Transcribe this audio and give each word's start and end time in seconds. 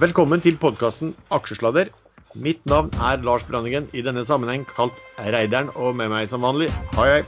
Velkommen 0.00 0.40
til 0.40 0.54
podkasten 0.56 1.10
Aksjesladder. 1.28 1.90
Mitt 2.32 2.62
navn 2.70 2.86
er 3.04 3.20
Lars 3.20 3.42
Branningen, 3.44 3.84
i 3.92 4.00
denne 4.00 4.22
sammenheng 4.24 4.62
kalt 4.64 4.96
Reideren, 5.20 5.68
og 5.76 5.98
med 5.98 6.08
meg 6.08 6.30
som 6.30 6.40
vanlig 6.40 6.70
har 6.94 7.08
jeg 7.10 7.24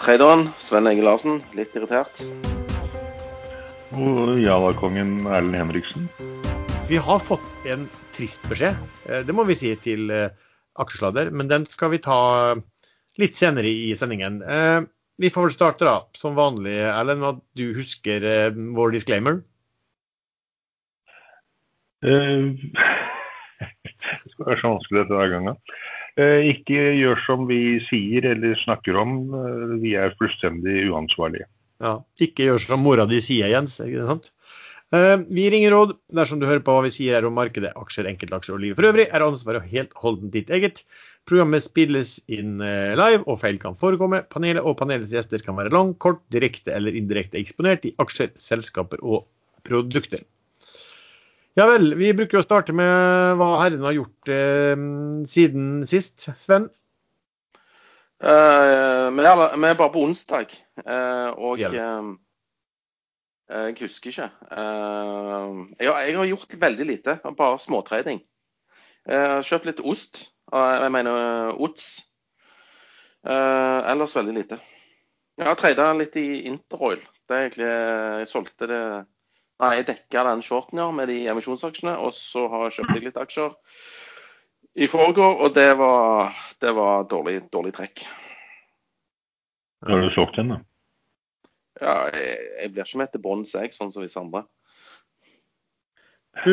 Traderen 0.00 0.46
Sven 0.56 0.88
Ege 0.88 1.04
Larsen, 1.04 1.42
litt 1.52 1.74
irritert. 1.76 2.22
Og 3.92 4.38
Jala-kongen 4.40 5.26
Erlend 5.26 5.58
Henriksen. 5.60 6.06
Vi 6.88 6.96
har 6.96 7.20
fått 7.20 7.68
en 7.68 7.84
trist 8.16 8.40
beskjed, 8.48 8.78
eh, 9.04 9.20
det 9.28 9.36
må 9.36 9.44
vi 9.44 9.58
si 9.60 9.74
til 9.84 10.08
eh, 10.08 10.32
Aksjesladder, 10.80 11.28
men 11.28 11.50
den 11.52 11.66
skal 11.68 11.92
vi 11.92 12.00
ta 12.06 12.56
litt 13.20 13.36
senere 13.36 13.68
i 13.68 13.92
sendingen. 14.00 14.40
Eh, 14.40 14.80
vi 15.20 15.28
får 15.34 15.50
vel 15.50 15.58
starte 15.58 15.84
da, 15.84 15.98
som 16.16 16.40
vanlig, 16.40 16.78
Erlend, 16.88 17.20
med 17.20 17.34
at 17.34 17.44
du 17.60 17.76
husker 17.76 18.24
vår 18.80 18.96
disclaimer. 18.96 19.42
Uh, 22.04 22.52
det 24.24 24.32
skal 24.34 24.58
så 24.60 24.72
vanskelig 24.74 25.02
dette 25.02 25.16
hver 25.16 25.32
gang. 25.32 25.48
Uh, 26.16 26.40
ikke 26.52 26.92
gjør 26.98 27.20
som 27.24 27.48
vi 27.48 27.78
sier 27.88 28.28
eller 28.32 28.56
snakker 28.62 28.98
om. 29.00 29.18
Uh, 29.32 29.76
vi 29.82 29.96
er 29.98 30.16
fullstendig 30.20 30.86
uansvarlige. 30.90 31.48
Ja, 31.82 31.98
Ikke 32.24 32.48
gjør 32.48 32.62
som 32.62 32.80
mora 32.84 33.04
di 33.08 33.20
sier, 33.20 33.50
Jens. 33.52 33.80
ikke 33.84 34.06
sant? 34.08 34.32
Vi 34.86 35.42
ringer 35.50 35.72
råd 35.74 35.96
dersom 36.14 36.38
du 36.38 36.46
hører 36.46 36.62
på 36.64 36.72
hva 36.72 36.84
vi 36.84 36.92
sier 36.94 37.16
her 37.18 37.24
om 37.26 37.34
markedet, 37.36 37.72
aksjer, 37.76 38.06
enkeltaksjer 38.06 38.54
og 38.54 38.60
livet 38.62 38.78
for 38.78 38.86
øvrig, 38.86 39.08
er 39.10 39.24
ansvaret 39.26 39.66
helt 39.72 39.90
holdent 39.98 40.30
ditt 40.32 40.52
eget. 40.54 40.78
Programmet 41.28 41.64
spilles 41.64 42.14
inn 42.32 42.62
live, 42.62 43.26
og 43.26 43.40
feil 43.42 43.58
kan 43.60 43.76
forekomme. 43.76 44.22
Panelet 44.30 44.62
og 44.62 44.78
panelets 44.78 45.12
gjester 45.12 45.42
kan 45.44 45.58
være 45.58 45.74
lang, 45.74 45.90
kort, 46.00 46.22
direkte 46.32 46.72
eller 46.72 46.96
indirekte 46.96 47.42
eksponert 47.42 47.84
i 47.90 47.92
aksjer, 48.00 48.30
selskaper 48.40 49.02
og 49.02 49.26
produkter. 49.66 50.22
Ja 51.56 51.64
vel. 51.70 51.94
Vi 51.96 52.10
bruker 52.12 52.42
å 52.42 52.44
starte 52.44 52.74
med 52.76 53.38
hva 53.40 53.54
herren 53.62 53.84
har 53.86 53.94
gjort 53.96 54.28
eh, 54.28 54.76
siden 55.32 55.86
sist. 55.88 56.28
Sven? 56.36 56.68
Uh, 58.16 59.08
vi, 59.12 59.24
er, 59.24 59.40
vi, 59.56 59.64
er, 59.68 59.76
bare 59.76 59.92
på 59.92 60.02
onsdag, 60.06 60.54
uh, 60.80 61.36
og 61.36 61.60
uh, 61.60 62.14
jeg 63.46 63.74
husker 63.76 64.08
ikke. 64.08 64.28
Jeg, 64.48 65.84
jeg, 65.84 66.16
har 66.16 66.30
gjort 66.30 66.56
veldig 66.60 66.86
lite. 66.88 67.18
Bare 67.38 67.60
småtrading. 67.62 68.22
Jeg 69.06 69.28
har 69.32 69.44
kjøpt 69.46 69.68
litt 69.68 69.84
ost. 69.84 70.24
Jeg 70.50 70.90
mener 70.90 71.52
ots. 71.62 71.92
ellers 73.22 74.16
veldig 74.16 74.34
lite. 74.34 74.58
Jeg 75.38 75.46
har 75.46 75.60
trada 75.60 75.92
litt 75.94 76.16
i 76.18 76.48
Interoil. 76.50 77.04
Det 77.28 77.36
er 77.36 77.44
egentlig, 77.44 77.70
jeg 77.70 78.28
solgte 78.32 78.68
det 78.70 78.82
Nei, 79.62 79.72
jeg 79.78 79.86
dekka 79.88 80.24
den 80.26 80.42
shorten 80.44 80.80
ja, 80.82 80.90
med 80.92 81.08
de 81.08 81.22
emisjonsaksjene, 81.32 81.94
og 82.04 82.12
så 82.12 82.44
har 82.52 82.66
jeg 82.66 82.76
kjøpt 82.78 83.04
litt 83.06 83.20
aksjer 83.20 83.54
i 84.76 84.88
forgår, 84.92 85.38
og 85.40 85.54
det 85.56 85.70
var, 85.80 86.36
det 86.60 86.72
var 86.76 87.06
dårlig, 87.08 87.38
dårlig 87.52 87.72
trekk. 87.78 88.02
Har 89.86 90.02
du 90.02 90.10
solgt 90.12 90.36
den, 90.36 90.52
da? 90.52 90.58
Ja, 91.80 91.96
jeg, 92.12 92.36
jeg 92.60 92.72
blir 92.74 92.84
ikke 92.84 93.00
med 93.00 93.12
til 93.12 93.24
bånns, 93.24 93.54
jeg, 93.56 93.72
sånn 93.76 93.92
som 93.94 94.04
visse 94.04 94.20
andre. 94.20 94.44
Du, 96.44 96.52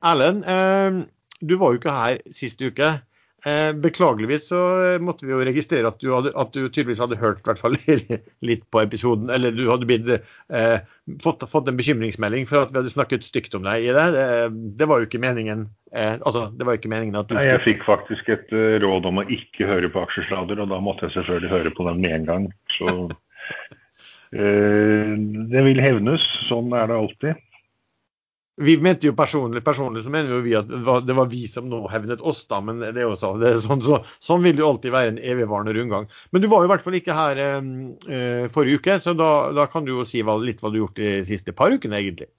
Erlend, 0.00 0.44
eh, 0.48 1.02
du 1.44 1.56
var 1.60 1.74
jo 1.74 1.80
ikke 1.82 1.96
her 1.96 2.20
sist 2.32 2.64
uke. 2.64 2.94
Eh, 3.42 3.72
beklageligvis 3.74 4.44
så 4.52 4.58
måtte 5.02 5.26
vi 5.26 5.32
jo 5.34 5.40
registrere 5.42 5.90
at 5.90 5.98
du, 5.98 6.12
hadde, 6.14 6.30
at 6.38 6.52
du 6.54 6.68
tydeligvis 6.68 7.00
hadde 7.02 7.18
hørt 7.18 7.48
fall 7.58 7.74
litt 8.48 8.64
på 8.70 8.82
episoden. 8.84 9.32
Eller 9.34 9.54
du 9.56 9.64
hadde 9.66 9.88
blitt, 9.88 10.06
eh, 10.54 10.76
fått, 11.24 11.42
fått, 11.50 11.70
en 11.70 11.78
bekymringsmelding 11.80 12.46
for 12.46 12.62
at 12.62 12.70
vi 12.70 12.78
hadde 12.78 12.94
snakket 12.94 13.26
stygt 13.26 13.56
om 13.58 13.66
deg 13.66 13.88
i 13.88 13.94
det. 13.96 14.06
Det, 14.14 14.26
det 14.78 14.86
var 14.90 15.02
jo 15.02 15.10
ikke 15.10 15.22
meningen. 15.22 15.66
Eh, 15.90 16.14
altså, 16.20 16.46
det 16.54 16.68
var 16.68 16.78
ikke 16.78 16.92
meningen 16.92 17.18
at 17.18 17.26
du 17.28 17.34
skulle... 17.34 17.50
Jeg 17.50 17.66
fikk 17.66 17.86
faktisk 17.88 18.30
et 18.32 18.54
uh, 18.54 18.78
råd 18.84 19.10
om 19.10 19.20
å 19.24 19.26
ikke 19.26 19.66
høre 19.68 19.90
på 19.90 20.06
aksjeslader, 20.06 20.62
og 20.62 20.70
da 20.70 20.78
måtte 20.84 21.08
jeg 21.08 21.18
selvfølgelig 21.18 21.52
høre 21.56 21.74
på 21.74 21.88
den 21.90 22.02
med 22.04 22.18
en 22.20 22.28
gang. 22.30 22.50
Så 22.78 22.94
eh, 24.38 25.16
det 25.52 25.66
vil 25.66 25.82
hevnes. 25.82 26.30
Sånn 26.46 26.70
er 26.78 26.86
det 26.92 27.00
alltid. 27.02 27.48
Vi 28.62 28.76
mente 28.82 29.08
jo 29.08 29.14
personlig, 29.18 29.62
personlig 29.66 30.04
så 30.04 30.10
mener 30.12 30.42
vi 30.44 30.54
at 30.58 30.68
det 30.70 31.16
var 31.16 31.30
vi 31.30 31.44
som 31.50 31.68
nå 31.70 31.80
hevnet 31.90 32.20
oss, 32.20 32.44
da. 32.50 32.60
Men 32.64 32.82
det 32.82 32.94
er 32.94 33.06
jo 33.06 33.16
sånn, 33.18 33.40
det 33.42 33.50
er 33.50 33.62
sånn, 33.64 33.82
så, 33.84 33.98
sånn 34.22 34.44
vil 34.44 34.54
det 34.58 34.64
jo 34.64 34.70
alltid 34.74 34.94
være 34.94 35.14
en 35.14 35.22
evigvarende 35.32 35.74
rundgang. 35.76 36.06
Men 36.30 36.44
du 36.44 36.48
var 36.52 36.62
jo 36.62 36.70
i 36.70 36.72
hvert 36.72 36.84
fall 36.84 36.98
ikke 36.98 37.16
her 37.16 37.40
eh, 37.42 38.46
forrige 38.54 38.82
uke, 38.82 38.98
så 39.02 39.16
da, 39.18 39.32
da, 39.56 39.66
kan 39.72 39.86
du 39.86 39.94
jo 39.96 40.06
si 40.08 40.22
hva, 40.24 40.38
litt 40.40 40.62
hva 40.62 40.70
du 40.70 40.78
har 40.78 40.86
gjort 40.86 41.02
de 41.02 41.12
siste 41.28 41.54
par 41.56 41.74
ukene, 41.74 41.98
egentlig. 41.98 42.30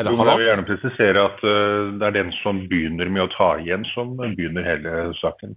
Eller, 0.00 0.16
jeg 0.16 0.40
vil 0.40 0.48
gjerne 0.48 0.64
presisere 0.64 1.22
at 1.28 1.42
uh, 1.44 1.90
det 2.00 2.06
er 2.06 2.14
den 2.16 2.30
som 2.38 2.62
begynner 2.70 3.10
med 3.12 3.26
å 3.26 3.32
ta 3.34 3.50
igjen, 3.60 3.84
som 3.92 4.14
begynner 4.16 4.64
hele 4.64 5.10
saken. 5.18 5.52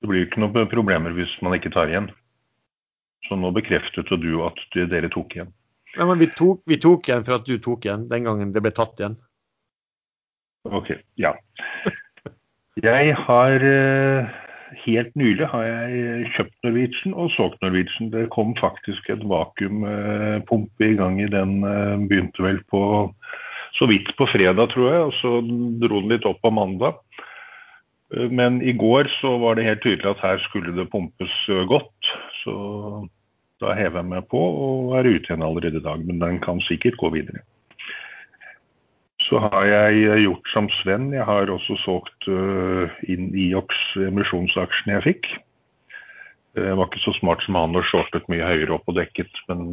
Det 0.00 0.08
blir 0.08 0.24
ikke 0.24 0.40
noen 0.40 0.70
problemer 0.70 1.12
hvis 1.16 1.34
man 1.44 1.56
ikke 1.58 1.74
tar 1.74 1.92
igjen. 1.92 2.08
Så 3.28 3.36
nå 3.36 3.50
bekreftet 3.52 4.08
du 4.08 4.32
at 4.46 4.60
dere 4.72 5.10
tok 5.12 5.36
igjen. 5.36 5.52
Ja, 5.96 6.06
men 6.06 6.20
vi 6.20 6.28
tok, 6.36 6.60
vi 6.68 6.76
tok 6.80 7.08
igjen 7.08 7.24
for 7.24 7.38
at 7.38 7.46
du 7.48 7.56
tok 7.62 7.86
igjen 7.86 8.08
den 8.10 8.26
gangen 8.28 8.52
det 8.52 8.62
ble 8.64 8.72
tatt 8.76 9.00
igjen. 9.00 9.16
OK. 10.68 10.92
Ja. 11.20 11.36
Jeg 12.82 13.14
har 13.16 13.64
eh, 13.64 14.34
Helt 14.82 15.14
nylig 15.16 15.46
har 15.48 15.62
jeg 15.64 16.30
kjøpt 16.34 16.66
Norwegian 16.66 17.14
og 17.14 17.30
solgt 17.36 17.60
Norwegian. 17.62 18.10
Det 18.12 18.26
kom 18.34 18.50
faktisk 18.58 19.08
et 19.14 19.22
vakuumpumpe 19.24 20.88
i 20.88 20.96
gang 20.98 21.20
i 21.22 21.28
den. 21.30 21.60
Eh, 21.64 21.94
begynte 22.10 22.44
vel 22.44 22.58
på 22.70 22.80
så 23.78 23.86
vidt 23.88 24.10
på 24.18 24.26
fredag, 24.28 24.72
tror 24.72 24.90
jeg, 24.90 25.04
og 25.06 25.14
så 25.20 25.32
dro 25.80 26.00
den 26.02 26.12
litt 26.12 26.26
opp 26.28 26.42
på 26.42 26.52
mandag. 26.52 26.98
Eh, 28.12 28.26
men 28.28 28.58
i 28.60 28.74
går 28.76 29.08
så 29.20 29.36
var 29.40 29.56
det 29.56 29.68
helt 29.68 29.84
tydelig 29.86 30.12
at 30.12 30.24
her 30.26 30.42
skulle 30.48 30.74
det 30.76 30.90
pumpes 30.92 31.38
godt. 31.70 32.12
Så 32.42 32.56
da 33.62 33.74
hever 33.76 34.02
jeg 34.02 34.10
meg 34.10 34.26
på 34.30 34.40
og 34.40 34.96
er 34.98 35.08
ute 35.08 35.30
igjen 35.30 35.44
allerede 35.44 35.80
i 35.80 35.84
dag, 35.84 36.02
men 36.04 36.20
den 36.22 36.40
kan 36.44 36.60
sikkert 36.66 36.98
gå 37.00 37.10
videre. 37.14 37.42
Så 39.26 39.40
har 39.42 39.64
jeg 39.66 40.20
gjort 40.22 40.50
som 40.52 40.68
Sven. 40.82 41.08
Jeg 41.14 41.24
har 41.26 41.50
også 41.50 41.78
solgt 41.82 42.28
uh, 42.28 42.92
inn 43.10 43.32
IOX 43.34 43.74
emisjonsaksjene 44.06 44.98
jeg 44.98 45.06
fikk. 45.06 45.30
Jeg 46.56 46.76
var 46.78 46.88
ikke 46.88 47.02
så 47.02 47.12
smart 47.18 47.42
som 47.44 47.56
han 47.58 47.76
og 47.76 47.84
shortet 47.84 48.28
mye 48.32 48.44
høyere 48.46 48.78
opp 48.78 48.86
og 48.88 48.96
dekket, 48.96 49.42
men 49.50 49.66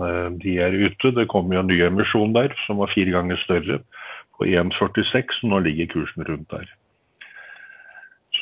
de 0.43 0.57
er 0.59 0.75
ute. 0.75 1.13
Det 1.15 1.29
kom 1.31 1.53
jo 1.53 1.61
en 1.61 1.69
ny 1.71 1.77
emisjon 1.85 2.35
der 2.35 2.51
som 2.65 2.81
var 2.83 2.91
fire 2.91 3.13
ganger 3.13 3.39
større, 3.39 3.79
på 4.35 4.49
1,46. 4.49 5.37
Nå 5.47 5.61
ligger 5.63 5.93
kursen 5.93 6.27
rundt 6.27 6.51
der. 6.51 6.67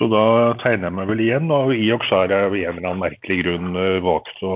Så 0.01 0.07
da 0.09 0.56
tegner 0.63 0.88
jeg 0.88 0.97
meg 0.97 1.09
vel 1.12 1.19
igjen. 1.22 1.51
Og 1.53 1.75
IOX 1.75 2.07
har 2.09 2.31
jeg 2.34 2.47
av 2.47 2.56
en 2.57 2.72
eller 2.72 2.88
annen 2.89 3.03
merkelig 3.03 3.35
grunn 3.44 3.75
eh, 3.78 4.00
valgt 4.01 4.39
å 4.41 4.53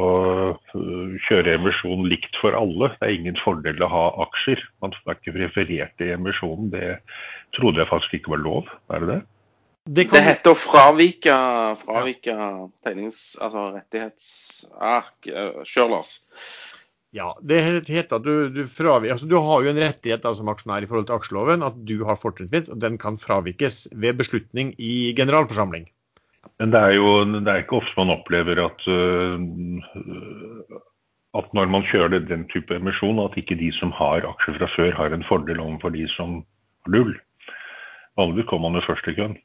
eh, 0.57 1.11
kjøre 1.27 1.53
emisjon 1.59 2.07
likt 2.09 2.39
for 2.41 2.57
alle. 2.57 2.89
Det 2.95 3.05
er 3.05 3.13
ingen 3.13 3.37
fordel 3.37 3.85
å 3.85 3.91
ha 3.91 4.05
aksjer. 4.25 4.63
Man 4.81 4.95
er 4.97 5.19
ikke 5.19 5.35
preferert 5.35 6.01
i 6.01 6.09
emisjonen. 6.15 6.71
Det 6.73 6.95
trodde 7.53 7.83
jeg 7.83 7.91
faktisk 7.91 8.17
ikke 8.17 8.33
var 8.33 8.41
lov. 8.41 8.73
Er 8.89 9.05
det 9.05 9.11
det? 9.11 9.19
Det, 9.85 10.07
kan... 10.09 10.17
det 10.17 10.23
heter 10.31 10.55
å 10.55 10.57
fravike, 10.57 11.37
fravike 11.83 12.37
tegnings... 12.81 13.21
Altså 13.37 13.67
rettighetsark. 13.75 15.29
Kjør, 15.29 15.93
Lars. 15.93 16.15
Ja, 17.15 17.29
det 17.39 17.61
heter 17.87 18.17
at 18.17 18.25
du, 18.25 18.49
du, 18.51 18.65
fravi, 18.67 19.07
altså 19.13 19.27
du 19.29 19.37
har 19.39 19.63
jo 19.63 19.71
en 19.71 19.79
rettighet 19.79 20.23
da, 20.25 20.33
som 20.35 20.49
aksjonær 20.51 20.83
i 20.83 20.89
forhold 20.89 21.07
til 21.07 21.15
aksjeloven, 21.15 21.63
at 21.63 21.77
du 21.87 22.01
har 22.07 22.19
fortrinnsrett, 22.19 22.67
og 22.73 22.81
den 22.83 22.97
kan 22.99 23.15
fravikes 23.21 23.85
ved 23.95 24.17
beslutning 24.19 24.73
i 24.75 25.13
generalforsamling. 25.15 25.87
Men 26.59 26.73
det 26.73 26.81
er 26.81 26.97
jo 26.97 27.13
det 27.37 27.47
er 27.47 27.63
ikke 27.63 27.79
ofte 27.79 27.95
man 27.97 28.11
opplever 28.17 28.59
at, 28.65 28.83
uh, 28.91 29.39
at 31.39 31.55
når 31.55 31.71
man 31.71 31.87
kjører 31.87 32.19
den 32.27 32.43
type 32.51 32.75
emisjon, 32.75 33.23
at 33.23 33.37
ikke 33.39 33.57
de 33.63 33.71
som 33.79 33.95
har 33.95 34.27
aksjer 34.27 34.59
fra 34.59 34.69
før, 34.75 34.91
har 34.99 35.15
en 35.15 35.25
fordel 35.29 35.63
overfor 35.63 35.95
de 35.95 36.03
som 36.17 36.41
har 36.83 36.97
null. 36.97 37.15
Vanligvis 38.19 38.49
kommer 38.51 38.69
man 38.69 38.81
jo 38.81 38.87
først 38.89 39.07
i 39.11 39.15
køen. 39.15 39.39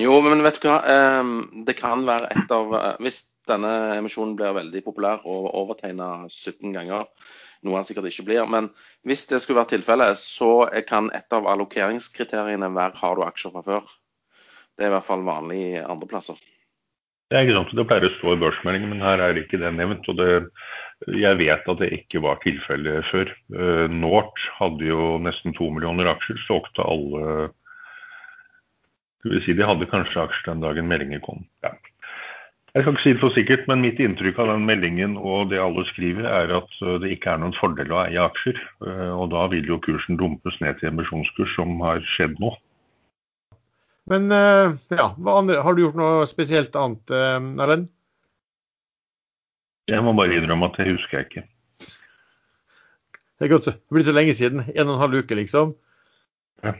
Jo, 0.00 0.18
men 0.20 0.44
vet 0.44 0.60
du 0.60 0.68
hva. 0.68 0.80
Um, 1.20 1.64
det 1.64 1.76
kan 1.78 2.04
være 2.08 2.28
et 2.34 2.52
av 2.52 2.72
uh, 2.74 2.94
Hvis 3.00 3.22
denne 3.50 3.72
emisjonen 3.96 4.34
blir 4.38 4.56
veldig 4.56 4.82
populær 4.86 5.24
og 5.24 5.50
overtegna 5.56 6.26
17 6.28 6.74
ganger. 6.74 7.06
Noe 7.64 7.78
han 7.78 7.86
sikkert 7.88 8.10
ikke 8.10 8.26
blir. 8.28 8.44
Men 8.50 8.70
hvis 9.06 9.26
det 9.30 9.40
skulle 9.42 9.62
vært 9.62 9.74
tilfellet, 9.74 10.18
så 10.20 10.68
kan 10.88 11.10
et 11.16 11.32
av 11.34 11.48
allokeringskriteriene 11.52 12.70
være 12.74 13.00
har 13.00 13.16
du 13.16 13.24
aksjer 13.26 13.54
fra 13.54 13.64
før. 13.66 13.88
Det 14.76 14.84
er 14.84 14.92
i 14.92 14.96
hvert 14.96 15.08
fall 15.08 15.24
vanlig 15.26 15.64
andre 15.80 16.10
plasser. 16.10 16.38
Det 17.26 17.34
er 17.34 17.46
ikke 17.46 17.56
sant, 17.56 17.72
det 17.74 17.84
pleier 17.90 18.04
å 18.06 18.16
stå 18.20 18.34
i 18.36 18.38
børsmeldingen, 18.38 18.92
men 18.92 19.02
her 19.02 19.18
er 19.24 19.38
ikke 19.40 19.58
det 19.58 19.72
nevnt. 19.74 20.06
og 20.12 20.18
det, 20.20 20.46
Jeg 21.10 21.38
vet 21.40 21.66
at 21.72 21.80
det 21.80 21.88
ikke 21.96 22.22
var 22.22 22.38
tilfellet 22.44 23.08
før. 23.10 23.32
Uh, 23.50 23.86
Nort 23.90 24.38
hadde 24.60 24.86
jo 24.86 25.16
nesten 25.18 25.56
to 25.56 25.72
millioner 25.74 26.12
aksjer, 26.12 26.38
solgte 26.46 26.86
alle 26.86 27.48
skal 29.26 29.34
vil 29.34 29.44
si, 29.44 29.56
De 29.58 29.66
hadde 29.66 29.90
kanskje 29.90 30.22
aksjer 30.22 30.52
den 30.52 30.62
dagen 30.62 30.88
meldingen 30.88 31.22
kom. 31.24 31.44
Ja. 31.64 31.74
Jeg 32.76 32.84
kan 32.84 32.92
ikke 32.92 33.02
si 33.06 33.12
det 33.14 33.20
for 33.22 33.32
sikkert, 33.32 33.62
men 33.70 33.80
mitt 33.80 34.00
inntrykk 34.04 34.36
av 34.42 34.50
den 34.50 34.66
meldingen 34.68 35.14
og 35.16 35.48
det 35.48 35.62
alle 35.64 35.80
skriver, 35.88 36.26
er 36.28 36.50
at 36.58 36.74
eh, 36.84 36.98
det 37.00 37.14
ikke 37.14 37.30
er 37.32 37.40
noen 37.40 37.54
fordel 37.56 37.94
å 37.94 38.02
eie 38.02 38.20
aksjer. 38.20 38.58
Eh, 38.84 39.12
og 39.16 39.30
da 39.32 39.46
vil 39.48 39.64
jo 39.70 39.78
kursen 39.80 40.18
dumpes 40.20 40.58
ned 40.60 40.76
til 40.76 40.90
emisjonskurs, 40.90 41.54
som 41.56 41.72
har 41.80 42.04
skjedd 42.12 42.36
nå. 42.42 42.50
Men 44.12 44.28
eh, 44.28 44.76
ja, 44.92 45.08
andre, 45.16 45.62
har 45.64 45.72
du 45.72 45.86
gjort 45.86 45.96
noe 45.96 46.28
spesielt 46.28 46.76
annet, 46.76 47.16
Erlend? 47.16 47.88
Jeg 49.88 50.04
må 50.04 50.12
bare 50.18 50.36
innrømme 50.36 50.68
at 50.68 50.76
det 50.76 50.90
husker 50.90 51.22
jeg 51.22 51.30
ikke. 51.30 51.46
Det 53.36 53.46
er 53.46 53.54
godt, 53.54 53.72
det 53.72 53.96
blir 53.96 54.04
så 54.04 54.12
lenge 54.12 54.36
siden. 54.36 54.66
En 54.74 54.84
og 54.84 54.98
en 54.98 55.04
halv 55.06 55.22
uke, 55.24 55.40
liksom. 55.40 55.72
Ja. 56.60 56.76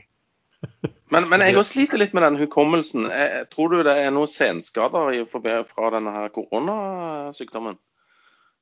Men, 1.13 1.29
men 1.31 1.39
jeg 1.39 1.61
sliter 1.63 2.01
litt 2.01 2.15
med 2.17 2.25
den 2.25 2.39
hukommelsen. 2.41 3.05
Jeg, 3.13 3.45
tror 3.53 3.71
du 3.71 3.77
det 3.87 3.93
er 3.95 4.09
noen 4.11 4.27
senskader 4.27 5.23
fra 5.29 5.91
denne 5.93 6.11
her 6.11 6.33
koronasykdommen? 6.35 7.77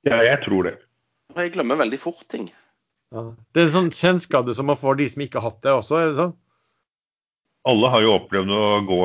Ja, 0.06 0.20
jeg 0.22 0.44
tror 0.44 0.68
det. 0.68 0.76
Jeg 1.34 1.56
glemmer 1.56 1.80
veldig 1.82 2.00
fort 2.00 2.22
ting. 2.30 2.52
Ja. 3.16 3.32
Det 3.54 3.62
er 3.64 3.70
en 3.70 3.78
sånn 3.80 3.94
senskade 3.96 4.54
som 4.54 4.70
man 4.70 4.78
får 4.78 5.00
de 5.00 5.08
som 5.10 5.24
ikke 5.26 5.42
har 5.42 5.50
hatt 5.50 5.64
det 5.66 5.74
også, 5.74 5.98
er 5.98 6.12
det 6.12 6.20
sånn? 6.20 6.36
Alle 7.66 7.90
har 7.90 8.04
jo 8.06 8.12
opplevd 8.14 8.52
å 8.54 8.66
gå 8.86 8.98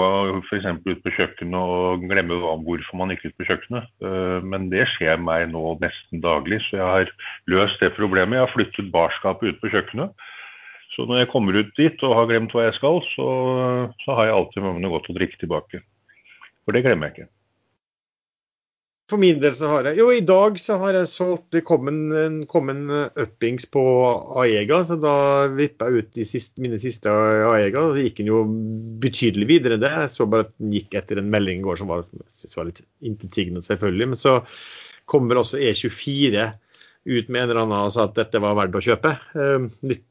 f.eks. 0.43 0.67
ut 0.85 0.99
på 1.01 1.13
kjøkkenet 1.17 1.57
og 1.57 2.03
glemme 2.11 2.37
hvorfor 2.43 2.99
man 3.01 3.15
gikk 3.15 3.31
ut 3.31 3.39
på 3.41 3.47
kjøkkenet. 3.49 3.87
Eh, 4.05 4.41
men 4.45 4.69
det 4.73 4.85
skjer 4.91 5.17
meg 5.17 5.47
nå 5.55 5.79
nesten 5.81 6.21
daglig, 6.21 6.59
så 6.67 6.77
jeg 6.77 6.91
har 6.91 7.15
løst 7.49 7.81
det 7.81 7.95
problemet. 7.97 8.37
Jeg 8.37 8.45
har 8.45 8.53
flyttet 8.53 8.93
barskapet 8.93 9.55
ut 9.55 9.63
på 9.63 9.73
kjøkkenet. 9.73 10.29
Så 10.91 11.07
når 11.07 11.23
jeg 11.23 11.31
kommer 11.31 11.59
ut 11.61 11.75
dit 11.79 12.07
og 12.07 12.17
har 12.19 12.31
glemt 12.31 12.55
hva 12.55 12.67
jeg 12.67 12.79
skal, 12.81 12.99
så, 13.13 13.27
så 14.03 14.17
har 14.19 14.27
jeg 14.27 14.39
alltid 14.39 14.65
med 14.65 14.75
meg 14.75 14.85
noe 14.85 14.97
godt 14.97 15.13
å 15.13 15.17
drikke 15.17 15.39
tilbake. 15.39 15.85
For 16.65 16.75
det 16.75 16.83
glemmer 16.87 17.09
jeg 17.09 17.17
ikke. 17.17 17.31
For 19.11 19.19
min 19.19 19.41
del 19.43 19.55
så 19.59 19.67
har 19.73 19.89
jeg 19.89 19.99
Jo, 19.99 20.07
i 20.15 20.23
dag 20.23 20.59
så 20.63 20.77
har 20.79 20.95
jeg 20.95 21.11
solgt 21.11 21.49
Det 21.57 21.65
kom 21.67 21.89
en, 21.91 22.43
kom 22.51 22.71
en 22.71 22.85
uppings 23.19 23.67
på 23.75 23.83
Aega, 24.39 24.85
så 24.87 24.99
da 25.03 25.15
vippa 25.51 25.89
jeg 25.91 26.05
ut 26.05 26.21
siste, 26.31 26.63
mine 26.63 26.79
siste 26.83 27.11
Aega. 27.11 27.89
og 27.89 27.97
Så 27.97 28.05
gikk 28.05 28.21
den 28.21 28.31
jo 28.31 28.45
betydelig 29.03 29.49
videre 29.51 29.79
enn 29.79 29.83
det. 29.83 29.91
Jeg 29.91 30.15
så 30.15 30.29
bare 30.31 30.47
at 30.47 30.55
den 30.59 30.77
gikk 30.77 30.95
etter 31.01 31.19
en 31.19 31.33
melding 31.33 31.63
i 31.63 31.67
går 31.67 31.81
som 31.81 31.91
var, 31.91 32.07
var 32.55 32.69
litt 32.71 32.83
intetsigende, 33.03 33.65
selvfølgelig. 33.67 34.13
Men 34.13 34.21
så 34.21 34.37
kommer 35.11 35.41
også 35.41 35.59
E24 35.59 36.47
ut 37.11 37.33
med 37.33 37.43
en 37.43 37.49
eller 37.49 37.63
annen 37.65 37.89
og 37.89 37.95
sa 37.97 38.07
at 38.07 38.19
dette 38.19 38.43
var 38.43 38.59
verdt 38.59 38.79
å 38.79 38.85
kjøpe. 38.85 39.17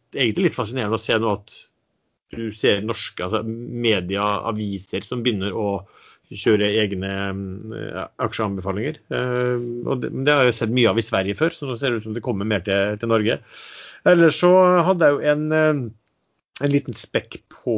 Ehm, 0.09 0.17
er 0.17 0.25
egentlig 0.25 0.50
litt 0.50 0.57
fascinerende 0.57 0.97
å 0.97 1.01
se 1.01 1.17
nå 1.17 1.33
at 1.33 1.56
du 2.29 2.51
ser 2.53 2.83
norske 2.85 3.23
altså 3.25 3.44
media, 3.44 4.23
aviser, 4.45 5.01
som 5.01 5.23
begynner 5.23 5.53
å 5.53 5.85
kjøre 6.29 6.67
egne 6.77 7.09
uh, 7.73 8.03
aksjeanbefalinger. 8.21 9.00
Uh, 9.09 9.57
og 9.89 10.03
det, 10.03 10.11
det, 10.13 10.29
har 10.29 10.45
jeg 10.45 10.59
sett 10.59 10.75
mye 10.75 10.91
av 10.91 11.00
i 11.01 11.06
Sverige 11.06 11.33
før, 11.33 11.56
så 11.56 11.65
nå 11.65 11.77
ser 11.77 11.89
det 11.89 12.01
ut 12.01 12.06
som 12.06 12.13
det 12.13 12.21
kommer 12.21 12.45
mer 12.45 12.61
til, 12.61 13.00
til 13.01 13.09
Norge. 13.09 13.39
Ellers 14.06 14.38
så 14.38 14.51
hadde 14.85 15.09
jeg 15.09 15.15
jo 15.15 15.33
en, 15.33 15.47
uh, 15.50 16.62
en 16.62 16.69
liten 16.75 16.94
spekk 16.94 17.39
på 17.50 17.75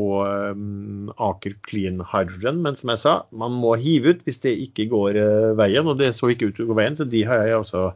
um, 0.51 1.13
Aker 1.15 1.55
Clean 1.63 2.03
Hydrogen, 2.03 2.59
men 2.65 2.75
som 2.75 2.91
jeg 2.91 3.03
sa, 3.05 3.15
man 3.31 3.55
må 3.55 3.77
hive 3.79 4.17
ut 4.17 4.27
hvis 4.27 4.43
det 4.43 4.57
ikke 4.67 4.89
går 4.91 5.21
veien. 5.55 5.87
Og 5.87 6.03
det 6.03 6.11
så 6.19 6.33
ikke 6.33 6.51
ut 6.51 6.59
til 6.59 6.67
å 6.67 6.73
gå 6.73 6.79
veien, 6.81 6.99
så 6.99 7.07
de 7.07 7.23
har 7.29 7.45
jeg 7.47 7.61
også 7.61 7.87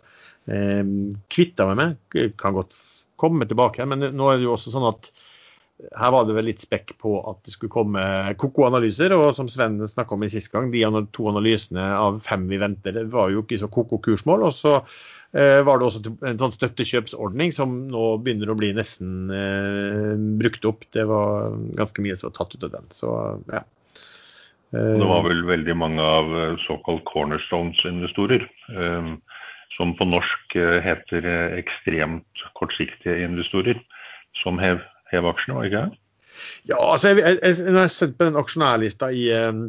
eh, 0.56 0.84
kvitta 1.36 1.68
meg 1.74 1.82
med. 1.82 2.30
Kan 2.40 2.56
godt 2.56 2.78
komme 3.26 3.50
tilbake, 3.50 3.86
men 3.90 4.12
nå 4.14 4.32
er 4.32 4.40
det 4.40 4.48
jo 4.48 4.56
også 4.56 4.74
sånn 4.74 4.90
at 4.94 5.12
her 5.76 6.12
var 6.14 6.24
det 6.24 6.36
vel 6.38 6.48
litt 6.48 6.64
spekk 6.64 6.94
på 7.04 7.18
at 7.28 7.42
det 7.44 7.52
skulle 7.52 7.74
komme 7.74 8.02
koko-analyser. 8.40 9.12
Og 9.16 9.36
som 9.36 9.50
Sven 9.52 9.82
snakka 9.84 10.16
om 10.16 10.24
i 10.24 10.32
sist 10.32 10.54
gang, 10.54 10.72
de 10.72 10.86
to 11.16 11.28
analysene 11.28 11.84
av 11.98 12.22
fem 12.24 12.48
vi 12.48 12.60
venter, 12.62 12.96
det 12.96 13.10
var 13.12 13.34
jo 13.34 13.44
ikke 13.44 13.60
så 13.60 13.70
koko 13.72 14.00
kursmål. 14.04 14.48
Og 14.48 14.56
så 14.56 14.78
eh, 14.78 15.60
var 15.68 15.82
det 15.82 15.90
også 15.90 16.16
en 16.30 16.40
sånn 16.40 16.56
støttekjøpsordning 16.56 17.52
som 17.56 17.76
nå 17.92 18.08
begynner 18.24 18.54
å 18.54 18.58
bli 18.60 18.72
nesten 18.78 19.32
eh, 19.36 20.14
brukt 20.40 20.68
opp. 20.72 20.88
Det 20.96 21.08
var 21.12 21.58
ganske 21.76 22.08
mye 22.08 22.16
som 22.16 22.32
var 22.32 22.38
tatt 22.40 22.56
ut 22.56 22.68
av 22.70 22.76
den. 22.78 22.92
Så 22.96 23.16
ja. 23.52 23.66
Det 24.76 25.08
var 25.08 25.24
vel 25.28 25.44
veldig 25.48 25.76
mange 25.78 26.04
av 26.04 26.32
eh, 26.40 26.60
såkalt 26.66 27.04
cornerstones-investorer. 27.12 28.48
Eh, 28.80 29.16
som 29.76 29.94
på 29.98 30.08
norsk 30.08 30.58
eh, 30.60 30.80
heter 30.84 31.28
eh, 31.30 31.56
ekstremt 31.60 32.46
kortsiktige 32.58 33.24
investorer, 33.26 33.80
som 34.42 34.60
hev, 34.62 34.82
hev 35.12 35.28
aksjene, 35.32 35.58
var 35.58 35.70
ikke 35.70 35.86
det? 35.86 36.02
Ja, 36.68 36.78
altså 36.80 37.14
jeg, 37.14 37.24
jeg, 37.24 37.58
når 37.64 37.80
jeg 37.80 37.82
har 37.82 37.92
sett 37.94 38.16
på 38.18 38.28
den 38.28 38.40
aksjonærlista 38.40 39.10
i 39.16 39.28
um, 39.48 39.68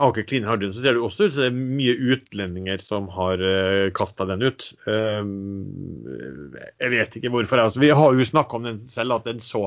Aker 0.00 0.24
Clean 0.24 0.46
Hardun, 0.48 0.72
så 0.72 0.80
ser 0.80 0.96
det 0.96 1.02
også 1.04 1.28
ut 1.28 1.34
som 1.36 1.44
det 1.44 1.50
er 1.50 1.58
mye 1.76 1.96
utlendinger 2.14 2.80
som 2.80 3.10
har 3.12 3.42
uh, 3.42 3.88
kasta 3.96 4.24
den 4.30 4.46
ut. 4.46 4.70
Um, 4.88 6.54
jeg 6.80 6.94
vet 6.94 7.18
ikke 7.20 7.32
hvorfor. 7.34 7.60
Altså, 7.60 7.82
vi 7.82 7.92
har 7.92 8.16
jo 8.16 8.28
snakka 8.30 8.60
om 8.60 8.68
den 8.68 8.80
selv, 8.88 9.18
at 9.18 9.28
den 9.28 9.44
så 9.44 9.66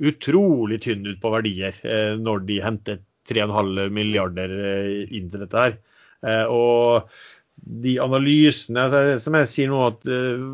utrolig 0.00 0.80
tynn 0.82 1.06
ut 1.06 1.20
på 1.22 1.32
verdier 1.34 1.76
uh, 1.84 2.18
når 2.18 2.46
de 2.50 2.58
hentet 2.64 3.06
3,5 3.30 3.92
milliarder 3.94 4.56
uh, 4.58 5.06
inn 5.06 5.30
til 5.30 5.46
dette 5.46 5.66
her. 5.66 5.78
Uh, 6.20 6.46
og 6.50 7.14
de 7.60 7.96
analysene 8.02 8.84
altså, 8.86 9.00
Som 9.22 9.36
jeg 9.38 9.48
sier 9.50 9.70
nå, 9.70 9.80
at 9.86 10.06
uh, 10.08 10.44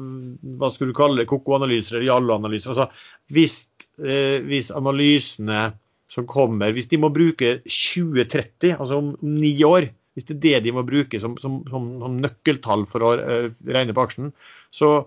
hva 0.58 0.70
skulle 0.72 0.94
du 0.94 0.98
kalle 0.98 1.22
det, 1.22 1.28
koko-analyser 1.30 1.98
eller 1.98 2.08
jallo-analyser. 2.10 2.72
Altså, 2.72 2.88
hvis, 3.34 3.60
uh, 4.02 4.38
hvis, 4.46 4.72
analysene 4.74 5.68
som 6.12 6.26
kommer, 6.30 6.72
hvis 6.74 6.90
de 6.90 7.00
må 7.02 7.10
bruke 7.12 7.58
2030, 7.66 8.76
altså 8.76 9.00
om 9.02 9.14
ni 9.26 9.52
år, 9.66 9.90
hvis 10.16 10.28
det 10.30 10.36
er 10.36 10.42
det 10.46 10.64
de 10.68 10.74
må 10.76 10.86
bruke 10.86 11.20
som, 11.20 11.36
som, 11.42 11.60
som, 11.68 11.88
som 12.00 12.18
nøkkeltall 12.22 12.86
for 12.90 13.04
å 13.04 13.14
uh, 13.20 13.48
regne 13.68 13.96
på 13.96 14.06
aksjen, 14.06 14.32
så 14.74 14.98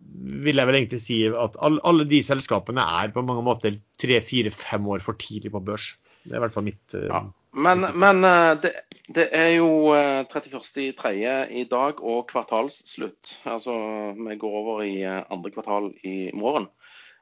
vil 0.00 0.58
jeg 0.58 0.66
vel 0.66 0.78
egentlig 0.78 1.02
si 1.02 1.18
at 1.28 1.58
all, 1.62 1.76
alle 1.86 2.06
de 2.08 2.22
selskapene 2.24 2.82
er 3.02 3.12
på 3.14 3.22
mange 3.26 3.44
måter 3.46 3.76
tre, 4.00 4.20
fire, 4.24 4.52
fem 4.54 4.86
år 4.90 5.04
for 5.04 5.18
tidlig 5.20 5.52
på 5.54 5.62
børs. 5.64 5.92
Det 6.24 6.34
er 6.34 6.40
i 6.40 6.44
hvert 6.44 6.56
fall 6.56 6.66
mitt 6.66 6.96
ja. 6.96 7.24
Men, 7.52 7.80
men 7.98 8.24
eh, 8.24 8.52
det, 8.62 8.72
det, 9.08 9.26
er 9.34 9.54
jo 9.58 9.90
31.3. 9.94 11.12
Eh, 11.12 11.54
i 11.62 11.64
dag 11.70 11.98
og 12.02 12.28
kvartalsslutt. 12.30 13.36
Altså 13.44 13.74
vi 14.18 14.38
går 14.38 14.58
over 14.62 14.84
i 14.86 15.00
eh, 15.02 15.22
andre 15.30 15.50
kvartal 15.54 15.90
i 16.06 16.30
morgen. 16.34 16.70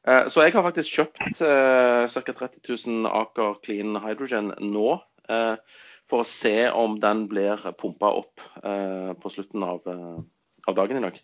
Så 0.09 0.41
jeg 0.41 0.55
har 0.55 0.63
faktisk 0.65 0.95
kjøpt 0.95 1.41
ca. 1.43 2.33
30 2.39 2.63
000 2.65 3.09
Aker 3.11 3.59
Clean 3.61 3.99
Hydrogen 4.01 4.55
nå. 4.63 4.95
For 6.09 6.23
å 6.23 6.25
se 6.25 6.71
om 6.71 6.95
den 7.03 7.27
blir 7.29 7.61
pumpa 7.77 8.15
opp 8.17 8.41
på 8.63 9.33
slutten 9.35 9.67
av, 9.67 9.83
av, 9.91 10.79
dagen 10.79 11.03
i 11.03 11.05
dag. 11.05 11.19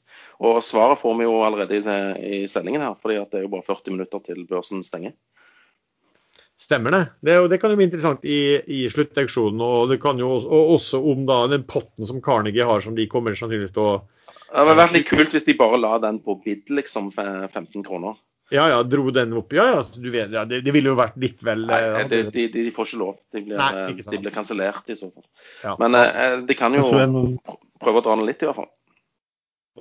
Og 0.44 0.58
svaret 0.66 1.00
får 1.00 1.16
vi 1.16 1.24
jo 1.24 1.38
allerede 1.46 1.78
i, 1.78 1.86
i 2.42 2.42
sendingen 2.50 2.84
her, 2.84 2.98
fordi 3.00 3.22
det 3.22 3.40
er 3.40 3.46
jo 3.46 3.54
bare 3.54 3.64
40 3.70 3.96
minutter 3.96 4.26
til 4.26 4.44
børsen 4.50 4.84
stenger. 4.84 5.14
Stemmer 6.64 6.94
det. 6.94 7.06
Det, 7.20 7.48
det, 7.52 7.58
kan 7.60 7.72
jo 7.72 7.76
bli 7.76 7.84
interessant 7.90 8.22
i, 8.24 8.56
i 8.72 8.84
sluttauksjonen. 8.88 9.60
Og 9.60 9.94
og 9.94 10.70
også 10.78 11.00
om 11.12 11.26
da 11.28 11.42
den 11.52 11.66
potten 11.68 12.08
som 12.08 12.22
Carnegie 12.24 12.64
har, 12.64 12.80
som 12.80 12.96
de 12.96 13.04
kommer 13.10 13.36
sannsynligvis 13.36 13.74
til 13.74 13.84
å 13.84 13.90
Det 14.48 14.62
hadde 14.62 14.76
vært 14.78 14.94
litt 14.94 15.10
kult 15.10 15.34
hvis 15.34 15.44
de 15.44 15.58
bare 15.58 15.80
la 15.82 15.98
den 16.00 16.22
på 16.24 16.38
bid, 16.44 16.70
liksom, 16.72 17.10
15 17.12 17.84
kroner. 17.84 18.16
Ja, 18.52 18.68
ja, 18.68 18.82
dro 18.82 19.10
den 19.10 19.32
opp. 19.36 19.52
Ja, 19.56 19.64
ja, 19.72 19.82
du 19.92 20.08
vet, 20.12 20.32
ja 20.32 20.44
det, 20.48 20.62
det 20.64 20.72
ville 20.72 20.92
jo 20.92 20.98
vært 20.98 21.16
litt 21.20 21.42
vel 21.44 21.64
Nei, 21.68 21.80
det, 22.08 22.22
de, 22.30 22.46
de, 22.52 22.64
de, 22.68 22.72
får 22.72 22.90
ikke 22.90 23.00
lov. 23.00 23.18
De 23.32 23.42
blir, 23.44 23.58
Nei, 23.58 23.68
eh, 23.82 24.00
de 24.12 24.20
blir 24.20 24.34
kansellert 24.34 24.88
i 24.92 24.96
så 24.96 25.10
fall. 25.10 25.26
Ja. 25.64 25.76
Men 25.80 25.96
eh, 25.98 26.38
de 26.48 26.56
kan 26.56 26.76
jo 26.76 26.88
prøve 27.82 28.00
å 28.00 28.04
dra 28.04 28.16
den 28.16 28.28
litt, 28.28 28.44
i 28.44 28.48
hvert 28.48 28.60
fall. 28.60 28.70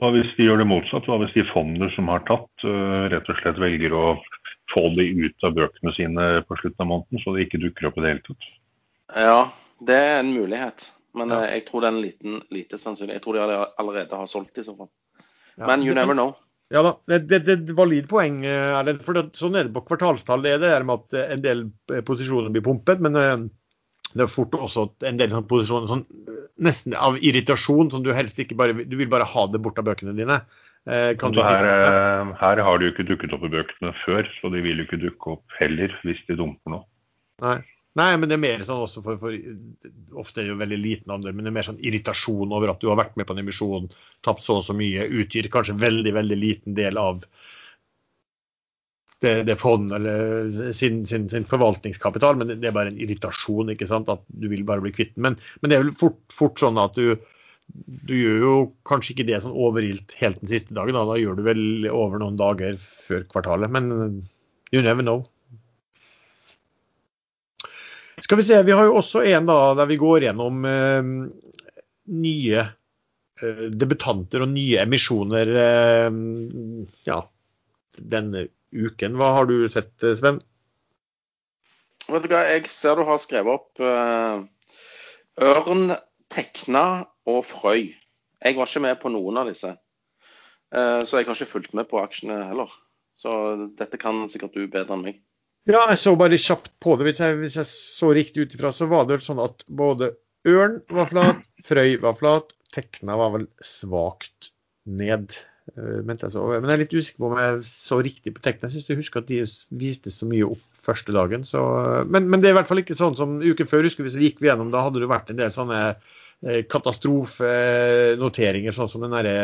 Hva 0.01 0.09
hvis 0.15 0.31
de 0.35 0.47
gjør 0.47 0.63
det 0.63 0.67
motsatt? 0.67 1.07
Hva 1.07 1.19
hvis 1.21 1.35
de 1.35 1.45
fondene 1.51 1.91
som 1.93 2.07
har 2.09 2.23
tatt, 2.25 2.65
rett 3.13 3.27
og 3.29 3.39
slett 3.43 3.59
velger 3.61 3.93
å 3.93 4.05
få 4.72 4.88
de 4.96 5.05
ut 5.25 5.46
av 5.48 5.55
bøkene 5.58 5.93
sine 5.98 6.27
på 6.48 6.58
slutten 6.60 6.86
av 6.86 6.89
måneden, 6.89 7.22
så 7.24 7.34
det 7.36 7.48
ikke 7.48 7.62
dukker 7.63 7.89
opp 7.89 8.00
i 8.00 8.05
det 8.05 8.13
hele 8.13 8.25
tatt. 8.27 8.51
Ja, 9.13 9.39
det 9.84 9.98
er 10.00 10.20
en 10.22 10.34
mulighet. 10.34 10.88
Men 11.17 11.34
ja. 11.34 11.43
Eh, 11.43 11.58
jeg 11.60 11.67
tror 11.67 11.84
det 11.84 11.89
er 11.89 11.96
en 11.96 12.03
liten, 12.03 12.39
lite 12.53 12.79
sannsynlig. 12.82 13.20
Jeg 13.20 13.25
tror 13.25 13.38
de 13.38 13.60
allerede 13.82 14.22
har 14.22 14.29
solgt 14.29 14.60
i 14.60 14.65
så 14.65 14.75
fall. 14.77 14.89
Ja, 15.58 15.67
men 15.70 15.86
you 15.86 15.96
never 15.96 16.17
know. 16.17 16.34
Ja 16.74 16.82
da, 16.82 16.96
det, 17.12 17.20
det, 17.29 17.43
det 17.46 17.58
et 17.60 17.74
valid 17.77 18.08
poeng. 18.10 18.41
Eh, 18.50 18.93
for 19.05 19.17
det, 19.17 19.27
Sånn 19.38 19.60
er 19.60 19.67
det 19.67 19.75
på 19.75 19.86
kvartalstall. 19.91 20.46
Det 20.46 20.55
er 20.55 20.63
det 20.63 20.72
der 20.74 20.88
med 20.88 21.03
at 21.03 21.20
eh, 21.20 21.36
en 21.36 21.43
del 21.46 21.67
posisjoner 22.08 22.53
blir 22.53 22.65
pumpet. 22.65 23.03
Men 23.03 23.20
det 24.13 24.25
er 24.25 24.32
fort 24.32 24.58
også 24.58 24.88
en 25.10 25.22
del 25.22 25.34
sånn 25.34 25.48
posisjoner 25.50 25.91
sånn, 25.91 26.08
nesten 26.63 26.98
av 26.98 27.20
irritasjon 27.22 27.93
som 27.93 28.03
du 28.05 28.12
helst 28.13 28.38
ikke 28.41 28.58
bare 28.58 28.86
Du 28.86 28.93
vil 29.00 29.10
bare 29.10 29.25
ha 29.27 29.46
det 29.50 29.62
bort 29.62 29.77
av 29.82 29.88
bøkene 29.89 30.15
dine. 30.17 30.41
Eh, 30.83 31.13
her, 31.15 31.67
eh, 31.69 32.31
her, 32.41 32.59
har 32.67 32.79
de 32.79 32.89
jo 32.89 32.91
ikke 32.91 33.05
dukket 33.07 33.35
opp 33.35 33.45
i 33.47 33.51
bøkene 33.53 33.93
før, 34.01 34.27
så 34.39 34.51
de 34.51 34.63
vil 34.65 34.81
jo 34.81 34.87
ikke 34.87 34.99
dukke 34.99 35.37
opp 35.37 35.55
heller 35.59 35.93
hvis 36.03 36.19
de 36.27 36.35
dumper 36.39 36.75
noe. 36.75 36.85
Nei. 37.43 37.61
Nei, 37.93 38.09
men 38.17 38.25
det 38.25 38.35
er 38.39 38.41
mer 38.41 38.61
sånn 38.65 38.81
også 38.87 39.03
for, 39.05 39.19
for, 39.21 39.35
Ofte 40.17 40.41
er 40.41 40.47
det 40.47 40.53
jo 40.55 40.61
veldig 40.63 40.79
liten 40.81 41.11
andel, 41.13 41.35
men 41.35 41.45
det 41.45 41.51
er 41.51 41.57
mer 41.59 41.67
sånn 41.67 41.81
irritasjon 41.85 42.55
over 42.57 42.71
at 42.71 42.81
du 42.81 42.87
har 42.89 42.97
vært 42.97 43.19
med 43.19 43.27
på 43.29 43.35
en 43.35 43.43
emisjon, 43.43 43.85
tapt 44.25 44.47
så 44.47 44.55
og 44.57 44.65
så 44.65 44.73
mye, 44.77 45.05
utgjør 45.21 45.51
kanskje 45.53 45.77
veldig, 45.77 46.13
veldig 46.15 46.37
liten 46.41 46.77
del 46.79 46.97
av 46.97 47.21
det, 49.21 49.35
det 49.47 49.57
fondet 49.61 49.99
eller 49.99 50.73
sin, 50.75 51.03
sin, 51.07 51.29
sin, 51.29 51.45
forvaltningskapital, 51.47 52.41
men 52.41 52.55
det 52.55 52.71
er 52.71 52.75
bare 52.75 52.91
en 52.91 52.99
irritasjon. 52.99 53.71
ikke 53.71 53.87
sant, 53.87 54.09
At 54.11 54.25
du 54.27 54.49
vil 54.51 54.65
bare 54.67 54.83
bli 54.83 54.91
kvitt 54.95 55.13
den. 55.13 55.29
Men, 55.29 55.37
men, 55.61 55.69
det 55.69 55.77
er 55.77 55.85
vel 55.85 55.93
fort, 56.01 56.19
fort 56.33 56.59
sånn 56.59 56.81
at 56.81 56.97
du, 56.97 57.13
du 57.74 58.13
gjør 58.13 58.44
jo 58.44 58.56
kanskje 58.86 59.15
ikke 59.15 59.27
det 59.32 59.39
sånn 59.44 59.56
overilt 59.58 60.13
helt 60.20 60.39
den 60.42 60.51
siste 60.51 60.75
dagen. 60.77 60.96
Da, 60.98 61.06
da 61.10 61.18
gjør 61.20 61.39
du 61.39 61.46
vel 61.48 61.63
over 61.89 62.22
noen 62.22 62.38
dager 62.39 62.77
før 62.82 63.25
kvartalet. 63.32 63.72
Men 63.74 63.89
you 64.74 64.84
never 64.86 65.06
know. 65.06 65.24
Skal 68.22 68.39
vi 68.39 68.46
se, 68.46 68.62
Vi 68.63 68.75
har 68.77 68.88
jo 68.88 69.00
også 69.01 69.24
en 69.34 69.50
da, 69.50 69.58
der 69.77 69.89
vi 69.89 70.00
går 70.00 70.27
gjennom 70.27 70.63
eh, 70.70 71.12
nye 72.13 72.62
eh, 72.62 73.63
debutanter 73.74 74.46
og 74.46 74.53
nye 74.53 74.80
emisjoner 74.86 75.53
eh, 75.65 76.20
ja, 77.10 77.20
denne 77.98 78.48
uken. 78.74 79.18
Hva 79.20 79.34
har 79.39 79.50
du 79.50 79.58
sett, 79.74 79.96
eh, 80.06 80.15
Sven? 80.20 80.39
Vet 82.06 82.25
du 82.25 82.32
hva, 82.32 82.46
Jeg 82.51 82.70
ser 82.72 83.00
du 83.00 83.06
har 83.08 83.20
skrevet 83.22 83.53
opp 83.53 83.80
uh, 83.80 84.44
Ørn, 85.39 85.94
Tekna 86.34 86.86
og 87.30 87.44
Frøy. 87.48 87.92
Jeg 88.44 88.58
var 88.58 88.70
ikke 88.70 88.84
med 88.84 89.00
på 89.01 89.12
noen 89.13 89.39
av 89.39 89.51
disse. 89.51 89.75
Uh, 90.74 91.03
så 91.06 91.20
jeg 91.20 91.27
har 91.27 91.38
ikke 91.38 91.51
fulgt 91.51 91.77
med 91.77 91.88
på 91.89 92.01
aksjene 92.01 92.42
heller. 92.50 92.72
Så 93.20 93.32
dette 93.77 94.00
kan 94.01 94.25
sikkert 94.32 94.58
du 94.58 94.65
bedre 94.65 94.98
enn 94.98 95.06
meg. 95.06 95.22
Ja, 95.70 95.86
jeg 95.88 96.01
så 96.01 96.15
bare 96.20 96.39
kjapt 96.42 96.74
på 96.84 96.98
det. 97.00 97.08
Hvis 97.08 97.22
jeg, 97.24 97.38
hvis 97.39 97.56
jeg 97.62 97.70
så 97.70 98.12
riktig 98.15 98.48
ut 98.48 98.58
ifra, 98.58 98.74
så 98.75 98.89
var 98.92 99.08
det 99.08 99.22
sånn 99.24 99.42
at 99.44 99.63
både 99.70 100.15
Ørn 100.50 100.82
var 100.92 101.08
flat, 101.08 101.46
Frøy 101.63 101.96
var 102.03 102.18
flat, 102.20 102.51
Tekna 102.74 103.15
var 103.15 103.32
vel 103.38 103.48
svakt 103.63 104.51
ned. 104.84 105.38
Uh, 105.77 106.01
men 106.03 106.20
jeg 106.20 106.34
er 106.36 106.82
litt 106.82 106.98
usikker 106.98 107.22
på 107.22 107.30
om 107.30 107.39
jeg 107.39 107.63
så 107.70 108.01
riktig 108.03 108.36
på 108.36 108.44
Tekna. 108.44 108.68
Jeg 108.68 108.82
syns 108.82 108.92
jeg 108.92 109.00
husker 109.06 109.24
at 109.24 109.32
de 109.32 109.44
viste 109.80 110.12
så 110.12 110.27
mye 110.27 110.50
opp 110.50 110.68
første 110.84 111.15
dagen. 111.15 111.46
Så, 111.48 111.62
men, 112.10 112.27
men, 112.27 112.42
det 112.42 112.50
er 112.50 112.58
i 112.58 112.60
hvert 112.60 112.70
fall 112.70 112.82
ikke 112.84 112.98
sånn 112.98 113.15
som 113.20 113.39
uken 113.44 113.70
før. 113.70 113.86
husker 113.88 114.03
vi 114.03 114.12
så 114.13 114.24
gikk 114.24 114.42
vi 114.44 114.50
gjennom, 114.50 114.74
Da 114.74 114.84
hadde 114.84 115.03
det 115.03 115.12
vært 115.12 115.32
en 115.32 115.39
del 115.39 115.53
sånne 115.53 115.80
eh, 115.94 116.20
katastrofenoteringer, 116.43 118.75
sånn 118.75 118.91
som 118.91 119.05
den 119.05 119.15
derre 119.15 119.35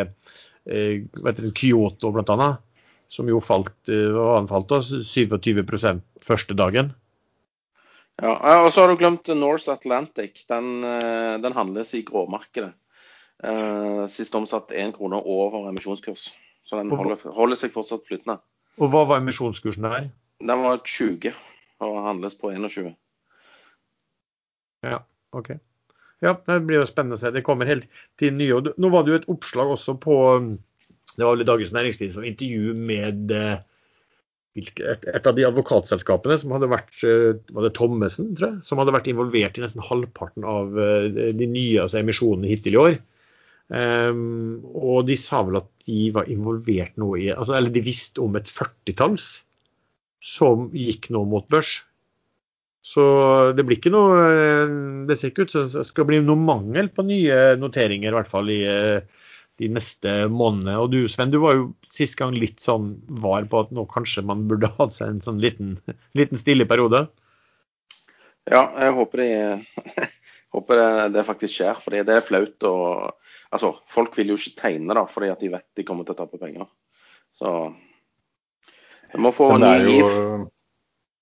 eh, 0.68 1.08
Kyoto 1.56 2.12
bl.a 2.12 2.50
som 3.10 3.30
jo 3.30 3.42
falt, 3.42 3.74
eh, 3.90 4.48
falt 4.48 4.70
da, 4.70 4.82
27% 4.86 6.02
første 6.24 6.54
dagen. 6.54 6.94
Ja, 8.20 8.36
og 8.66 8.74
så 8.74 8.84
har 8.84 8.92
du 8.92 9.00
glemt 9.00 9.28
North 9.34 9.70
Atlantic. 9.72 10.46
Den, 10.48 10.84
eh, 10.84 11.40
den 11.42 11.54
handles 11.54 11.94
i 11.96 12.04
gråmarkedet. 12.04 12.74
Eh, 13.44 14.06
sist 14.08 14.36
omsatt 14.36 14.72
én 14.72 14.94
krone 14.94 15.16
over 15.16 15.70
emisjonskurs. 15.70 16.30
Så 16.64 16.78
den 16.78 16.92
holder, 16.92 17.18
holder, 17.32 17.56
seg 17.56 17.72
fortsatt 17.72 18.06
flytende. 18.06 18.40
Og 18.78 18.92
hva 18.92 19.06
var 19.08 19.24
emisjonskursen 19.24 19.88
der? 19.88 20.12
Den 20.40 20.62
var 20.62 20.84
20 20.84 21.34
og 21.80 22.04
handles 22.04 22.36
på 22.36 22.52
21. 22.52 22.96
Ja, 24.84 25.00
OK. 25.32 25.56
Ja, 26.26 26.34
det 26.36 26.58
blir 26.68 26.82
jo 26.82 26.88
spennende 26.90 27.16
å 27.16 27.22
se. 27.22 27.32
Det 27.32 27.46
kommer 27.48 27.70
helt 27.70 27.88
til 28.20 28.34
nye. 28.36 28.60
Nå 28.76 28.92
var 28.92 29.06
det 29.06 29.14
jo 29.14 29.20
et 29.22 29.30
oppslag 29.32 29.72
også 29.76 29.96
på 30.04 30.18
det 31.20 31.26
var 31.26 31.36
vel 31.36 31.48
Dagens 31.48 31.74
Næringsliv 31.76 32.14
som 32.16 32.24
intervju 32.24 32.74
med 32.78 33.32
eh, 33.36 33.58
et, 34.60 35.28
av 35.28 35.36
de 35.36 35.46
advokatselskapene 35.48 36.38
som 36.40 36.54
hadde 36.56 36.70
vært 36.72 37.04
eh, 37.08 37.40
var 37.56 37.66
det 37.66 37.74
Thommessen, 37.78 38.34
tror 38.38 38.54
jeg, 38.54 38.68
som 38.68 38.82
hadde 38.82 38.96
vært 38.96 39.10
involvert 39.12 39.60
i 39.60 39.64
nesten 39.64 39.84
halvparten 39.84 40.48
av 40.48 40.80
eh, 40.80 41.34
de 41.36 41.50
nye 41.50 41.84
altså 41.84 42.02
emisjonene 42.02 42.52
hittil 42.52 42.78
i 42.78 42.82
år. 42.84 43.00
Um, 43.70 44.64
og 44.74 45.04
de 45.06 45.14
sa 45.20 45.44
vel 45.46 45.60
at 45.60 45.68
de 45.86 46.08
var 46.16 46.26
involvert 46.34 46.96
nå 46.98 47.12
i 47.22 47.28
altså, 47.30 47.54
Eller 47.54 47.70
de 47.70 47.84
visste 47.86 48.18
om 48.24 48.34
et 48.40 48.50
førtitalls 48.50 49.28
som 50.26 50.72
gikk 50.74 51.12
nå 51.14 51.22
mot 51.30 51.46
børs. 51.54 51.76
Så 52.86 53.04
det 53.58 53.66
blir 53.68 53.76
ikke 53.76 53.92
noe 53.92 54.20
Det 55.10 55.18
ser 55.20 55.34
ikke 55.34 55.44
ut 55.46 55.52
som 55.52 55.66
det 55.74 55.84
skal 55.90 56.08
bli 56.08 56.22
noe 56.24 56.40
mangel 56.40 56.88
på 56.94 57.04
nye 57.06 57.58
noteringer, 57.60 58.14
i 58.14 58.16
hvert 58.16 58.32
fall 58.32 58.52
i 58.54 58.62
de 59.60 59.68
neste 59.76 60.14
månedene. 60.32 60.78
Og 60.80 60.92
du 60.94 61.00
Sven, 61.12 61.32
du 61.34 61.42
var 61.44 61.58
jo 61.58 61.66
sist 61.92 62.18
gang 62.20 62.36
litt 62.38 62.64
sånn 62.64 62.94
var 63.22 63.48
på 63.52 63.66
at 63.66 63.74
nå 63.76 63.84
kanskje 63.92 64.24
man 64.28 64.48
burde 64.50 64.72
hatt 64.78 64.96
seg 64.96 65.16
en 65.16 65.24
sånn 65.26 65.42
liten, 65.44 65.76
liten 66.20 66.40
stille 66.40 66.68
periode? 66.70 67.08
Ja, 68.50 68.64
jeg 68.82 68.96
håper, 68.98 69.22
det, 69.22 70.06
håper 70.56 70.80
det, 70.80 70.92
det, 71.18 71.26
faktisk 71.28 71.60
skjer. 71.60 71.82
fordi 71.84 72.06
det 72.08 72.16
er 72.18 72.26
flaut. 72.26 72.56
og 72.64 73.52
altså, 73.52 73.74
Folk 73.92 74.16
vil 74.18 74.32
jo 74.34 74.40
ikke 74.40 74.56
tegne 74.64 74.96
da, 74.98 75.06
fordi 75.12 75.34
at 75.34 75.44
de 75.44 75.52
vet 75.54 75.68
de 75.78 75.86
kommer 75.86 76.08
til 76.08 76.16
å 76.16 76.22
tape 76.24 76.40
penger. 76.42 76.70
Så 77.36 77.52
jeg 79.12 79.22
må 79.22 79.34
få 79.36 79.52
ny 79.60 79.76
giv. 79.86 80.48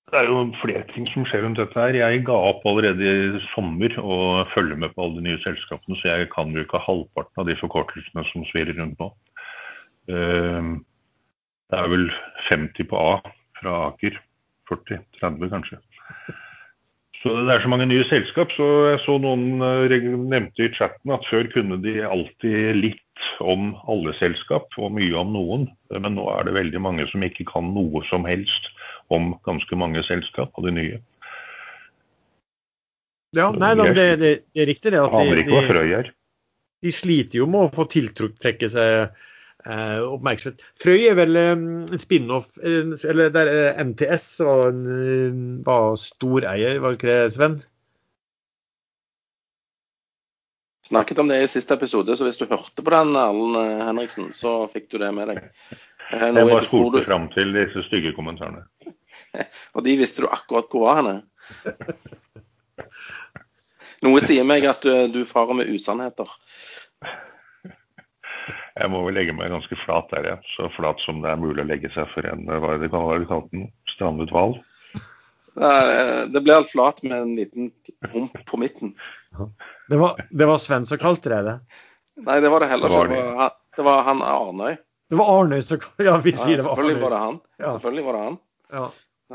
Det 0.07 0.19
er 0.21 0.29
jo 0.29 0.43
flere 0.61 0.85
ting 0.93 1.07
som 1.11 1.25
skjer 1.27 1.41
rundt 1.43 1.59
dette 1.59 1.75
her. 1.75 1.97
Jeg 1.99 2.21
ga 2.29 2.35
opp 2.49 2.61
allerede 2.69 3.03
i 3.03 3.41
sommer 3.51 3.91
å 3.99 4.45
følge 4.53 4.77
med 4.79 4.93
på 4.95 5.03
alle 5.03 5.19
de 5.19 5.25
nye 5.25 5.41
selskapene, 5.43 5.97
så 5.99 6.13
jeg 6.13 6.29
kan 6.31 6.53
jo 6.55 6.63
ikke 6.63 6.79
halvparten 6.85 7.43
av 7.43 7.49
de 7.49 7.57
forkortelsene 7.59 8.23
som 8.29 8.45
svirrer 8.47 8.79
rundt 8.79 9.01
nå. 9.03 9.09
Ehm, 10.07 10.71
det 11.67 11.81
er 11.81 11.91
vel 11.91 12.07
50 12.47 12.87
på 12.87 13.01
A 13.01 13.17
fra 13.59 13.75
Aker. 13.89 14.15
40-30 14.67 15.51
kanskje. 15.51 15.77
Så 17.21 17.33
det 17.47 17.53
er 17.53 17.63
så 17.63 17.71
mange 17.71 17.87
nye 17.89 18.05
selskap. 18.07 18.51
Så 18.55 18.67
jeg 18.91 19.01
så 19.05 19.17
noen 19.23 19.63
eh, 19.63 20.07
nevnte 20.31 20.67
i 20.67 20.73
chatten 20.75 21.13
at 21.15 21.27
før 21.31 21.49
kunne 21.53 21.79
de 21.83 21.99
alltid 22.05 22.79
litt 22.79 23.03
om 23.43 23.71
alle 23.89 24.13
selskap 24.17 24.73
og 24.77 24.95
mye 24.97 25.13
om 25.19 25.33
noen. 25.35 25.67
Men 25.93 26.17
nå 26.17 26.25
er 26.33 26.47
det 26.47 26.55
veldig 26.57 26.81
mange 26.83 27.05
som 27.11 27.23
ikke 27.25 27.47
kan 27.49 27.71
noe 27.75 28.03
som 28.09 28.27
helst 28.27 28.71
om 29.13 29.35
ganske 29.47 29.79
mange 29.79 30.03
selskap 30.07 30.55
og 30.57 30.67
de 30.67 30.75
nye. 30.75 30.99
Ja, 33.35 33.51
nei, 33.51 33.73
da, 33.75 33.87
det, 33.91 34.07
det, 34.21 34.33
det, 34.53 34.61
er 34.61 34.69
riktig 34.69 34.93
det. 34.95 35.01
at 35.03 35.11
de, 35.13 35.87
er. 35.99 36.11
De 36.83 36.93
sliter 36.93 37.41
jo 37.41 37.47
med 37.51 37.67
å 37.67 37.73
få 37.73 37.85
tiltrekke 37.91 38.69
seg 38.71 39.09
eh, 39.67 39.99
oppmerksomhet. 40.07 40.63
Frøy 40.81 41.09
er 41.11 41.17
vel 41.19 41.39
eh, 41.39 41.51
en 41.53 42.01
spin-off, 42.01 42.55
eller 42.63 43.33
der 43.35 43.51
NTS 43.83 44.29
var, 44.47 44.69
en, 44.71 44.85
eh, 44.95 45.41
var 45.67 45.99
storeier, 46.01 46.79
var 46.83 46.97
ikke 46.97 47.11
det, 47.11 47.19
Sven? 47.35 47.59
Snakket 50.87 51.19
om 51.19 51.27
det 51.27 51.41
i 51.43 51.47
siste 51.51 51.75
episode, 51.75 52.15
så 52.15 52.23
hvis 52.23 52.37
du 52.39 52.45
hørte 52.47 52.83
på 52.83 52.91
den, 52.93 53.09
Erlend 53.19 53.57
eh, 53.59 53.85
Henriksen, 53.89 54.29
så 54.31 54.61
fikk 54.71 54.85
du 54.93 55.01
det 55.01 55.09
med 55.11 55.33
deg. 55.33 55.49
Jeg 56.13 56.35
bare 56.37 56.61
spolte 56.63 57.01
fram 57.03 57.25
til 57.33 57.51
disse 57.51 57.83
stygge 57.89 58.13
kommentarene. 58.15 58.63
Og 59.75 59.83
de 59.83 59.97
visste 59.99 60.23
du 60.23 60.29
akkurat 60.31 60.71
hvor 60.71 60.85
var 60.85 61.01
henne. 61.01 61.17
Noe 64.05 64.21
sier 64.23 64.47
meg 64.47 64.63
at 64.69 64.85
du, 64.85 64.93
du 65.11 65.25
farer 65.27 65.59
med 65.59 65.73
usannheter. 65.75 66.31
Jeg 68.77 68.93
må 68.93 69.01
vel 69.03 69.17
legge 69.17 69.33
meg 69.35 69.51
ganske 69.51 69.75
flat 69.83 70.07
der, 70.13 70.31
ja. 70.31 70.39
Så 70.53 70.69
flat 70.77 71.03
som 71.03 71.19
det 71.23 71.33
er 71.33 71.41
mulig 71.41 71.65
å 71.65 71.67
legge 71.67 71.91
seg 71.91 72.07
for 72.13 72.23
en 72.29 72.45
hva 72.47 72.77
det 72.79 72.91
kan 72.93 73.07
være 73.09 73.27
kalt 73.27 73.51
den? 73.51 73.67
Strandet 73.91 74.31
hval? 74.31 74.55
Det 75.57 76.41
ble 76.45 76.53
alt 76.53 76.69
flat 76.69 76.99
med 77.03 77.17
en 77.17 77.35
liten 77.37 77.71
hump 78.13 78.37
på 78.45 78.59
midten. 78.61 78.93
Det 79.89 79.97
var, 79.97 80.19
det 80.29 80.45
var 80.49 80.61
Sven 80.61 80.85
som 80.85 80.99
kalte 81.01 81.31
det 81.33 81.39
det? 81.47 81.55
Nei, 82.27 82.39
det 82.41 82.49
var 82.53 82.61
det 82.61 82.69
heller 82.69 82.93
ikke. 82.93 83.07
Det 83.13 83.23
var, 83.39 83.55
det 83.77 83.85
var 83.87 84.05
han 84.05 84.21
Arnøy. 84.25 84.77
Det 85.09 85.17
var 85.17 85.33
Arnøy 85.39 85.61
som 85.65 85.83
Ja, 86.03 86.17
vi 86.21 86.33
sier 86.37 86.61
det 86.61 86.65
var 86.65 86.77
Arnøy. 86.77 86.85
Selvfølgelig 86.85 87.01
var 87.03 87.15
det 87.15 87.21
han. 87.25 87.41
Ja. 87.57 87.71
Selvfølgelig 87.71 88.05
var 88.05 88.17
det 88.17 88.23
han. 88.27 88.39
Ja. 88.77 88.85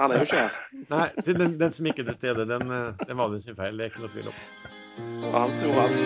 Han 0.01 0.11
er 0.11 0.23
jo 0.23 0.25
ikke 0.25 0.41
her. 0.41 0.55
Nei, 0.89 1.09
den, 1.27 1.59
den, 1.61 1.73
som 1.77 1.87
ikke 1.87 2.01
er 2.01 2.07
til 2.09 2.15
stede, 2.17 2.47
den, 2.49 2.71
eh, 2.73 3.07
den 3.09 3.19
var 3.19 3.29
det 3.29 3.43
sin 3.45 3.57
feil. 3.59 3.77
Det 3.77 3.85
er 3.85 3.91
ikke 3.93 4.05
noe 4.07 4.13
tvil 4.15 4.29
om. 4.31 4.37
Han 5.35 5.51
alt. 5.83 5.99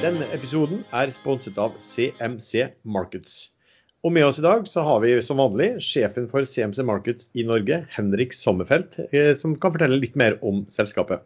Denne 0.00 0.26
episoden 0.32 0.80
er 0.96 1.12
sponset 1.12 1.60
av 1.60 1.76
CMC 1.84 2.70
Markets. 2.84 3.50
Og 4.00 4.14
med 4.16 4.24
oss 4.24 4.38
i 4.40 4.44
dag 4.44 4.64
så 4.68 4.80
har 4.84 5.02
vi 5.02 5.12
som 5.24 5.40
vanlig 5.42 5.74
sjefen 5.84 6.24
for 6.30 6.46
CMC 6.48 6.80
Markets 6.88 7.28
i 7.36 7.44
Norge, 7.44 7.82
Henrik 7.92 8.32
Sommerfelt, 8.32 8.96
eh, 9.12 9.34
som 9.36 9.58
kan 9.60 9.74
fortelle 9.74 10.00
litt 10.00 10.16
mer 10.16 10.38
om 10.46 10.62
selskapet. 10.72 11.20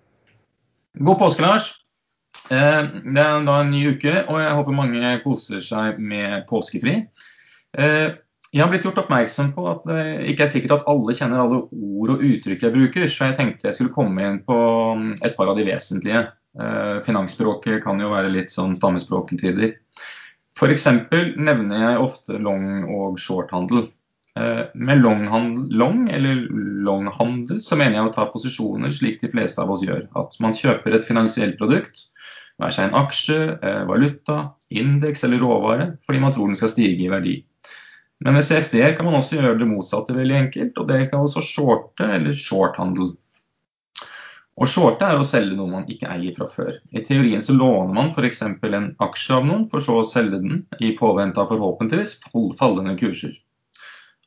God 0.98 1.20
påske, 1.20 1.44
Lars. 1.44 1.68
Eh, 2.50 2.82
det 3.14 3.22
er 3.22 3.46
da 3.46 3.60
en 3.60 3.70
ny 3.70 3.84
uke, 3.94 4.16
og 4.26 4.40
jeg 4.42 4.58
håper 4.58 4.78
mange 4.80 5.14
koser 5.22 5.62
seg 5.62 6.02
med 6.02 6.48
påskefri. 6.50 6.96
Eh, 7.78 8.08
jeg 8.54 8.62
har 8.62 8.70
blitt 8.72 8.86
gjort 8.86 8.98
oppmerksom 9.04 9.54
på 9.54 9.68
at 9.70 9.86
det 9.86 10.02
ikke 10.32 10.46
er 10.46 10.50
sikkert 10.50 10.74
at 10.80 10.90
alle 10.90 11.14
kjenner 11.14 11.42
alle 11.42 11.62
ord 11.70 12.12
og 12.16 12.26
uttrykk 12.26 12.66
jeg 12.66 12.74
bruker, 12.74 13.06
så 13.10 13.30
jeg 13.30 13.38
tenkte 13.38 13.70
jeg 13.70 13.78
skulle 13.78 13.94
komme 13.94 14.26
inn 14.26 14.42
på 14.46 14.58
mm, 14.98 15.08
et 15.22 15.38
par 15.38 15.50
av 15.50 15.58
de 15.58 15.66
vesentlige. 15.66 16.26
Finansspråket 17.02 17.80
kan 17.82 17.98
jo 17.98 18.12
være 18.12 18.28
litt 18.30 18.52
sånn 18.54 18.76
stammespråk 18.78 19.32
til 19.32 19.40
tider. 19.40 19.72
F.eks. 20.54 20.86
nevner 21.36 21.84
jeg 21.84 22.02
ofte 22.02 22.38
long- 22.38 22.86
og 22.86 23.18
shorthandel. 23.18 23.88
Med 24.34 24.98
longhandel, 24.98 25.68
long 25.78 26.08
eller 26.10 26.40
longhandel 26.86 27.60
så 27.62 27.78
mener 27.78 28.00
jeg 28.00 28.08
å 28.08 28.14
ta 28.16 28.24
posisjoner 28.32 28.90
slik 28.90 29.20
de 29.22 29.30
fleste 29.30 29.62
av 29.62 29.70
oss 29.70 29.84
gjør. 29.86 30.08
At 30.18 30.34
man 30.42 30.56
kjøper 30.58 30.96
et 30.96 31.06
finansielt 31.06 31.54
produkt 31.60 32.08
være 32.62 32.74
seg 32.76 32.88
en 32.88 32.98
aksje, 33.00 33.38
eh, 33.62 33.82
valuta, 33.88 34.38
indeks 34.70 35.24
eller 35.26 35.42
råvare, 35.42 35.88
fordi 36.06 36.22
man 36.22 36.32
tror 36.32 36.50
den 36.50 36.58
skal 36.58 36.72
stige 36.72 37.06
i 37.06 37.10
verdi. 37.10 37.36
Men 38.24 38.36
med 38.38 38.46
CFD-er 38.46 38.94
kan 38.96 39.08
man 39.08 39.18
også 39.18 39.40
gjøre 39.40 39.58
det 39.58 39.68
motsatte 39.68 40.14
veldig 40.14 40.36
enkelt, 40.38 40.78
og 40.78 40.88
det 40.88 41.10
kalles 41.10 41.36
å 41.36 41.44
shorte 41.44 42.06
eller 42.16 42.32
shorthandel. 42.32 43.16
Å 44.54 44.66
shorte 44.70 45.06
er 45.10 45.18
å 45.18 45.26
selge 45.26 45.56
noe 45.58 45.70
man 45.70 45.88
ikke 45.90 46.10
eier 46.14 46.34
fra 46.36 46.46
før. 46.50 46.76
I 46.94 47.02
teorien 47.06 47.42
så 47.42 47.56
låner 47.56 47.90
man 47.96 48.12
f.eks. 48.12 48.42
en 48.46 48.92
aksje 49.02 49.34
av 49.34 49.48
noen, 49.48 49.64
for 49.70 49.82
så 49.82 49.96
å 49.98 50.06
selge 50.06 50.38
den 50.44 50.60
i 50.78 50.92
påvente 50.98 51.42
av 51.42 51.50
forhåpentligvis 51.50 52.20
fallende 52.60 52.94
kurser. 53.00 53.34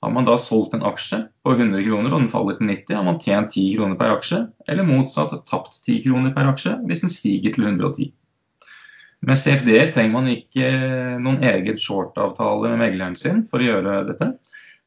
Har 0.03 0.11
man 0.13 0.27
da 0.27 0.35
solgt 0.37 0.75
en 0.75 0.83
aksje 0.85 1.23
på 1.47 1.55
100 1.55 1.81
kroner 1.87 2.11
og 2.11 2.19
den 2.19 2.29
faller 2.29 2.59
til 2.59 2.67
90, 2.69 2.97
har 2.99 3.07
man 3.07 3.21
tjent 3.23 3.55
10 3.55 3.77
kroner 3.77 3.97
per 3.97 4.17
aksje, 4.17 4.43
eller 4.67 4.85
motsatt 4.85 5.33
tapt 5.47 5.79
10 5.79 6.03
kroner 6.03 6.35
per 6.35 6.51
aksje 6.51 6.75
hvis 6.89 7.05
den 7.05 7.13
stiger 7.13 7.55
til 7.55 7.69
110. 7.71 8.11
Med 9.25 9.39
CFD-er 9.41 9.89
trenger 9.95 10.13
man 10.13 10.29
ikke 10.29 10.67
noen 11.23 11.39
egen 11.41 11.79
short-avtale 11.81 12.75
med 12.75 12.83
megleren 12.83 13.17
sin 13.17 13.41
for 13.47 13.63
å 13.63 13.71
gjøre 13.71 14.03
dette. 14.11 14.33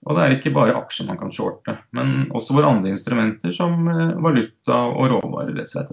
Og 0.09 0.17
det 0.17 0.23
er 0.25 0.35
ikke 0.37 0.55
bare 0.57 0.79
aksjer 0.79 1.11
man 1.11 1.19
kan 1.21 1.33
shorte, 1.35 1.75
men 1.97 2.31
også 2.37 2.57
våre 2.57 2.71
andre 2.73 2.95
instrumenter 2.95 3.53
som 3.53 3.85
eh, 3.91 4.17
valuta 4.25 4.79
og 4.89 5.11
råvarer 5.13 5.61
etc. 5.61 5.93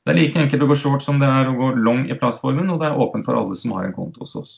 Det 0.00 0.10
er 0.10 0.18
like 0.18 0.42
enkelt 0.42 0.64
å 0.64 0.70
gå 0.70 0.78
short 0.80 1.04
som 1.04 1.20
det 1.20 1.28
er 1.28 1.50
å 1.50 1.56
gå 1.58 1.70
long 1.78 2.06
i 2.10 2.16
plattformen, 2.18 2.72
og 2.72 2.80
det 2.80 2.88
er 2.88 2.98
åpent 2.98 3.28
for 3.28 3.38
alle 3.38 3.58
som 3.58 3.76
har 3.76 3.86
en 3.86 3.94
konto 3.94 4.24
hos 4.24 4.34
oss. 4.40 4.52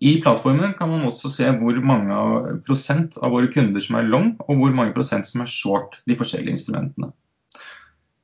I 0.00 0.20
plattformen 0.22 0.76
kan 0.78 0.92
man 0.92 1.04
også 1.08 1.28
se 1.34 1.48
hvor 1.58 1.78
mange 1.82 2.18
prosent 2.66 3.18
av 3.18 3.34
våre 3.34 3.50
kunder 3.50 3.82
som 3.82 3.98
er 3.98 4.06
long, 4.06 4.36
og 4.46 4.60
hvor 4.60 4.76
mange 4.76 4.94
prosent 4.94 5.26
som 5.26 5.42
er 5.42 5.50
short 5.50 5.98
de 6.06 6.16
forskjellige 6.16 6.54
instrumentene. 6.54 7.10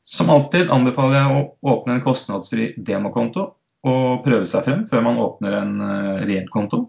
Som 0.07 0.31
alltid 0.31 0.71
anbefaler 0.71 1.19
jeg 1.19 1.35
å 1.35 1.75
åpne 1.75 1.99
en 1.99 2.05
kostnadsfri 2.05 2.71
demokonto 2.79 3.49
og 3.85 4.25
prøve 4.25 4.47
seg 4.49 4.65
frem 4.69 4.85
før 4.89 5.03
man 5.05 5.21
åpner 5.21 5.59
en 5.59 5.75
eh, 5.83 6.25
reell 6.29 6.49
konto. 6.53 6.87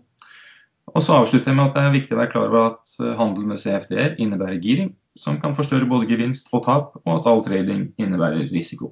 Og 0.94 1.02
så 1.02 1.16
avslutter 1.18 1.50
jeg 1.50 1.58
med 1.58 1.72
at 1.72 1.78
det 1.78 1.82
er 1.82 1.96
viktig 1.96 2.14
å 2.14 2.20
være 2.20 2.32
klar 2.32 2.52
over 2.52 2.68
at 2.70 2.92
eh, 3.02 3.16
handel 3.18 3.48
med 3.50 3.60
CFD-er 3.60 4.20
innebærer 4.22 4.62
giring, 4.62 4.94
som 5.18 5.40
kan 5.42 5.56
forstørre 5.58 5.90
både 5.90 6.10
gevinst 6.12 6.52
og 6.54 6.68
tap, 6.68 6.94
og 7.02 7.12
at 7.18 7.30
all 7.32 7.42
trading 7.46 7.88
innebærer 7.98 8.52
risiko. 8.54 8.92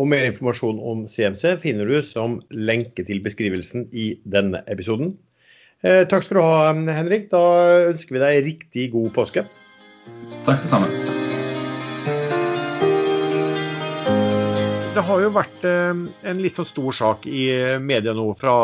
Og 0.00 0.08
mer 0.08 0.24
informasjon 0.24 0.78
om 0.78 1.02
CMC 1.10 1.58
finner 1.60 1.90
du 1.90 1.98
som 2.06 2.38
lenke 2.54 3.04
til 3.04 3.20
beskrivelsen 3.24 3.90
i 3.92 4.14
denne 4.24 4.62
episoden. 4.70 5.16
Eh, 5.82 6.06
takk 6.08 6.24
skal 6.24 6.38
du 6.38 6.44
ha, 6.46 6.70
Henrik. 6.94 7.26
Da 7.32 7.42
ønsker 7.90 8.16
vi 8.16 8.22
deg 8.22 8.44
riktig 8.46 8.86
god 8.94 9.10
påske. 9.18 9.44
Takk 10.46 10.62
det 10.62 10.70
samme. 10.70 10.88
Det 14.92 15.02
har 15.10 15.22
jo 15.26 15.34
vært 15.34 15.66
eh, 15.66 16.02
en 16.30 16.40
litt 16.40 16.56
sånn 16.56 16.70
stor 16.70 16.96
sak 16.96 17.26
i 17.26 17.48
media 17.82 18.14
nå 18.16 18.30
fra 18.38 18.54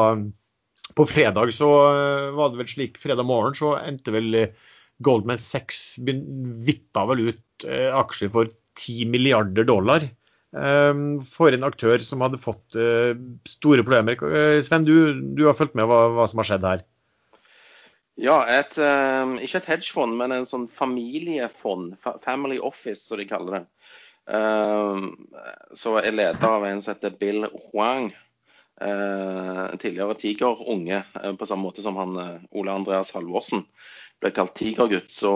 på 0.97 1.07
fredag 1.07 1.53
så 1.55 1.69
eh, 1.93 2.31
var 2.37 2.53
det 2.53 2.63
vel 2.63 2.71
slik 2.71 2.99
Fredag 3.03 3.27
morgen 3.29 3.57
så 3.57 3.75
endte 3.81 4.15
vel 4.15 4.35
eh, 4.35 4.55
Goldman 5.05 5.39
Sachs 5.39 5.99
vippa 5.99 7.05
vel 7.11 7.29
ut 7.31 7.67
eh, 7.69 7.91
aksjer 7.95 8.33
for 8.35 8.51
10 8.79 9.11
milliarder 9.13 9.67
dollar. 9.67 10.09
For 10.49 11.53
en 11.53 11.67
aktør 11.67 12.01
som 12.01 12.23
hadde 12.25 12.39
fått 12.41 12.77
store 13.51 13.83
problemer. 13.85 14.63
Sven, 14.65 14.87
du, 14.87 15.19
du 15.37 15.43
har 15.45 15.59
fulgt 15.59 15.75
med 15.77 15.85
hva, 15.91 15.99
hva, 16.15 16.25
som 16.31 16.41
har 16.41 16.49
skjedd 16.49 16.65
her? 16.65 16.85
Ja, 18.17 18.39
et, 18.49 18.79
ikke 19.45 19.61
et 19.61 19.69
hedgefond, 19.75 20.17
men 20.17 20.33
en 20.33 20.49
sånn 20.49 20.65
familiefond. 20.73 21.99
Family 22.25 22.57
Office, 22.65 23.03
som 23.03 23.21
de 23.21 23.27
kaller 23.29 23.59
det. 23.59 23.63
Så 25.83 25.99
er 26.01 26.17
leder 26.17 26.49
av 26.49 26.65
en 26.71 26.81
som 26.81 26.95
heter 26.95 27.19
Bill 27.21 27.51
Huang 27.51 28.09
eh, 28.81 29.77
tidligere 29.79 30.15
tigerunge, 30.19 31.03
eh, 31.23 31.33
på 31.35 31.47
samme 31.47 31.69
måte 31.69 31.83
som 31.85 31.97
han 31.97 32.17
eh, 32.19 32.37
Ole 32.59 32.75
Andreas 32.75 33.13
Halvorsen 33.17 33.65
ble 34.19 34.33
kalt 34.35 34.57
tigergutt, 34.59 35.13
så 35.15 35.33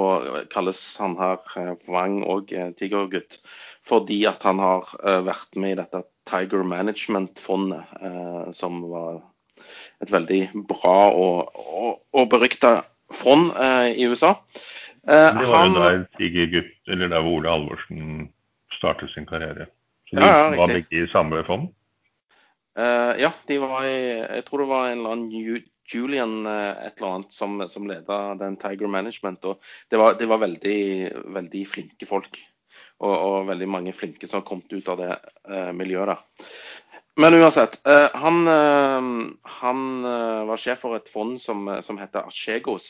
kalles 0.50 0.80
han 0.98 1.14
her 1.14 1.38
Wang 1.86 2.24
òg 2.26 2.50
tigergutt. 2.78 3.38
Fordi 3.86 4.24
at 4.26 4.42
han 4.42 4.58
har 4.62 4.88
vært 5.22 5.54
med 5.54 5.76
i 5.76 5.78
dette 5.78 6.00
Tiger 6.26 6.64
Management-fondet, 6.66 7.92
som 8.58 8.80
var 8.90 9.20
et 10.02 10.10
veldig 10.10 10.40
bra 10.66 10.96
og, 11.14 11.54
og, 11.54 12.02
og 12.10 12.26
berykta 12.34 12.72
fond 13.14 13.54
i 13.94 14.06
USA. 14.10 14.32
det 15.06 15.46
var 15.46 15.68
jo 15.68 15.78
der 15.78 16.02
Tigergutt, 16.18 16.74
eller 16.90 17.14
der 17.14 17.30
Ole 17.30 17.54
Halvorsen 17.54 18.26
startet 18.74 19.14
sin 19.14 19.30
karriere. 19.30 19.70
Så 20.10 20.18
de 20.18 20.26
ja, 20.26 20.42
ja, 20.42 20.58
var 20.58 20.74
begge 20.74 21.04
i 21.04 21.10
samme 21.14 21.44
fond? 21.46 21.70
Uh, 22.78 23.20
ja, 23.20 23.28
de 23.46 23.58
var 23.60 23.84
i 23.84 23.96
Jeg 24.16 24.44
tror 24.46 24.62
det 24.62 24.70
var 24.70 24.86
en 24.88 25.02
eller 25.02 25.12
annen 25.12 25.64
Julian 25.92 26.46
uh, 26.46 26.86
et 26.86 26.96
eller 26.96 27.18
annet 27.18 27.34
som, 27.36 27.58
som 27.68 27.88
leda 27.88 28.34
den 28.40 28.56
Tiger 28.56 28.88
Management. 28.88 29.44
og 29.44 29.60
Det 29.90 30.00
var, 30.00 30.16
det 30.16 30.28
var 30.30 30.40
veldig, 30.40 30.80
veldig, 31.36 31.66
flinke 31.68 32.08
folk. 32.08 32.40
Og, 33.02 33.12
og, 33.12 33.46
veldig 33.50 33.68
mange 33.68 33.92
flinke 33.92 34.28
som 34.28 34.40
har 34.40 34.48
kommet 34.48 34.72
ut 34.72 34.88
av 34.88 35.02
det 35.02 35.10
uh, 35.50 35.72
miljøet 35.76 36.14
der. 36.14 36.48
Men 37.20 37.34
uansett. 37.36 37.74
han, 37.84 38.46
han 39.44 39.80
var 40.48 40.56
sjef 40.56 40.78
for 40.80 40.96
et 40.96 41.10
fond 41.12 41.34
som, 41.36 41.66
som 41.84 41.98
heter 42.00 42.24
Archegos. 42.24 42.86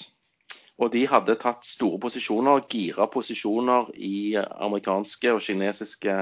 Og 0.79 0.92
de 0.92 1.03
hadde 1.11 1.35
tatt 1.42 1.66
store 1.66 1.99
posisjoner, 1.99 2.62
gira 2.71 3.09
posisjoner 3.11 3.90
i 3.99 4.37
amerikanske 4.38 5.35
og 5.35 5.42
kinesiske 5.42 6.14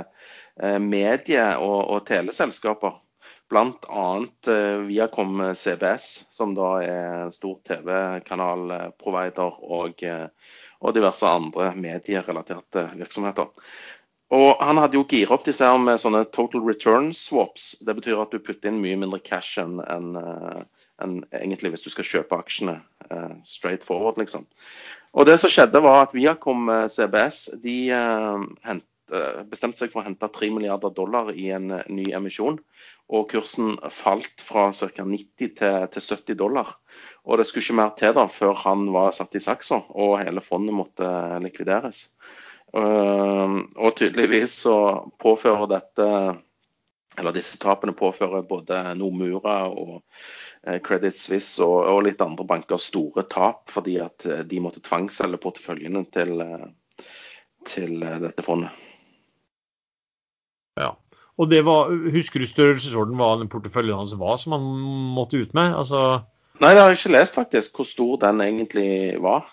medie- 0.80 1.60
og, 1.60 1.76
og 1.92 2.06
teleselskaper. 2.08 2.96
Bl.a. 3.50 4.26
Eh, 4.46 4.78
Viacom 4.86 5.54
CBS, 5.54 6.26
som 6.30 6.54
da 6.54 6.70
er 6.86 7.32
stor 7.34 7.56
TV-kanalprovider, 7.66 9.56
og, 9.66 10.02
eh, 10.06 10.28
og, 10.80 10.92
diverse 10.94 11.26
andre 11.26 11.72
medierelaterte 11.74 12.86
virksomheter. 12.94 13.50
Og 14.30 14.62
Han 14.62 14.78
hadde 14.78 14.94
jo 14.94 15.06
gira 15.10 15.34
opp 15.34 15.44
disse 15.44 15.66
her 15.66 15.78
med 15.82 15.98
sånne 15.98 16.22
total 16.30 16.62
return 16.62 17.10
swaps. 17.12 17.80
Det 17.82 17.96
betyr 17.98 18.22
at 18.22 18.30
du 18.30 18.38
putter 18.38 18.70
inn 18.70 18.78
mye 18.78 19.00
mindre 19.00 19.18
cash 19.18 19.58
enn 19.58 19.80
en, 19.82 20.14
en 21.02 21.16
eh, 21.32 21.40
egentlig 21.42 21.74
hvis 21.74 21.88
du 21.88 21.90
skal 21.90 22.06
kjøpe 22.06 22.38
aksjene 22.38 22.78
straight 23.42 23.82
forward, 23.82 24.20
liksom. 24.22 24.46
Og 25.18 25.26
Det 25.26 25.40
som 25.40 25.50
skjedde, 25.50 25.82
var 25.82 26.04
at 26.04 26.14
Viacom 26.14 26.70
CBS 26.86 27.48
de 27.64 27.90
uh, 27.90 28.38
bestemte 29.50 29.80
seg 29.80 29.92
for 29.92 30.02
å 30.02 30.06
hente 30.06 30.28
3 30.30 30.50
milliarder 30.54 30.92
dollar 30.94 31.32
i 31.34 31.48
en 31.54 31.72
ny 31.90 32.06
emisjon 32.16 32.58
og 33.10 33.30
kursen 33.32 33.74
falt 33.90 34.42
fra 34.44 34.68
ca. 34.70 35.06
90 35.06 35.54
til, 35.58 35.88
til, 35.90 36.04
70 36.04 36.38
dollar. 36.38 36.76
Og 37.26 37.40
det 37.40 37.48
skulle 37.48 37.64
ikke 37.66 37.78
mer 37.80 37.96
til 37.98 38.14
da 38.16 38.26
før 38.30 38.54
han 38.64 38.86
var 38.94 39.10
satt 39.16 39.34
i 39.34 39.42
saksa 39.42 39.80
og 39.90 40.20
hele 40.22 40.44
fondet 40.46 40.76
måtte 40.76 41.10
likvideres. 41.42 42.06
Uh, 42.70 43.66
og 43.82 43.96
tydeligvis 43.98 44.60
så 44.62 44.76
påfører 45.18 45.66
dette 45.72 46.06
eller 47.18 47.34
disse 47.34 47.58
tapene 47.58 47.92
påfører 47.96 48.44
både 48.48 48.80
Nomura 48.94 49.64
og 49.68 49.96
eh, 50.62 50.78
Credit 50.84 51.16
Suisse 51.16 51.64
og, 51.64 51.82
og, 51.82 52.04
litt 52.06 52.22
andre 52.24 52.46
banker 52.48 52.80
store 52.80 53.26
tap 53.30 53.66
fordi 53.72 53.98
at 54.02 54.26
eh, 54.26 54.44
de 54.46 54.60
måtte 54.62 54.82
tvangsselge 54.86 55.40
porteføljene 55.42 56.04
til, 56.14 56.40
eh, 56.44 57.08
til 57.66 57.98
dette 58.22 58.46
fondet. 58.46 58.89
Ja. 60.78 60.94
Og 61.40 61.48
det 61.48 61.62
var, 61.64 61.88
Husker 62.12 62.42
du 62.42 62.48
størrelsesorden 62.48 63.16
hva 63.18 63.32
den 63.40 63.48
porteføljen 63.52 63.96
hans 63.96 64.12
var 64.20 64.36
som 64.42 64.54
han 64.56 64.66
måtte 65.16 65.40
ut 65.40 65.54
med? 65.56 65.72
Altså... 65.72 66.20
Nei, 66.60 66.74
det 66.76 66.82
har 66.82 66.92
jeg 66.92 67.00
ikke 67.00 67.14
lest 67.14 67.38
faktisk, 67.38 67.80
hvor 67.80 67.88
stor 67.88 68.18
den 68.26 68.42
egentlig 68.44 68.90
var. 69.24 69.46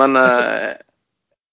Men 0.00 0.16
eh, 0.16 0.72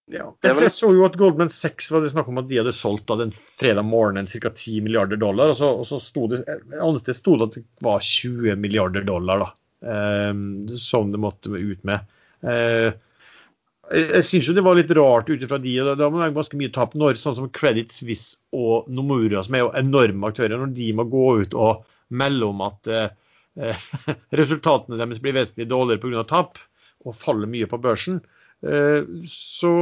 ja. 0.10 0.30
vel... 0.46 0.62
Jeg 0.64 0.74
så 0.74 0.94
jo 0.96 1.04
at 1.08 1.18
Goldman 1.20 1.52
Sachs 1.52 1.90
var 1.92 2.06
det 2.06 2.14
snakk 2.14 2.30
om 2.32 2.40
at 2.40 2.48
de 2.50 2.62
hadde 2.62 2.76
solgt 2.76 3.12
av 3.12 3.20
den 3.22 3.34
fredag 3.34 3.84
morgenen 3.90 4.30
ca. 4.32 4.54
10 4.54 4.86
milliarder 4.86 5.20
dollar. 5.20 5.52
Og 5.52 5.60
så, 5.60 5.74
og 5.82 5.86
så 5.90 6.00
sto 6.04 6.30
det 6.32 6.46
andre 6.48 7.04
sted 7.04 7.20
sto 7.20 7.36
det 7.36 7.50
at 7.50 7.60
det 7.60 7.86
var 7.86 8.06
20 8.06 8.56
milliarder 8.64 9.04
dollar 9.08 9.44
da, 9.44 9.52
um, 10.32 10.42
som 10.80 11.12
det 11.12 11.22
måtte 11.22 11.52
ut 11.52 11.84
med. 11.88 12.08
Eh, 12.40 12.96
jeg 13.90 14.26
syns 14.26 14.48
jo 14.50 14.54
det 14.54 14.64
var 14.66 14.78
litt 14.78 14.92
rart 14.94 15.30
ut 15.32 15.42
ifra 15.42 15.58
de, 15.62 15.74
og 15.82 15.98
da 15.98 16.10
må 16.12 16.22
det 16.22 16.30
ganske 16.36 16.58
mye 16.60 16.72
tap 16.74 16.94
når 16.98 17.18
sånn 17.18 17.38
som 17.40 17.50
Credit 17.56 17.94
Suisse 17.94 18.38
og 18.54 18.90
Nomura, 18.94 19.42
som 19.46 19.58
er 19.58 19.64
jo 19.64 19.72
enorme 19.80 20.30
aktører, 20.30 20.58
når 20.60 20.76
de 20.78 20.90
må 20.98 21.06
gå 21.10 21.26
ut 21.44 21.56
og 21.58 21.86
melde 22.10 22.50
om 22.50 22.62
at 22.66 22.90
eh, 22.94 23.88
resultatene 24.40 25.00
deres 25.00 25.22
blir 25.24 25.38
vesentlig 25.38 25.70
dårligere 25.72 26.04
pga. 26.06 26.26
tap, 26.30 26.62
og 27.08 27.16
faller 27.16 27.50
mye 27.50 27.70
på 27.70 27.80
børsen, 27.82 28.20
eh, 28.68 29.02
så 29.32 29.74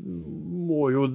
må 0.00 0.90
jo 0.92 1.06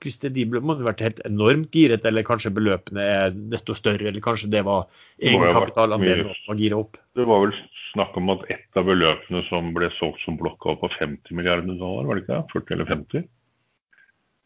det 0.00 0.30
de 0.36 0.46
må 0.60 0.76
det 0.76 0.86
vært 0.86 1.02
helt 1.04 1.20
enormt 1.28 1.74
giret, 1.76 2.06
eller 2.08 2.26
kanskje 2.26 2.52
beløpene 2.56 3.02
er 3.04 3.34
desto 3.52 3.76
større, 3.76 4.08
eller 4.08 4.24
kanskje 4.24 4.50
det 4.52 4.64
var 4.66 4.88
egenkapitalandelen 5.20 6.32
å 6.48 6.56
gire 6.56 6.80
opp? 6.80 6.96
Det 7.16 7.26
var 7.28 7.44
vel 7.44 7.54
snakk 7.90 8.16
om 8.16 8.32
at 8.36 8.46
ett 8.52 8.80
av 8.80 8.88
beløpene 8.88 9.42
som 9.48 9.72
ble 9.76 9.90
solgt 9.98 10.22
som 10.24 10.38
blokka 10.40 10.76
på 10.80 10.90
50 10.96 11.36
milliarder 11.36 11.76
dollar, 11.76 12.08
var 12.08 12.16
det 12.16 12.24
ikke 12.24 12.38
det? 12.38 12.54
40 12.54 12.76
eller 12.76 12.90
50? 12.94 13.28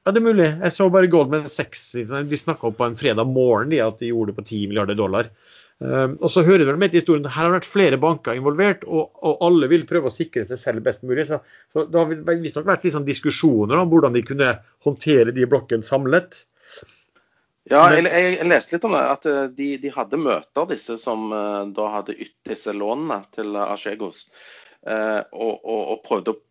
Ja, 0.05 0.13
det 0.13 0.21
er 0.21 0.27
mulig. 0.27 0.49
Jeg 0.61 0.75
så 0.77 0.87
bare 0.93 1.09
Goldman 1.09 1.47
6 1.49 1.85
De 2.29 2.37
snakka 2.37 2.69
opp 2.69 2.77
på 2.77 2.85
en 2.85 2.97
fredag 3.01 3.25
morgen 3.31 3.71
de, 3.73 3.81
at 3.81 4.03
de 4.03 4.11
gjorde 4.11 4.35
det 4.35 4.37
på 4.37 4.45
10 4.45 4.67
milliarder 4.69 4.99
dollar. 4.99 5.31
Uh, 5.83 6.15
og 6.23 6.31
så 6.31 6.45
hører 6.47 6.69
du 6.71 6.79
med 6.79 6.93
til 6.93 7.03
historien, 7.03 7.27
Her 7.27 7.49
har 7.49 7.51
det 7.51 7.59
vært 7.59 7.73
flere 7.73 7.99
banker 8.01 8.39
involvert, 8.39 8.85
og, 8.87 9.11
og, 9.21 9.41
alle 9.45 9.69
vil 9.73 9.87
prøve 9.89 10.09
å 10.09 10.15
sikre 10.15 10.45
seg 10.47 10.61
selv 10.61 10.85
best 10.87 11.03
mulig. 11.03 11.27
Så, 11.29 11.41
så 11.75 11.87
Det 11.91 12.01
har 12.01 12.41
visstnok 12.41 12.69
vært 12.69 12.87
sånn 12.95 13.09
diskusjoner 13.09 13.83
om 13.83 13.91
hvordan 13.93 14.15
de 14.15 14.25
kunne 14.27 14.53
håndtere 14.87 15.35
de 15.35 15.49
blokkene 15.51 15.87
samlet. 15.87 16.45
Ja, 17.71 17.89
jeg, 17.97 18.05
jeg, 18.07 18.47
leste 18.47 18.77
litt 18.77 18.87
om 18.87 18.95
det. 18.95 19.05
At 19.17 19.29
de, 19.57 19.69
de 19.81 19.93
hadde 19.93 20.21
møter, 20.21 20.67
disse 20.71 20.99
som 21.01 21.31
uh, 21.33 21.65
da 21.75 21.91
hadde 21.99 22.17
ytt 22.17 22.37
disse 22.47 22.75
lånene 22.77 23.23
til 23.35 23.57
Ashegos. 23.65 24.29
Uh, 24.85 25.23
og, 25.33 25.55
og, 25.65 25.81
og, 25.81 26.03
prøvde 26.05 26.35
å 26.35 26.43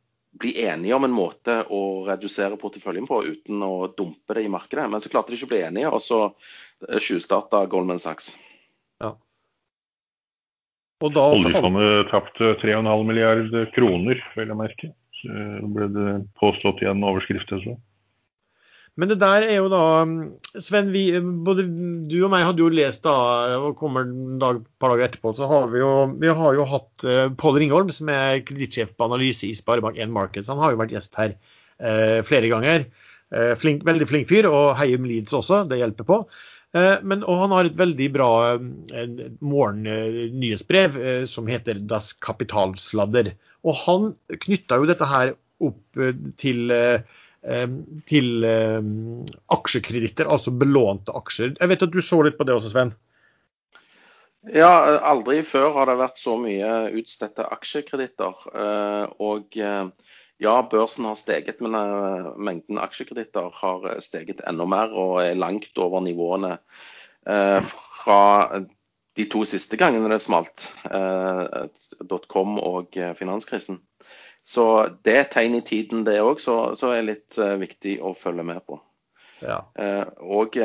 bli 0.42 0.66
enige 0.66 0.96
om 0.96 1.04
en 1.06 1.14
måte 1.14 1.60
å 1.70 1.82
redusere 2.08 2.58
porteføljen 2.58 3.06
på 3.06 3.20
uten 3.28 3.62
å 3.66 3.88
dumpe 3.94 4.34
det 4.34 4.48
i 4.48 4.52
markedet. 4.52 4.88
Men 4.90 5.04
så 5.04 5.12
klarte 5.14 5.32
de 5.32 5.38
ikke 5.38 5.50
å 5.52 5.54
bli 5.54 5.62
enige, 5.62 5.92
og 5.94 6.02
så 6.02 6.22
eh, 6.26 6.98
tjuvstarta 6.98 7.66
Goldman 7.70 8.02
Sachs. 8.02 8.34
Ja. 11.04 11.24
Oljefondet 11.36 12.12
tapte 12.14 12.54
3,5 12.62 13.08
milliarder 13.08 13.66
kroner, 13.76 14.22
vel 14.38 14.54
å 14.54 14.60
merke. 14.60 14.94
Så 15.20 15.72
ble 15.76 15.90
det 15.92 16.14
påstått 16.40 16.84
i 16.84 16.88
en 16.88 17.04
overskrift. 17.04 17.52
Altså. 17.52 17.76
Men 19.00 19.10
det 19.10 19.18
der 19.24 19.46
er 19.48 19.58
jo 19.58 19.70
da 19.74 19.84
Sven, 20.62 20.92
vi, 20.94 21.08
både 21.18 21.66
du 22.10 22.18
og 22.22 22.30
meg 22.34 22.46
hadde 22.46 22.62
jo 22.62 22.70
lest 22.70 23.04
da, 23.08 23.16
og 23.58 23.78
kommer 23.80 24.06
en 24.06 24.38
dag, 24.42 24.62
par 24.78 24.94
dager 24.94 25.08
etterpå, 25.08 25.34
så 25.38 25.50
har 25.50 25.72
vi 25.74 25.82
jo, 25.82 25.94
vi 26.22 26.30
har 26.30 26.60
jo 26.60 26.68
hatt 26.70 27.06
uh, 27.10 27.26
Pål 27.42 27.58
Ringholm, 27.64 27.90
som 27.96 28.12
er 28.14 28.44
kredittsjef 28.46 28.94
på 28.94 29.08
analyse 29.08 29.48
i 29.50 29.56
Sparebank1 29.58 30.14
Markets. 30.14 30.52
Han 30.54 30.62
har 30.62 30.76
jo 30.76 30.82
vært 30.84 30.94
gjest 30.94 31.18
her 31.18 31.34
uh, 31.34 32.20
flere 32.28 32.52
ganger. 32.54 32.86
Uh, 33.34 33.56
flink, 33.58 33.82
veldig 33.88 34.08
flink 34.12 34.30
fyr, 34.30 34.48
og 34.52 34.76
Heium 34.78 35.10
Leeds 35.10 35.34
også, 35.34 35.64
det 35.72 35.82
hjelper 35.82 36.08
på. 36.12 36.22
Uh, 36.74 36.98
men, 37.06 37.22
og 37.30 37.38
han 37.44 37.52
har 37.54 37.70
et 37.70 37.78
veldig 37.78 38.08
bra 38.16 38.58
morgen-nyhetsbrev 38.58 40.98
som 41.30 41.52
heter 41.52 41.76
Das 41.90 42.14
Kapitalsladder. 42.18 43.28
Og 43.64 43.74
han 43.86 44.02
knytta 44.46 44.80
jo 44.82 44.90
dette 44.90 45.06
her 45.08 45.36
opp 45.64 46.02
til 46.42 46.74
Eh, 47.44 47.72
til 48.08 48.46
eh, 48.48 48.78
aksjekreditter, 49.52 50.30
altså 50.32 50.54
belånte 50.56 51.12
aksjer. 51.18 51.58
Jeg 51.58 51.72
vet 51.74 51.82
at 51.84 51.92
du 51.92 52.00
så 52.00 52.22
litt 52.24 52.38
på 52.40 52.46
det 52.48 52.56
også, 52.56 52.72
Sven? 52.72 52.94
Ja, 54.48 54.72
aldri 55.12 55.42
før 55.48 55.74
har 55.76 55.92
det 55.92 55.98
vært 56.00 56.20
så 56.20 56.38
mye 56.40 56.70
utstedte 57.00 57.44
aksjekreditter. 57.52 58.48
Eh, 58.48 59.06
og 59.28 59.60
ja, 60.44 60.56
børsen 60.70 61.08
har 61.08 61.18
steget, 61.20 61.62
men 61.64 61.78
mengden 62.38 62.80
aksjekreditter 62.82 63.50
har 63.62 63.88
steget 64.04 64.44
enda 64.48 64.68
mer 64.70 64.94
og 64.94 65.18
er 65.24 65.40
langt 65.40 65.78
over 65.82 66.04
nivåene 66.04 66.58
fra 67.24 68.20
de 69.16 69.26
to 69.32 69.44
siste 69.48 69.78
gangene 69.80 70.10
det 70.12 70.20
smalt, 70.20 70.66
dotcom 72.10 72.58
og 72.60 72.98
finanskrisen. 73.16 73.80
Så 74.44 74.66
det 75.06 75.16
er 75.16 75.30
tegn 75.32 75.56
i 75.56 75.64
tiden, 75.64 76.04
det 76.04 76.18
òg, 76.20 76.42
så, 76.44 76.74
så 76.76 76.92
er 76.92 77.06
litt 77.08 77.38
viktig 77.38 78.00
å 78.04 78.12
følge 78.18 78.44
med 78.44 78.60
på. 78.68 78.82
Ja. 79.40 79.62
Og 80.20 80.58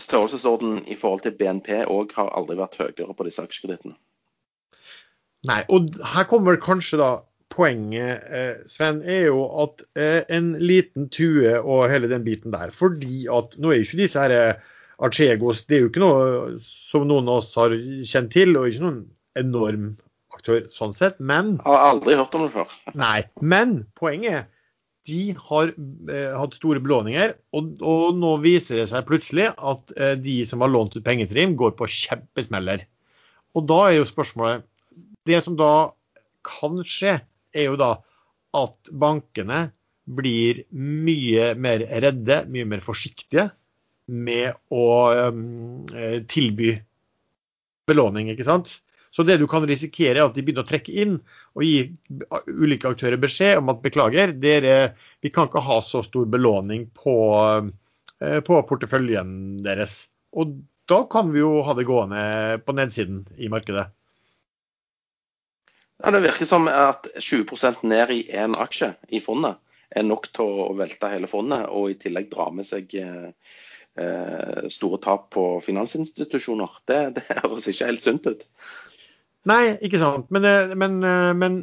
størrelsesorden 0.00 0.82
i 0.90 0.96
forhold 0.96 1.24
til 1.24 1.36
BNP 1.38 1.84
òg 1.86 2.12
har 2.16 2.32
aldri 2.36 2.58
vært 2.60 2.78
høyere 2.80 3.14
på 3.16 3.26
disse 3.28 3.44
aksjekredittene. 3.44 3.96
Nei, 5.48 5.62
og 5.74 5.90
her 6.12 6.26
kommer 6.30 6.60
kanskje 6.62 7.00
da 7.00 7.10
poenget, 7.52 8.24
Sven, 8.70 9.02
er 9.04 9.26
jo 9.28 9.44
at 9.62 9.84
en 10.32 10.52
liten 10.58 11.10
tue 11.12 11.52
og 11.60 11.84
hele 11.92 12.08
den 12.10 12.24
biten 12.26 12.54
der. 12.54 12.72
Fordi 12.74 13.26
at 13.30 13.54
nå 13.60 13.70
er 13.70 13.80
jo 13.80 13.86
ikke 13.86 14.00
disse 14.02 14.24
her 14.24 14.56
Archegos 15.02 15.64
det 15.66 15.76
er 15.76 15.84
jo 15.84 15.90
ikke 15.90 16.02
noe 16.02 16.24
som 16.64 17.06
noen 17.08 17.28
av 17.30 17.40
oss 17.40 17.52
har 17.58 17.74
kjent 18.06 18.32
til, 18.34 18.54
og 18.58 18.70
ikke 18.70 18.84
noen 18.84 19.04
enorm 19.38 19.92
aktør 20.32 20.66
sånn 20.72 20.94
sett, 20.96 21.18
men 21.20 21.56
Jeg 21.58 21.68
har 21.68 21.92
aldri 21.92 22.16
hørt 22.18 22.34
om 22.38 22.46
det 22.46 22.52
før. 22.54 22.74
Nei. 23.04 23.20
Men 23.40 23.82
poenget 23.98 24.38
er 24.40 24.50
de 25.10 25.32
har 25.34 25.72
eh, 25.74 26.34
hatt 26.38 26.52
store 26.54 26.78
belåninger, 26.82 27.32
og, 27.58 27.72
og, 27.82 28.12
nå 28.14 28.36
viser 28.44 28.78
det 28.78 28.86
seg 28.92 29.06
plutselig 29.08 29.48
at 29.50 29.94
eh, 29.96 30.12
de 30.14 30.36
som 30.46 30.62
har 30.62 30.70
lånt 30.70 30.94
ut 30.94 31.02
penger 31.02 31.26
til 31.26 31.40
dem, 31.40 31.56
går 31.58 31.74
på 31.78 31.88
kjempesmeller. 31.90 32.84
Og 33.58 33.66
da 33.66 33.80
er 33.88 33.96
jo 33.98 34.06
spørsmålet 34.08 34.62
Det 35.26 35.40
som 35.42 35.56
da 35.58 35.90
kan 36.46 36.80
skje, 36.86 37.16
er 37.54 37.70
jo 37.70 37.78
da 37.80 37.94
at 38.58 38.92
bankene 38.92 39.66
blir 40.04 40.64
mye 40.74 41.52
mer 41.54 41.84
redde, 42.04 42.42
mye 42.50 42.68
mer 42.68 42.82
forsiktige 42.84 43.48
med 44.12 44.56
å 44.74 44.86
um, 45.30 45.84
tilby 46.30 46.74
belåning, 47.88 48.32
ikke 48.32 48.46
sant. 48.46 48.80
Så 49.12 49.24
det 49.28 49.36
du 49.42 49.46
kan 49.50 49.64
risikere, 49.68 50.16
er 50.16 50.24
at 50.24 50.36
de 50.36 50.42
begynner 50.44 50.64
å 50.64 50.68
trekke 50.68 50.92
inn 51.04 51.18
og 51.52 51.64
gi 51.66 51.92
ulike 52.48 52.88
aktører 52.94 53.20
beskjed 53.20 53.60
om 53.60 53.68
at 53.72 53.82
beklager, 53.84 54.32
dere, 54.40 54.94
vi 55.20 55.30
kan 55.32 55.50
ikke 55.50 55.64
ha 55.66 55.80
så 55.84 56.00
stor 56.06 56.28
belåning 56.32 56.86
på, 56.96 57.16
eh, 58.24 58.38
på 58.40 58.60
porteføljen 58.68 59.60
deres. 59.64 60.06
Og 60.32 60.56
da 60.88 61.02
kan 61.12 61.28
vi 61.34 61.42
jo 61.42 61.60
ha 61.66 61.76
det 61.76 61.84
gående 61.88 62.22
på 62.64 62.74
nedsiden 62.76 63.26
i 63.36 63.52
markedet. 63.52 63.90
Ja, 66.02 66.10
Det 66.10 66.20
virker 66.20 66.48
som 66.48 66.66
at 66.68 67.06
20% 67.14 67.84
ned 67.86 68.10
i 68.10 68.22
én 68.34 68.56
aksje 68.58 68.94
i 69.14 69.20
fondet 69.22 69.60
er 69.94 70.06
nok 70.06 70.26
til 70.34 70.62
å 70.64 70.72
velte 70.74 71.10
hele 71.12 71.28
fondet, 71.30 71.68
og 71.70 71.92
i 71.92 71.98
tillegg 72.00 72.30
dra 72.32 72.48
med 72.54 72.66
seg 72.66 72.94
eh, 72.98 73.28
eh 74.00 74.66
store 74.72 74.98
tap 75.04 75.28
på 75.36 75.44
finansinstitusjoner. 75.62 76.80
Det, 76.88 77.00
det 77.18 77.38
høres 77.44 77.68
ikke 77.70 77.90
helt 77.90 78.02
sunt 78.02 78.26
ut. 78.26 78.46
Nei, 79.46 79.76
ikke 79.84 80.00
sant. 80.02 80.30
Men, 80.34 80.48
eh, 80.48 80.74
men, 80.74 80.98
eh, 81.06 81.30
men, 81.38 81.62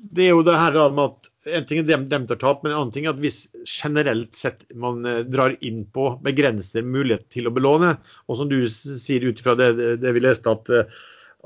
det 0.00 0.26
er 0.26 0.32
jo 0.32 0.44
det 0.46 0.56
her 0.56 0.78
med 0.96 1.12
at 1.12 1.56
en 1.58 1.66
ting 1.68 1.82
er 1.82 1.88
dem, 1.88 2.06
dem 2.08 2.26
tar 2.26 2.38
tap, 2.40 2.62
men 2.64 2.72
en 2.72 2.78
annen 2.78 2.94
ting 2.94 3.06
er 3.06 3.12
at 3.12 3.20
hvis 3.22 3.42
generelt 3.66 4.34
sett 4.38 4.64
man 4.74 5.02
drar 5.30 5.54
inn 5.66 5.82
på 5.92 6.14
begrenser 6.24 6.86
mulighet 6.86 7.26
til 7.30 7.50
å 7.50 7.52
belåne, 7.54 7.98
og 8.26 8.38
som 8.38 8.48
du 8.50 8.64
sier 8.70 9.26
ut 9.26 9.42
ifra 9.42 9.54
det, 9.58 9.74
det, 10.00 10.14
vi 10.16 10.22
leste, 10.24 10.54
at, 10.54 10.88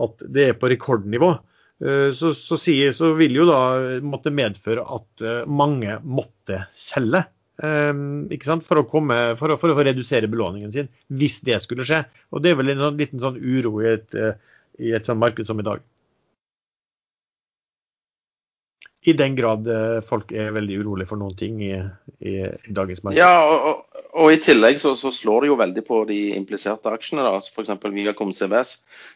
at, 0.06 0.24
det 0.36 0.46
er 0.50 0.60
på 0.60 0.70
rekordnivå, 0.70 1.32
så, 1.84 2.30
så, 2.32 2.56
sier, 2.56 2.94
så, 2.96 3.10
vil 3.18 3.34
jo 3.36 3.44
da 3.48 3.60
måtte 4.00 4.32
medføre 4.32 4.84
at 4.96 5.24
mange 5.44 5.98
måtte 6.00 6.62
selge. 6.72 7.26
sant? 7.60 8.64
For 8.64 8.80
å, 8.80 8.86
komme, 8.88 9.18
for, 9.36 9.52
å, 9.52 9.58
for 9.60 9.74
å 9.74 9.84
redusere 9.84 10.30
belåningen 10.32 10.72
sin, 10.72 10.88
hvis 11.12 11.42
det 11.44 11.60
skulle 11.60 11.84
skje. 11.84 12.00
Og 12.32 12.40
Det 12.40 12.54
er 12.54 12.58
vel 12.58 12.72
en 12.72 12.86
sånn, 12.86 12.98
liten 13.02 13.20
sånn 13.20 13.36
uro 13.36 13.76
i 13.84 13.92
et 13.92 14.16
i 14.82 14.94
et 14.94 15.06
sånt 15.06 15.20
marked 15.20 15.46
som 15.46 15.60
i 15.60 15.66
dag. 15.66 15.82
I 19.04 19.12
den 19.12 19.34
grad 19.36 19.68
eh, 19.68 19.98
folk 20.08 20.32
er 20.32 20.54
veldig 20.56 20.78
urolig 20.80 21.06
for 21.10 21.20
noen 21.20 21.36
ting 21.36 21.60
i, 21.62 21.74
i, 22.24 22.38
i 22.40 22.72
dagens 22.72 23.02
marked. 23.04 23.20
Ja, 23.20 23.44
og, 23.44 23.93
og, 24.14 24.28
i 24.32 24.40
tillegg 24.42 24.78
så, 24.80 24.94
så, 24.98 25.10
slår 25.14 25.44
det 25.44 25.50
jo 25.50 25.58
veldig 25.60 25.84
på 25.86 26.00
de 26.08 26.18
impliserte 26.36 26.92
aksjene. 26.92 27.24
da, 27.26 27.38
F.eks. 27.40 27.72
Viacom 27.94 28.32
CVS. 28.36 28.74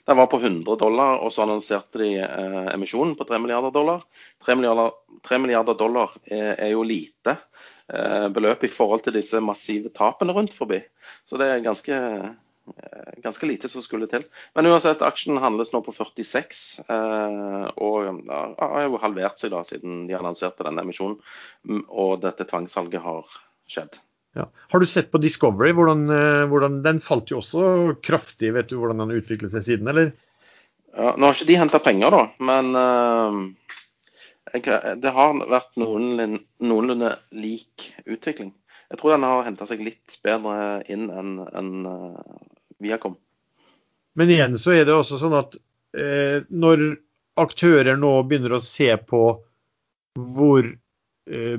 Den 0.08 0.18
var 0.20 0.30
på 0.32 0.40
100 0.42 0.78
dollar, 0.80 1.22
og 1.22 1.32
så 1.34 1.44
annonserte 1.44 2.02
de 2.02 2.10
eh, 2.24 2.72
emisjonen 2.74 3.14
på 3.18 3.28
3 3.28 3.40
milliarder 3.44 3.74
dollar. 3.74 4.04
3 4.46 4.58
milliarder, 4.58 4.98
3 5.28 5.40
milliarder 5.44 5.78
dollar 5.78 6.18
er, 6.26 6.52
er, 6.56 6.72
jo 6.74 6.84
lite 6.86 7.36
eh, 7.36 8.28
beløp 8.34 8.66
i 8.66 8.72
forhold 8.74 9.06
til 9.06 9.16
disse 9.18 9.40
massive 9.44 9.94
tapene 9.96 10.36
rundt 10.36 10.56
forbi. 10.56 10.82
Så 11.28 11.40
det 11.40 11.50
er 11.52 11.66
ganske 11.66 12.02
Eh, 12.76 13.12
ganske 13.16 13.46
lite 13.46 13.68
som 13.68 13.82
skulle 13.82 14.06
til. 14.06 14.24
Men 14.54 14.66
uansett, 14.66 15.02
aksjen 15.02 15.40
handles 15.42 15.72
nå 15.72 15.80
på 15.84 15.94
46, 15.94 16.62
eh, 16.88 17.66
og 17.76 18.28
har 18.28 18.84
jo 18.84 19.00
halvert 19.02 19.40
seg 19.40 19.54
da 19.54 19.62
siden 19.66 20.06
de 20.08 20.16
annonserte 20.18 20.66
denne 20.66 20.84
emisjonen. 20.84 21.18
Mm, 21.68 21.84
og 21.88 22.20
dette 22.24 22.46
tvangssalget 22.48 23.04
har 23.04 23.38
skjedd. 23.68 24.00
Ja. 24.36 24.50
Har 24.68 24.80
du 24.80 24.86
sett 24.86 25.10
på 25.10 25.20
Discovery? 25.22 25.72
Hvordan, 25.72 26.10
eh, 26.10 26.44
hvordan, 26.50 26.82
den 26.84 27.00
falt 27.00 27.30
jo 27.32 27.40
også 27.40 27.94
kraftig. 28.04 28.52
Vet 28.54 28.70
du 28.70 28.76
hvordan 28.78 29.00
den 29.02 29.12
har 29.12 29.22
utviklet 29.22 29.54
seg 29.54 29.64
siden, 29.66 29.88
eller? 29.90 30.12
Ja, 30.94 31.14
nå 31.16 31.28
har 31.28 31.36
ikke 31.36 31.48
de 31.50 31.58
henta 31.60 31.80
penger, 31.84 32.10
da, 32.10 32.20
men 32.42 32.70
uh, 32.74 33.34
jeg, 34.54 34.64
det 34.98 35.12
har 35.14 35.36
vært 35.52 35.76
noenlunde, 35.78 36.40
noenlunde 36.64 37.12
lik 37.36 37.90
utvikling. 38.08 38.54
Jeg 38.88 38.98
tror 38.98 39.14
den 39.14 39.26
har 39.28 39.44
henta 39.46 39.68
seg 39.68 39.84
litt 39.84 40.16
bedre 40.24 40.80
inn 40.90 41.06
enn 41.12 41.34
en, 41.52 41.72
Viacom. 42.82 43.18
Men 44.18 44.32
igjen 44.32 44.56
så 44.58 44.72
er 44.74 44.88
det 44.88 44.96
også 44.96 45.20
sånn 45.20 45.36
at 45.38 45.54
uh, 45.58 46.40
når 46.48 46.88
aktører 47.38 47.98
nå 47.98 48.12
begynner 48.26 48.56
å 48.56 48.64
se 48.64 48.88
på 48.98 49.22
hvor 50.18 50.64
eh, 50.64 50.78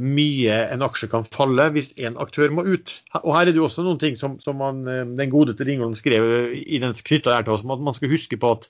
mye 0.02 0.56
en 0.74 0.84
aksje 0.86 1.10
kan 1.12 1.26
falle 1.30 1.68
hvis 1.76 1.92
en 2.02 2.18
aktør 2.22 2.52
må 2.56 2.66
ut. 2.66 2.94
Og 3.22 3.34
her 3.36 3.48
er 3.48 3.54
det 3.54 3.62
jo 3.62 3.68
også 3.68 3.86
noen 3.86 4.00
ting 4.02 4.18
som, 4.20 4.40
som 4.44 4.58
man, 4.62 4.82
eh, 4.90 5.06
den 5.20 5.34
gode 5.34 5.54
til 5.58 5.70
Ringholm 5.70 5.98
skrev 6.00 6.54
i 6.58 6.82
den 6.82 6.96
knytta 6.96 7.36
her 7.36 7.46
til 7.46 7.56
oss, 7.56 7.66
at 7.66 7.86
man 7.86 7.98
skal 7.98 8.14
huske 8.14 8.40
på 8.40 8.54
at 8.58 8.70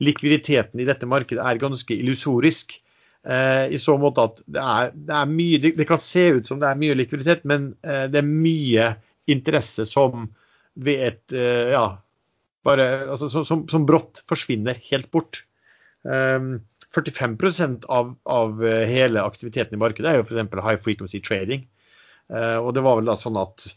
likviditeten 0.00 0.80
i 0.80 0.88
dette 0.88 1.08
markedet 1.08 1.44
er 1.44 1.60
ganske 1.60 1.94
illusorisk. 1.96 2.78
Eh, 3.20 3.66
I 3.74 3.78
så 3.80 3.96
måte 4.00 4.26
at 4.26 4.42
det 4.48 4.62
er, 4.64 4.92
det 4.96 5.16
er 5.16 5.32
mye 5.32 5.60
det, 5.66 5.86
kan 5.88 6.00
se 6.02 6.26
ut 6.38 6.48
som 6.48 6.60
det 6.60 6.70
er 6.70 6.80
mye 6.80 6.96
likviditet, 6.96 7.44
men 7.48 7.74
eh, 7.84 8.06
det 8.10 8.22
er 8.22 8.30
mye 8.30 8.92
interesse 9.30 9.84
som 9.88 10.30
ved 10.80 11.04
et, 11.04 11.24
eh, 11.36 11.74
ja, 11.74 11.84
bare 12.64 12.88
altså, 13.10 13.28
som, 13.32 13.44
som, 13.46 13.66
som, 13.70 13.84
brått 13.88 14.22
forsvinner 14.30 14.78
helt 14.90 15.10
bort. 15.12 15.44
Um, 16.00 16.62
45% 16.94 17.84
av, 17.88 18.14
av 18.24 18.62
hele 18.66 19.22
aktiviteten 19.22 19.76
i 19.76 19.80
markedet 19.80 20.10
er 20.10 20.20
jo 20.20 20.26
f.eks. 20.26 20.56
high 20.64 20.80
frequency 20.82 21.20
trading. 21.22 21.66
Uh, 22.30 22.58
og 22.62 22.74
det 22.74 22.84
var 22.86 22.98
vel 22.98 23.10
da 23.10 23.16
sånn 23.18 23.38
at 23.38 23.68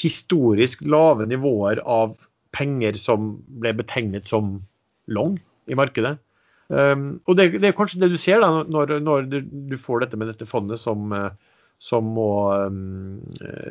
historisk 0.00 0.84
lave 0.86 1.26
nivåer 1.28 1.80
av 1.82 2.16
penger 2.54 2.98
som 3.00 3.34
ble 3.62 3.72
betegnet 3.78 4.28
som 4.28 4.58
long 5.10 5.38
i 5.70 5.78
markedet. 5.78 6.18
Um, 6.70 7.20
og 7.26 7.38
det, 7.38 7.50
det, 7.58 7.70
er 7.70 7.76
kanskje 7.76 8.02
det 8.04 8.12
du 8.12 8.18
ser 8.20 8.42
da, 8.44 8.62
når, 8.62 8.98
når 9.02 9.30
du, 9.32 9.76
får 9.80 10.04
dette 10.04 10.20
med 10.20 10.30
dette 10.30 10.46
fondet 10.46 10.78
som, 10.82 11.10
som 11.82 12.12
må 12.14 12.30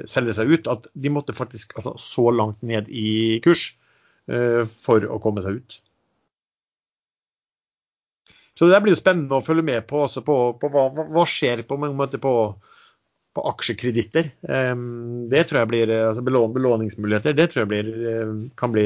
selge 0.10 0.36
seg 0.36 0.52
ut, 0.52 0.67
at 0.67 0.89
de 0.93 1.13
måtte 1.13 1.36
faktisk 1.38 1.78
altså, 1.80 1.95
så 2.02 2.28
langt 2.36 2.60
ned 2.65 2.91
i 2.91 3.39
kurs 3.45 3.69
for 4.84 5.08
å 5.08 5.21
komme 5.23 5.41
seg 5.45 5.62
ut. 5.62 5.80
Så 8.60 8.67
det 8.67 8.82
blir 8.84 8.91
jo 8.91 9.00
spennende 9.00 9.38
å 9.38 9.45
følge 9.45 9.63
med 9.63 9.86
på, 9.88 10.02
på, 10.26 10.36
på 10.60 10.72
hva, 10.74 10.89
hva 10.91 11.24
skjer 11.30 11.63
på 11.67 11.78
på, 11.80 12.34
på 13.38 13.45
aksjekreditter. 13.54 14.34
Um, 14.43 15.30
det 15.32 15.45
tror 15.48 15.62
jeg 15.62 15.72
blir, 15.72 15.93
altså 16.10 16.26
Belåningsmuligheter 16.28 17.38
det 17.38 17.48
tror 17.54 17.63
jeg 17.63 17.72
blir, 17.72 17.93
kan 18.60 18.76
bli, 18.76 18.86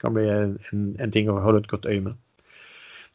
kan 0.00 0.16
bli 0.16 0.24
en, 0.32 0.56
en, 0.72 1.12
ting 1.12 1.28
å 1.28 1.36
holde 1.44 1.66
et 1.66 1.70
godt 1.70 1.84
øye 1.90 2.00
med. 2.06 2.16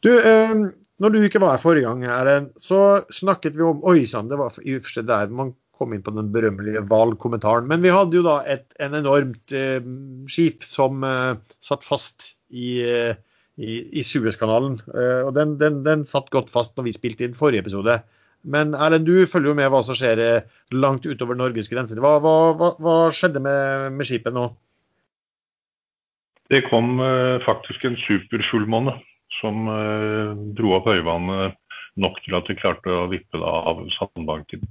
Du, 0.06 0.12
um, 0.14 0.68
når 1.02 1.10
du 1.10 1.20
ikke 1.26 1.42
var 1.42 1.56
her 1.56 1.64
forrige 1.64 1.90
gang, 1.90 2.48
så 2.62 3.02
snakket 3.10 3.58
vi 3.58 3.66
om 3.66 3.82
Oi 3.90 4.06
sann, 4.06 4.30
det 4.30 4.38
var 4.38 4.54
i 4.62 4.78
og 4.78 5.06
der 5.10 5.34
man 5.34 5.56
kom 5.74 5.94
inn 5.94 6.04
på 6.06 6.14
den 6.14 6.30
berømmelige 6.34 6.84
valgkommentaren. 6.90 7.66
Men 7.70 7.82
vi 7.82 7.92
hadde 7.92 8.18
jo 8.20 8.24
da 8.26 8.38
et 8.46 8.66
en 8.82 8.94
enormt 9.00 9.54
eh, 9.56 9.82
skip 10.30 10.62
som 10.66 11.02
eh, 11.06 11.34
satt 11.64 11.82
fast 11.86 12.34
i, 12.54 12.78
eh, 12.86 13.16
i, 13.56 14.02
Suezkanalen. 14.02 14.78
Eh, 14.90 15.22
og 15.26 15.34
den, 15.36 15.56
den, 15.60 15.82
den, 15.86 16.04
satt 16.08 16.30
godt 16.34 16.50
fast 16.52 16.74
når 16.76 16.88
vi 16.88 16.96
spilte 16.96 17.26
inn 17.26 17.38
forrige 17.38 17.64
episode. 17.64 18.00
Men 18.44 18.74
Erlend, 18.76 19.06
du 19.08 19.24
følger 19.30 19.52
jo 19.52 19.56
med 19.58 19.70
hva 19.72 19.80
som 19.86 19.96
skjer 19.96 20.20
eh, 20.20 20.60
langt 20.74 21.06
utover 21.06 21.38
Norges 21.38 21.70
grenser. 21.72 22.00
Hva, 22.02 22.18
hva, 22.22 22.74
hva, 22.82 22.98
skjedde 23.14 23.42
med, 23.44 23.94
med, 23.96 24.08
skipet 24.08 24.34
nå? 24.34 24.48
Det 26.52 26.64
kom 26.68 26.98
eh, 27.00 27.40
faktisk 27.46 27.86
en 27.88 27.98
superfullmåne 28.04 28.98
som 29.40 29.66
dro 30.54 30.76
opp 30.76 30.86
høyvannet 30.86 31.56
nok 32.00 32.20
til 32.22 32.36
at 32.38 32.46
vi 32.48 32.54
klarte 32.56 32.92
å 32.94 33.08
vippe 33.10 33.40
det 33.40 33.48
av 33.48 33.80
sandbanken. 33.92 34.62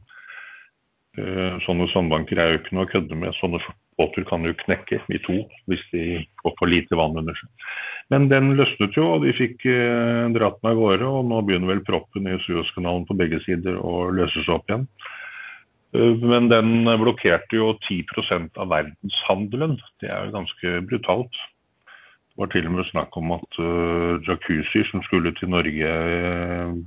Uh, 1.13 1.59
sånne 1.61 1.85
sandbanker 1.91 2.39
er 2.41 2.47
jo 2.49 2.59
ikke 2.59 2.73
noe 2.73 2.87
å 2.87 2.89
kødde 2.89 3.17
med. 3.21 3.35
Sånne 3.37 3.59
båter 4.01 4.25
kan 4.25 4.45
jo 4.47 4.55
knekke 4.63 4.97
i 5.13 5.19
to 5.21 5.43
hvis 5.69 5.83
de 5.91 6.05
går 6.41 6.55
for 6.57 6.71
lite 6.71 6.97
vann 6.97 7.19
under 7.21 7.37
seg. 7.37 7.67
Men 8.09 8.25
den 8.31 8.55
løsnet 8.57 8.97
jo, 8.97 9.05
og 9.13 9.27
de 9.27 9.35
fikk 9.37 9.61
uh, 9.69 10.25
dratt 10.33 10.57
meg 10.65 10.73
av 10.73 10.81
gårde. 10.81 11.11
Og 11.19 11.29
nå 11.29 11.43
begynner 11.45 11.75
vel 11.75 11.83
proppen 11.85 12.31
i 12.31 12.39
Suezkanalen 12.47 13.05
på 13.09 13.17
begge 13.19 13.43
sider 13.45 13.77
å 13.77 14.07
løses 14.15 14.49
opp 14.49 14.65
igjen. 14.71 14.87
Men 15.93 16.49
den 16.49 16.87
blokkerte 16.97 17.59
jo 17.59 17.75
10% 17.85 18.57
av 18.57 18.71
verdenshandelen. 18.71 19.75
Det 20.01 20.09
er 20.09 20.25
jo 20.25 20.39
ganske 20.39 20.77
brutalt. 20.89 21.41
Det 22.33 22.41
var 22.41 22.49
til 22.49 22.65
og 22.65 22.73
med 22.73 22.87
snakk 22.89 23.17
om 23.21 23.35
at 23.35 23.61
uh, 23.61 24.17
jacuzzi 24.25 24.81
som 24.89 25.05
skulle 25.05 25.35
til 25.37 25.53
Norge, 25.53 25.95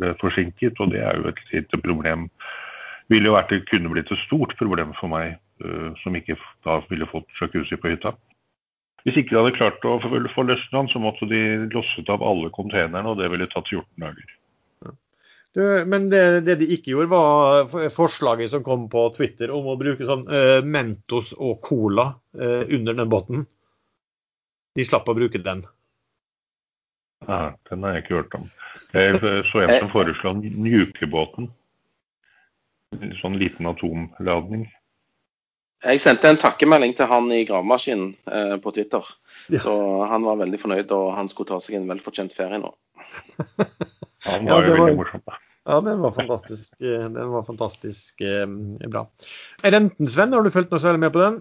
ble 0.02 0.14
forsinket. 0.18 0.82
Og 0.82 0.90
det 0.90 1.06
er 1.06 1.20
jo 1.20 1.30
et 1.30 1.44
lite 1.52 1.78
problem. 1.86 2.26
Ville 3.12 3.30
jo 3.30 3.36
vært, 3.36 3.54
kunne 3.70 3.92
blitt 3.92 4.10
et 4.10 4.24
stort 4.24 4.56
problem 4.58 4.94
for 4.98 5.12
meg 5.12 5.36
uh, 5.62 5.92
som 6.02 6.16
ikke 6.18 6.38
da 6.66 6.80
ville 6.90 7.08
fått 7.10 7.28
jacuzzi 7.40 7.78
på 7.78 7.92
hytta. 7.92 8.16
Hvis 9.06 9.20
ikke 9.20 9.36
de 9.36 9.38
hadde 9.38 9.54
klart 9.54 9.84
å 9.86 9.98
få 10.02 10.18
løsnet 10.18 10.72
den, 10.74 10.88
så 10.90 11.02
måtte 11.02 11.28
de 11.30 11.42
losset 11.70 12.08
av 12.10 12.24
alle 12.26 12.50
containerne, 12.54 13.06
og 13.06 13.20
det 13.20 13.30
ville 13.30 13.46
tatt 13.52 13.68
14 13.70 13.86
dager. 14.02 14.32
Du, 15.56 15.62
men 15.88 16.10
det, 16.12 16.24
det, 16.44 16.58
de 16.60 16.66
ikke 16.74 16.90
gjorde, 16.90 17.12
var 17.14 17.92
forslaget 17.94 18.50
som 18.52 18.64
kom 18.66 18.88
på 18.92 19.06
Twitter 19.14 19.54
om 19.54 19.70
å 19.70 19.76
bruke 19.80 20.04
sånn 20.04 20.26
Mentos 20.66 21.30
og 21.38 21.62
Cola 21.64 22.10
under 22.34 22.98
den 22.98 23.08
båten. 23.08 23.46
De 24.76 24.84
slapp 24.84 25.08
å 25.08 25.14
bruke 25.16 25.40
den. 25.40 25.62
Ja, 27.24 27.54
den 27.70 27.86
har 27.86 27.96
jeg 27.96 28.04
ikke 28.04 28.18
hørt 28.18 28.34
om. 28.36 28.50
Jeg 28.92 29.20
så 29.22 29.62
en 29.62 29.72
som 29.78 29.92
foreslo 29.94 30.34
Njukebåten. 30.36 31.48
Sånn 33.20 33.38
liten 33.40 33.68
atomladning. 33.68 34.66
Jeg 35.84 36.00
sendte 36.00 36.30
en 36.30 36.38
takkemelding 36.40 36.94
til 36.96 37.08
han 37.10 37.26
i 37.34 37.42
gravemaskinen 37.46 38.12
eh, 38.32 38.54
på 38.62 38.72
Twitter. 38.72 39.04
Ja. 39.52 39.60
Så 39.62 39.74
han 40.08 40.24
var 40.24 40.38
veldig 40.40 40.60
fornøyd, 40.62 40.92
og 40.94 41.10
han 41.18 41.28
skulle 41.30 41.50
ta 41.50 41.58
seg 41.62 41.80
en 41.80 41.90
velfortjent 41.90 42.32
ferie 42.34 42.60
nå. 42.62 42.70
han 44.28 44.48
var 44.48 44.64
ja, 44.64 44.70
jo 44.70 44.78
veldig 44.78 45.02
morsom, 45.02 45.24
da. 45.26 45.42
Ja, 45.66 45.80
den 45.82 45.98
var 46.00 46.14
fantastisk, 46.14 46.80
eh, 46.80 47.04
den 47.10 47.34
var 47.34 47.44
fantastisk 47.44 48.20
eh, 48.22 48.46
bra. 48.86 49.04
Renten, 49.66 50.08
Sven, 50.08 50.32
har 50.32 50.46
du 50.46 50.52
fulgt 50.54 50.72
noe 50.72 50.82
særlig 50.82 51.02
med 51.02 51.12
på 51.14 51.22
den? 51.24 51.40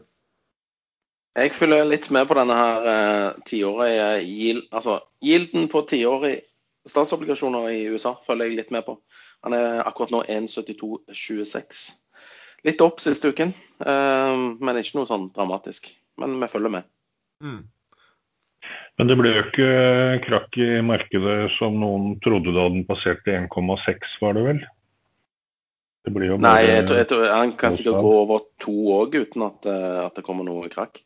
Jeg 1.36 1.51
følger 1.51 1.86
litt 1.86 2.08
med 2.15 2.25
på 2.29 2.38
denne 2.38 2.55
her 2.58 2.89
eh, 2.89 3.39
tiårige 3.47 4.10
yield, 4.23 4.65
altså 4.71 4.97
yielden 5.23 5.69
på 5.71 5.84
tiårige 5.89 6.41
statsobligasjoner 6.89 7.69
i 7.73 7.86
USA. 7.93 8.15
følger 8.25 8.49
jeg 8.49 8.60
litt 8.60 8.73
med 8.73 8.86
på. 8.88 8.97
Han 9.45 9.55
er 9.58 9.84
akkurat 9.86 10.12
nå 10.13 10.23
1,7226. 10.31 11.86
Litt 12.65 12.81
opp 12.81 13.01
siste 13.03 13.29
uken, 13.29 13.53
eh, 13.86 14.36
men 14.58 14.81
ikke 14.81 14.97
noe 14.97 15.10
sånn 15.10 15.29
dramatisk. 15.36 15.91
Men 16.21 16.39
vi 16.41 16.49
følger 16.49 16.73
med. 16.79 16.88
Mm. 17.43 17.63
Men 18.95 19.12
det 19.12 19.17
ble 19.19 19.34
jo 19.34 19.43
ikke 19.43 19.71
krakk 20.23 20.58
i 20.63 20.69
markedet 20.86 21.36
som 21.58 21.75
noen 21.81 22.15
trodde 22.23 22.53
da 22.55 22.69
den 22.71 22.86
passerte 22.88 23.36
1,6, 23.36 24.15
var 24.23 24.38
det 24.38 24.45
vel? 24.45 24.62
Det 26.05 26.13
Nei, 26.13 26.60
jeg 26.69 26.86
tror, 26.86 26.97
jeg 26.99 27.08
tror, 27.10 27.23
han 27.34 27.51
kan 27.58 27.73
sikkert 27.73 28.03
gå 28.05 28.10
over 28.19 28.43
to 28.62 28.73
òg 28.93 29.15
uten 29.17 29.45
at, 29.47 29.65
eh, 29.65 30.01
at, 30.05 30.13
det 30.13 30.23
kommer 30.25 30.45
noe 30.45 30.69
krakk. 30.69 31.01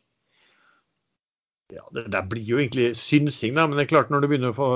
Ja, 1.72 1.86
det, 1.96 2.10
det, 2.12 2.20
blir 2.28 2.44
jo 2.44 2.58
egentlig 2.60 2.90
synsing, 3.00 3.54
da. 3.56 3.64
Men 3.64 3.78
det 3.78 3.86
er 3.86 3.94
klart 3.94 4.12
når 4.12 4.20
du 4.20 4.28
begynner 4.28 4.52
å 4.52 4.58
få 4.58 4.70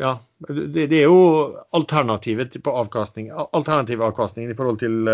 Ja, 0.00 0.18
det, 0.48 0.88
det 0.90 0.98
er 0.98 1.06
jo 1.08 1.20
alternativet 1.76 2.56
på 2.62 2.74
avkastning. 2.82 3.30
Alternativ 3.32 4.02
avkastning 4.04 4.50
i 4.50 4.56
forhold 4.56 4.82
til, 4.82 5.08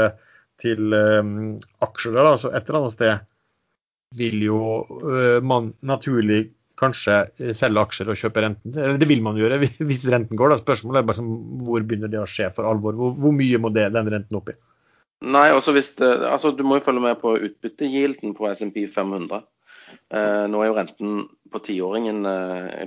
til 0.63 0.97
um, 0.97 1.37
aksjer. 1.85 2.19
Da. 2.19 2.35
Så 2.41 2.51
et 2.51 2.67
eller 2.67 2.81
annet 2.81 2.97
sted 2.97 3.29
vil 4.19 4.43
jo 4.45 4.59
uh, 4.83 5.39
man 5.45 5.71
naturlig 5.87 6.49
kanskje 6.83 7.55
selge 7.55 7.85
aksjer 7.87 8.11
og 8.11 8.19
kjøpe 8.19 8.43
renten. 8.43 8.75
Det 8.75 9.09
vil 9.09 9.23
man 9.25 9.39
gjøre 9.39 9.61
hvis 9.89 10.03
renten 10.11 10.39
går. 10.39 10.55
da. 10.55 10.61
Spørsmålet 10.65 11.03
er 11.03 11.09
bare 11.09 11.21
som, 11.21 11.31
hvor 11.63 11.87
begynner 11.87 12.11
det 12.11 12.23
å 12.23 12.29
skje 12.29 12.51
for 12.57 12.69
alvor? 12.69 12.99
Hvor, 12.99 13.15
hvor 13.23 13.35
mye 13.39 13.63
må 13.63 13.71
det, 13.75 13.89
den 13.95 14.11
renten 14.11 14.41
opp 14.41 14.51
i? 14.51 14.59
Nei, 15.23 15.49
også 15.55 15.75
hvis 15.77 15.93
det, 16.01 16.09
altså 16.27 16.51
Du 16.51 16.65
må 16.67 16.81
jo 16.81 16.83
følge 16.83 17.05
med 17.05 17.21
på 17.23 17.37
utbyttegilden 17.39 18.35
på 18.35 18.49
SMP 18.51 18.83
500. 18.91 19.45
Eh, 20.13 20.45
nå 20.49 20.63
er 20.63 20.71
jo 20.71 20.77
renten 20.79 21.25
på 21.53 21.61
tiåringen 21.61 22.23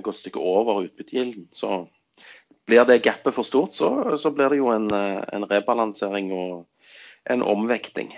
gått 0.02 0.16
et 0.16 0.22
stykke 0.24 0.42
over 0.42 0.80
utbyttegilden. 0.88 1.46
Så 1.54 1.84
blir 2.66 2.84
det 2.84 3.02
gapet 3.04 3.34
for 3.34 3.46
stort, 3.46 3.74
så, 3.74 4.18
så 4.18 4.32
blir 4.34 4.50
det 4.50 4.60
jo 4.60 4.70
en, 4.74 4.88
eh, 4.90 5.20
en, 5.32 5.46
rebalansering 5.46 6.32
og 6.34 6.64
en 7.30 7.44
omvekting. 7.46 8.10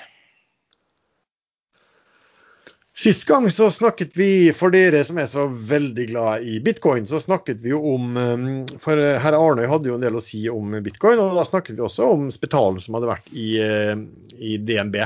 Sist 2.99 3.29
gang 3.29 3.47
så 3.55 3.69
snakket 3.71 4.17
vi, 4.19 4.51
for 4.57 4.75
dere 4.75 5.05
som 5.07 5.21
er 5.23 5.29
så 5.31 5.45
veldig 5.47 6.09
glad 6.09 6.49
i 6.49 6.57
bitcoin, 6.65 7.07
så 7.07 7.21
snakket 7.23 7.61
vi 7.63 7.71
jo 7.71 7.79
om 7.93 8.17
For 8.83 8.99
herr 8.99 9.37
Arnøy 9.39 9.69
hadde 9.71 9.93
jo 9.93 9.95
en 9.95 10.03
del 10.03 10.19
å 10.19 10.23
si 10.25 10.41
om 10.51 10.75
bitcoin, 10.83 11.21
og 11.23 11.39
da 11.39 11.45
snakket 11.47 11.79
vi 11.79 11.85
også 11.87 12.09
om 12.17 12.27
Spetalen 12.35 12.83
som 12.83 12.99
hadde 12.99 13.13
vært 13.13 13.31
i, 13.31 13.53
i 14.43 14.57
DNB 14.59 14.99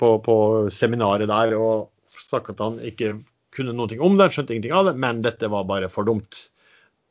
på, 0.00 0.10
på 0.26 0.36
seminaret 0.74 1.30
der. 1.30 1.54
og 1.54 1.93
snakket 2.24 2.62
han 2.64 2.80
ikke 2.84 3.14
kunne 3.54 3.74
noe 3.76 4.00
om 4.02 4.18
det, 4.18 4.32
skjønte 4.34 4.54
ingenting 4.54 4.74
av 4.74 4.90
det, 4.90 4.96
men 5.00 5.22
dette 5.24 5.50
var 5.52 5.66
bare 5.68 5.90
for 5.92 6.06
dumt. 6.08 6.48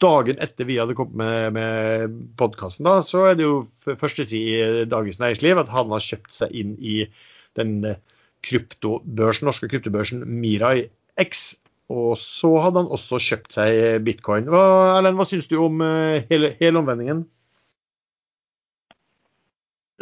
Dagen 0.04 0.39
etter 0.43 0.67
vi 0.67 0.80
hadde 0.82 0.95
kommet 0.97 1.15
med, 1.21 1.54
med 1.56 2.17
podkasten, 2.39 2.89
så 3.08 3.28
er 3.30 3.38
det 3.39 3.45
jo 3.45 3.62
førsteside 3.86 4.82
i 4.84 4.88
Dagens 4.89 5.21
Næringsliv 5.21 5.62
at 5.62 5.71
han 5.71 5.93
har 5.93 6.04
kjøpt 6.04 6.34
seg 6.36 6.56
inn 6.60 6.73
i 6.82 7.04
den 7.60 7.78
kryptobørsen, 8.43 9.47
norske 9.47 9.69
kryptobørsen 9.71 10.26
Mirai 10.28 10.89
X. 11.21 11.54
Og 11.93 12.17
så 12.19 12.49
hadde 12.63 12.82
han 12.82 12.91
også 12.95 13.19
kjøpt 13.21 13.56
seg 13.56 14.04
bitcoin. 14.08 14.49
Hva, 14.52 14.63
Erlend, 14.97 15.19
hva 15.19 15.28
syns 15.30 15.47
du 15.52 15.58
om 15.62 15.84
uh, 15.84 16.23
hele, 16.32 16.54
hele 16.60 16.80
omvendingen? 16.80 17.26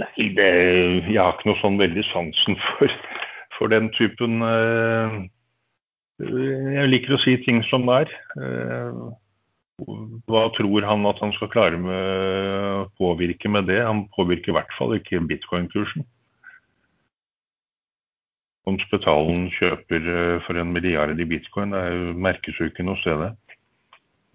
Nei, 0.02 0.30
det, 0.38 0.50
jeg 1.12 1.19
har 1.19 1.36
ikke 1.36 1.52
noe 1.52 1.60
sånn 1.62 1.82
veldig 1.82 2.06
sansen 2.10 2.58
for 2.63 2.93
for 3.62 3.69
den 3.69 3.91
typen 3.93 4.41
eh, 4.41 5.17
Jeg 6.21 6.89
liker 6.89 7.17
å 7.17 7.21
si 7.21 7.36
ting 7.45 7.62
som 7.69 7.86
det 7.89 8.06
er. 8.06 8.15
Eh, 8.41 9.04
hva 10.30 10.43
tror 10.54 10.86
han 10.86 11.06
at 11.10 11.21
han 11.21 11.34
skal 11.34 11.50
klare 11.54 11.78
med 11.82 11.93
å 12.82 12.89
påvirke 13.02 13.50
med 13.50 13.69
det? 13.69 13.80
Han 13.86 14.08
påvirker 14.17 14.54
i 14.54 14.58
hvert 14.58 14.74
fall 14.78 14.97
ikke 14.97 15.21
bitcoin-kursen. 15.30 16.06
om 18.69 18.78
Spetalen 18.78 19.47
kjøper 19.58 20.12
eh, 20.15 20.36
for 20.45 20.60
en 20.62 20.74
milliard 20.74 21.17
i 21.19 21.28
bitcoin. 21.28 21.74
Det 21.74 21.82
er 21.82 21.95
jo 21.97 22.19
merkes 22.28 22.60
ikke 22.62 22.86
noe 22.86 23.00
sted. 23.02 23.24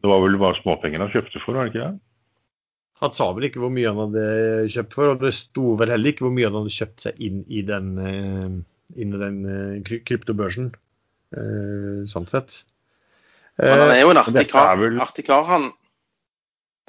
Det 0.03 0.11
var 0.11 0.23
vel 0.23 0.39
bare 0.41 0.59
småpenger 0.61 1.03
han 1.03 1.13
kjøpte 1.15 1.43
for, 1.43 1.57
var 1.57 1.69
det 1.69 1.75
ikke 1.75 1.85
det? 1.85 2.03
Han 3.05 3.13
sa 3.13 3.29
vel 3.37 3.47
ikke 3.49 3.61
hvor 3.61 3.73
mye 3.75 3.91
han 3.91 4.01
hadde 4.01 4.27
kjøpt 4.73 4.97
for, 4.97 5.13
og 5.13 5.23
det 5.23 5.35
sto 5.37 5.75
vel 5.79 5.93
heller 5.93 6.15
ikke 6.15 6.27
hvor 6.27 6.35
mye 6.35 6.49
han 6.49 6.59
hadde 6.59 6.75
kjøpt 6.75 7.07
seg 7.07 7.23
inn 7.23 7.43
i 7.53 7.63
den, 7.69 7.91
inn 8.95 9.15
i 9.15 9.21
den 9.21 9.41
kry 9.87 10.01
kryptobørsen, 10.07 10.71
sånn 12.07 12.29
sett. 12.31 12.61
Men 13.59 13.83
han 13.83 13.93
er 13.95 14.01
jo 14.03 14.13
en 14.13 14.21
artig 14.21 14.47
kar, 14.53 14.85
artig 15.03 15.27
kar 15.27 15.45
han 15.49 15.71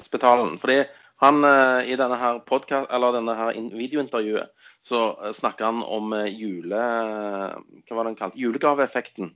Spetalen. 0.04 0.60
Fordi 0.62 0.84
han 1.24 1.42
i 1.90 1.96
denne 1.98 2.20
her 2.22 2.38
podcast, 2.46 2.92
eller 2.94 3.16
denne 3.16 3.34
her 3.40 3.58
videointervjuet 3.74 4.54
så 4.86 5.02
snakker 5.34 5.72
han 5.72 5.82
om 5.82 6.14
jule... 6.30 6.84
Hva 7.88 7.98
var 7.98 8.06
det 8.06 8.12
han 8.12 8.20
kalte 8.20 8.40
Julegaveeffekten. 8.44 9.32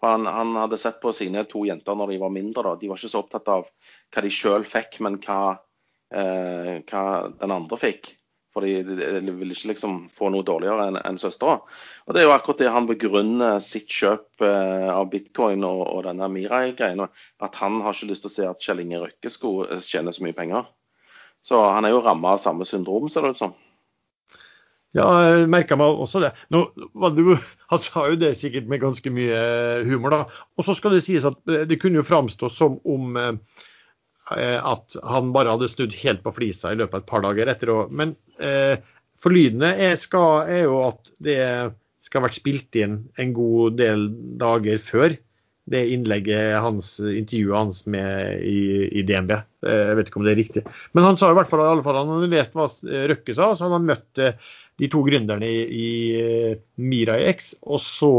For 0.00 0.16
han, 0.16 0.26
han, 0.26 0.54
hadde 0.56 0.78
sett 0.80 1.00
på 1.00 1.12
sine 1.12 1.44
to 1.48 1.66
jenter 1.68 1.96
når 1.96 2.14
de 2.14 2.20
var 2.22 2.32
mindre. 2.32 2.64
Da. 2.64 2.76
De 2.80 2.88
var 2.88 3.00
ikke 3.00 3.12
så 3.12 3.24
opptatt 3.24 3.50
av 3.52 3.66
hva 3.68 4.24
de 4.24 4.32
sjøl 4.32 4.64
fikk, 4.68 5.00
men 5.04 5.18
hva 5.20 5.40
eh, 6.10 6.80
hva 6.88 7.04
den 7.36 7.54
andre 7.54 7.78
fikk. 7.80 8.14
For 8.50 8.66
de, 8.66 9.30
vil 9.38 9.52
ikke 9.54 9.70
liksom 9.70 9.96
få 10.10 10.32
noe 10.34 10.42
dårligere 10.46 10.88
enn 10.90 10.98
en 10.98 11.20
søstera. 11.22 11.60
Og 12.06 12.14
det 12.14 12.22
er 12.22 12.26
jo 12.26 12.34
akkurat 12.34 12.58
det 12.64 12.72
han 12.74 12.88
begrunner 12.88 13.60
sitt 13.62 13.86
kjøp 13.94 14.42
eh, 14.42 14.88
av 14.90 15.06
bitcoin 15.12 15.62
og, 15.66 15.84
og 15.86 16.02
denne 16.08 16.26
Mirai-greia 16.34 17.06
At 17.46 17.60
han 17.62 17.78
har 17.84 17.94
ikke 17.94 18.10
lyst 18.10 18.26
til 18.26 18.32
å 18.32 18.34
se 18.34 18.48
at 18.50 18.66
Kjell 18.66 18.82
Inge 18.82 19.04
Røkke 19.04 19.30
skulle 19.30 19.78
tjene 19.86 20.14
så 20.14 20.26
mye 20.26 20.36
penger. 20.36 20.66
Så 21.46 21.62
han 21.62 21.86
er 21.86 21.94
jo 21.94 22.02
ramma 22.04 22.34
av 22.34 22.42
samme 22.42 22.66
syndrom, 22.68 23.06
ser 23.08 23.24
det 23.24 23.36
ut 23.36 23.44
som. 23.44 23.54
Ja, 24.98 25.06
jeg 25.22 25.46
merka 25.46 25.78
meg 25.78 26.02
også 26.02 26.18
det. 26.24 26.34
Nå, 26.50 26.66
han 27.70 27.86
sa 27.86 28.08
jo 28.10 28.18
det 28.18 28.34
sikkert 28.40 28.66
med 28.66 28.82
ganske 28.82 29.14
mye 29.14 29.40
humor, 29.86 30.16
da. 30.16 30.46
Og 30.58 30.66
så 30.66 30.74
skal 30.74 30.98
det 30.98 31.04
sies 31.06 31.28
at 31.28 31.38
det 31.46 31.78
kunne 31.78 32.02
jo 32.02 32.08
framstå 32.08 32.50
som 32.50 32.82
om 32.82 33.14
eh, 33.14 33.36
Eh, 34.36 34.66
at 34.66 34.94
han 35.02 35.32
bare 35.34 35.50
hadde 35.56 35.68
snudd 35.70 35.94
helt 36.04 36.22
på 36.22 36.32
flisa 36.36 36.70
i 36.70 36.78
løpet 36.78 36.94
av 36.94 37.02
et 37.02 37.10
par 37.10 37.24
dager 37.24 37.50
etter. 37.50 37.72
Men 37.90 38.14
eh, 38.42 38.76
forlydende 39.20 39.72
er, 39.88 39.96
skal, 40.00 40.48
er 40.50 40.64
jo 40.66 40.82
at 40.88 41.12
det 41.22 41.40
skal 42.06 42.20
ha 42.20 42.28
vært 42.28 42.38
spilt 42.40 42.78
inn 42.80 43.02
en 43.20 43.34
god 43.36 43.76
del 43.80 44.08
dager 44.40 44.80
før 44.82 45.16
det 45.70 45.84
innlegget 45.94 46.56
hans, 46.64 46.96
intervjuet 46.98 47.54
hans 47.54 47.84
med 47.86 48.40
i, 48.42 48.88
i, 48.90 49.04
DNB. 49.06 49.36
Eh, 49.66 49.82
jeg 49.90 49.98
vet 49.98 50.10
ikke 50.10 50.22
om 50.22 50.26
det 50.26 50.32
er 50.32 50.40
riktig. 50.40 50.64
Men 50.96 51.06
han 51.06 51.20
sa 51.20 51.30
i 51.30 51.36
hvert 51.38 51.50
fall, 51.50 51.62
i 51.62 51.74
alle 51.74 51.84
fall 51.86 52.00
han 52.00 52.10
hadde 52.16 52.30
lest 52.32 52.56
hva 52.58 52.66
Røkke 53.12 53.36
sa, 53.36 53.52
så 53.54 53.68
han 53.68 53.76
har 53.76 53.84
møtt 53.92 54.22
eh, 54.22 54.48
de 54.80 54.88
to 54.90 55.04
gründerne 55.06 55.46
i, 55.46 55.90
i 56.90 57.02
X. 57.30 57.52
Og 57.68 57.82
så 57.84 58.10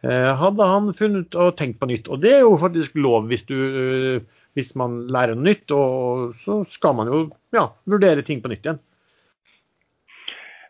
hadde 0.00 0.66
han 0.72 0.92
funnet 0.96 1.34
og 1.36 1.56
tenkt 1.58 1.80
på 1.82 1.88
nytt. 1.90 2.08
Og 2.08 2.22
det 2.22 2.30
er 2.38 2.44
jo 2.46 2.54
faktisk 2.58 2.96
lov 2.96 3.26
hvis 3.28 3.44
du 3.50 3.56
hvis 4.58 4.74
man 4.78 5.02
lærer 5.12 5.36
noe 5.36 5.50
nytt. 5.50 5.74
Og 5.74 6.34
så 6.42 6.60
skal 6.72 6.96
man 6.98 7.10
jo 7.10 7.22
ja, 7.54 7.68
vurdere 7.88 8.24
ting 8.26 8.42
på 8.42 8.50
nytt 8.52 8.66
igjen. 8.66 8.80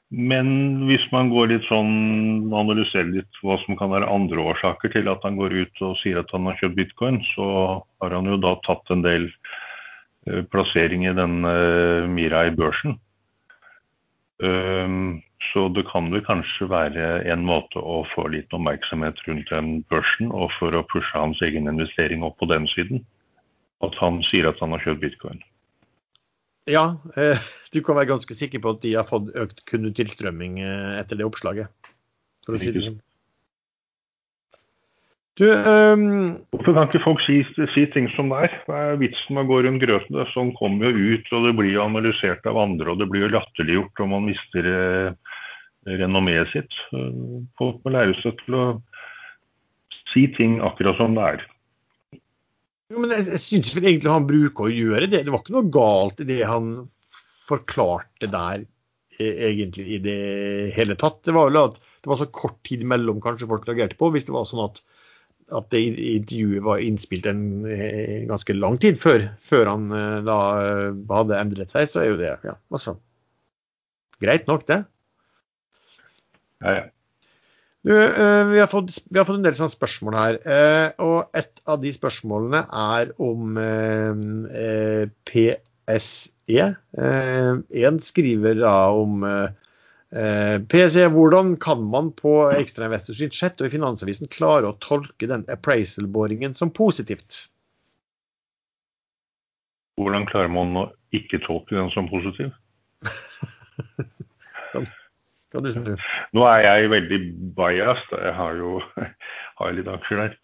Men 0.08 0.86
hvis 0.88 1.04
man 1.12 1.28
går 1.28 1.50
litt 1.50 1.66
sånn, 1.68 2.48
analyserer 2.56 3.10
litt 3.12 3.40
hva 3.44 3.58
som 3.60 3.76
kan 3.76 3.92
være 3.92 4.08
andre 4.08 4.40
årsaker 4.54 4.94
til 4.94 5.10
at 5.12 5.24
han 5.26 5.36
går 5.36 5.52
ut 5.52 5.82
og 5.84 5.98
sier 6.00 6.22
at 6.22 6.32
han 6.32 6.48
har 6.48 6.56
kjøpt 6.62 6.78
bitcoin, 6.78 7.20
så 7.34 7.48
har 8.00 8.16
han 8.16 8.30
jo 8.30 8.38
da 8.40 8.54
tatt 8.64 8.88
en 8.94 9.04
del 9.04 9.28
uh, 9.28 10.40
plassering 10.48 11.04
i 11.04 11.12
den 11.18 11.44
uh, 11.44 12.08
Mirai-børsen. 12.08 12.96
Um, 14.40 15.20
så 15.52 15.66
det 15.74 15.84
kan 15.90 16.08
vel 16.12 16.24
kanskje 16.24 16.70
være 16.70 17.10
en 17.28 17.44
måte 17.44 17.82
å 17.82 18.00
få 18.14 18.30
litt 18.32 18.54
oppmerksomhet 18.56 19.20
rundt 19.28 19.52
den 19.52 19.70
børsen, 19.92 20.32
og 20.32 20.54
for 20.56 20.72
å 20.72 20.86
pushe 20.88 21.12
hans 21.12 21.42
egen 21.44 21.68
investering 21.68 22.24
opp 22.24 22.40
på 22.40 22.48
den 22.48 22.64
siden 22.70 23.04
at 23.84 23.94
han 24.00 24.22
sier 24.26 24.48
at 24.48 24.58
han 24.64 24.72
har 24.74 24.82
kjøpt 24.82 25.04
bitcoin. 25.04 25.42
Ja, 26.68 26.84
eh, 27.16 27.40
du 27.72 27.80
kan 27.84 27.96
være 27.96 28.12
ganske 28.12 28.36
sikker 28.36 28.60
på 28.62 28.76
at 28.76 28.82
de 28.84 28.94
har 28.98 29.08
fått 29.08 29.30
økt 29.38 29.62
kundetilstrømming 29.70 30.60
eh, 30.60 30.96
etter 31.00 31.18
det 31.18 31.26
oppslaget. 31.28 31.70
For 32.44 32.56
å 32.56 32.60
si 32.60 32.72
det 32.74 32.84
sånn. 32.84 32.98
Du, 35.38 35.44
um... 35.46 36.34
Hvorfor 36.50 36.74
kan 36.74 36.88
ikke 36.88 37.04
folk 37.04 37.20
si, 37.22 37.36
si, 37.54 37.84
ting 37.94 38.08
som 38.16 38.32
det 38.32 38.40
er? 38.48 38.54
Hva 38.66 38.78
er 38.88 38.96
vitsen 38.98 39.36
med 39.36 39.46
å 39.46 39.50
gå 39.52 39.60
rundt 39.64 39.84
grøten? 39.84 40.18
Sånn 40.32 40.50
kommer 40.58 40.90
jo 40.90 41.14
ut, 41.14 41.28
og 41.30 41.46
det 41.46 41.52
blir 41.60 41.78
analysert 41.84 42.48
av 42.50 42.58
andre, 42.58 42.90
og 42.90 42.98
det 42.98 43.06
blir 43.12 43.28
jo 43.28 43.34
latterliggjort, 43.36 44.02
og 44.02 44.10
man 44.10 44.26
mister 44.26 44.66
eh, 44.72 45.36
renommeet 45.86 46.50
sitt. 46.50 46.74
Folk 47.60 47.78
må 47.84 47.94
lære 47.94 48.18
seg 48.18 48.34
til 48.42 48.58
å 48.58 48.64
si 50.10 50.26
ting 50.34 50.58
akkurat 50.64 50.98
som 50.98 51.14
det 51.16 51.30
er. 51.36 51.46
Jo, 52.88 53.02
men 53.02 53.12
jeg, 53.12 53.26
jeg 53.34 53.42
syns 53.44 53.74
vel 53.76 53.90
egentlig 53.90 54.12
han 54.12 54.28
bruker 54.28 54.68
å 54.68 54.72
gjøre 54.72 55.08
det. 55.10 55.24
Det 55.26 55.32
var 55.32 55.42
ikke 55.42 55.56
noe 55.58 55.72
galt 55.72 56.22
i 56.24 56.28
det 56.28 56.40
han 56.48 56.70
forklarte 57.48 58.30
der 58.32 58.62
e, 59.18 59.26
egentlig 59.50 59.86
i 59.96 59.98
det 60.04 60.20
hele 60.76 60.96
tatt. 61.00 61.20
Det 61.26 61.34
var 61.36 61.50
vel 61.50 61.60
at 61.66 61.76
det 61.76 62.12
var 62.12 62.20
så 62.20 62.28
kort 62.32 62.60
tid 62.68 62.86
mellom 62.88 63.20
kanskje 63.24 63.48
folk 63.50 63.68
reagerte 63.68 63.98
på. 64.00 64.08
Hvis 64.14 64.28
det 64.28 64.32
var 64.36 64.48
sånn 64.48 64.64
at, 64.64 64.80
at 65.60 65.68
det 65.74 65.82
intervjuet 65.90 66.64
var 66.64 66.84
innspilt 66.84 67.28
en, 67.28 67.42
en 67.66 67.76
e, 67.76 68.22
ganske 68.30 68.56
lang 68.56 68.80
tid 68.80 69.00
før, 69.00 69.28
før 69.44 69.72
han 69.74 69.92
e, 69.92 70.04
da 70.24 70.38
hadde 71.12 71.42
endret 71.42 71.74
seg, 71.74 71.90
så 71.92 72.04
er 72.04 72.12
jo 72.14 72.20
det 72.22 72.32
ja, 72.48 72.56
altså, 72.72 72.96
greit 74.24 74.48
nok, 74.48 74.64
det. 74.70 74.80
Ja, 76.64 76.72
ja. 76.80 76.86
Du, 77.88 77.94
eh, 77.96 78.44
vi, 78.46 78.58
har 78.60 78.66
fått, 78.66 78.90
vi, 79.10 79.18
har 79.18 79.24
fått, 79.24 79.38
en 79.38 79.46
del 79.46 79.54
sånne 79.56 79.72
spørsmål 79.72 80.16
her. 80.18 80.38
Eh, 80.44 80.88
og 81.00 81.38
et 81.38 81.62
av 81.64 81.78
de 81.80 81.92
spørsmålene 81.94 82.60
er 82.68 83.14
om 83.24 83.56
eh, 83.56 85.06
PSE. 85.30 86.66
En 86.98 88.00
skriver 88.04 88.60
da 88.60 88.74
om 88.92 89.24
PSE, 90.08 91.06
hvordan 91.12 91.54
kan 91.60 91.80
man 91.92 92.12
på 92.16 92.34
ekstrainvestors 92.56 93.24
chat 93.32 93.60
og 93.60 93.68
i 93.68 93.72
Finansavisen 93.72 94.30
klare 94.32 94.68
å 94.68 94.76
tolke 94.84 95.28
den 95.28 95.48
appraisal-boringen 95.52 96.56
som 96.60 96.72
positivt? 96.72 97.46
Hvordan 100.00 100.28
klarer 100.28 100.52
man 100.52 100.76
å 100.76 100.86
ikke 101.16 101.40
tolke 101.44 101.76
den 101.76 101.92
som 101.96 102.08
positiv? 102.12 102.52
Nå 106.36 106.44
er 106.44 106.62
jeg 106.66 106.92
veldig 106.92 107.18
biased, 107.56 108.14
jeg 108.20 108.34
har 108.36 108.56
jo 108.60 108.78
har 109.60 109.76
litt 109.76 109.90
aksjer 109.90 110.24
der. 110.26 110.38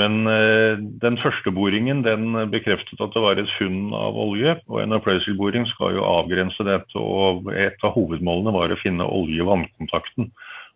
Men 0.00 0.24
eh, 0.26 0.80
den 1.02 1.18
første 1.20 1.52
boringen 1.52 2.00
den 2.06 2.32
bekreftet 2.50 3.00
at 3.04 3.12
det 3.12 3.22
var 3.22 3.38
et 3.38 3.50
funn 3.58 3.92
av 3.96 4.16
olje. 4.16 4.56
Og 4.72 4.80
en 4.82 4.96
appraisal-boring 4.96 5.66
skal 5.74 5.98
jo 5.98 6.06
avgrense 6.08 6.64
dette. 6.66 6.96
Og 6.98 7.50
et 7.52 7.84
av 7.84 7.92
hovedmålene 7.96 8.54
var 8.56 8.72
å 8.72 8.80
finne 8.80 9.04
olje-vannkontakten. 9.04 10.30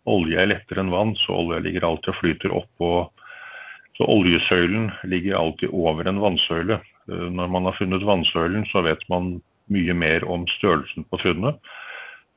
Olje 0.07 0.39
er 0.39 0.51
lettere 0.53 0.83
enn 0.83 0.93
vann, 0.93 1.15
så 1.25 1.41
olje 1.41 1.63
ligger 1.65 1.87
alltid 1.87 2.13
og 2.13 2.19
flyter 2.21 2.53
oppå. 2.55 2.91
Så 3.97 4.05
oljesøylen 4.05 4.91
ligger 5.09 5.39
alltid 5.39 5.73
over 5.73 6.07
en 6.07 6.21
vannsøyle. 6.21 6.77
Uh, 7.09 7.27
når 7.33 7.49
man 7.51 7.65
har 7.67 7.75
funnet 7.79 8.05
vannsøylen, 8.05 8.67
så 8.69 8.85
vet 8.85 9.01
man 9.11 9.39
mye 9.73 9.95
mer 9.97 10.23
om 10.29 10.45
størrelsen 10.53 11.07
på 11.09 11.19
funnet. 11.25 11.57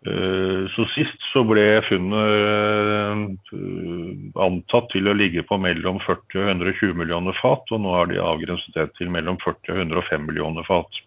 Eh, 0.06 0.62
så 0.72 0.86
sist 0.94 1.26
så 1.28 1.42
ble 1.44 1.64
funnet 1.84 3.50
eh, 3.52 4.38
antatt 4.40 4.86
til 4.94 5.10
å 5.10 5.16
ligge 5.16 5.44
på 5.44 5.58
mellom 5.60 5.98
40 6.06 6.40
og 6.40 6.52
120 6.54 6.94
millioner 6.96 7.36
fat, 7.36 7.68
og 7.68 7.82
nå 7.84 7.92
har 7.92 8.08
de 8.08 8.22
avgrenset 8.24 8.78
det 8.78 8.86
til 8.96 9.12
mellom 9.12 9.36
40 9.44 9.74
og 9.74 9.82
105 9.84 10.24
millioner 10.30 10.64
fat. 10.64 11.02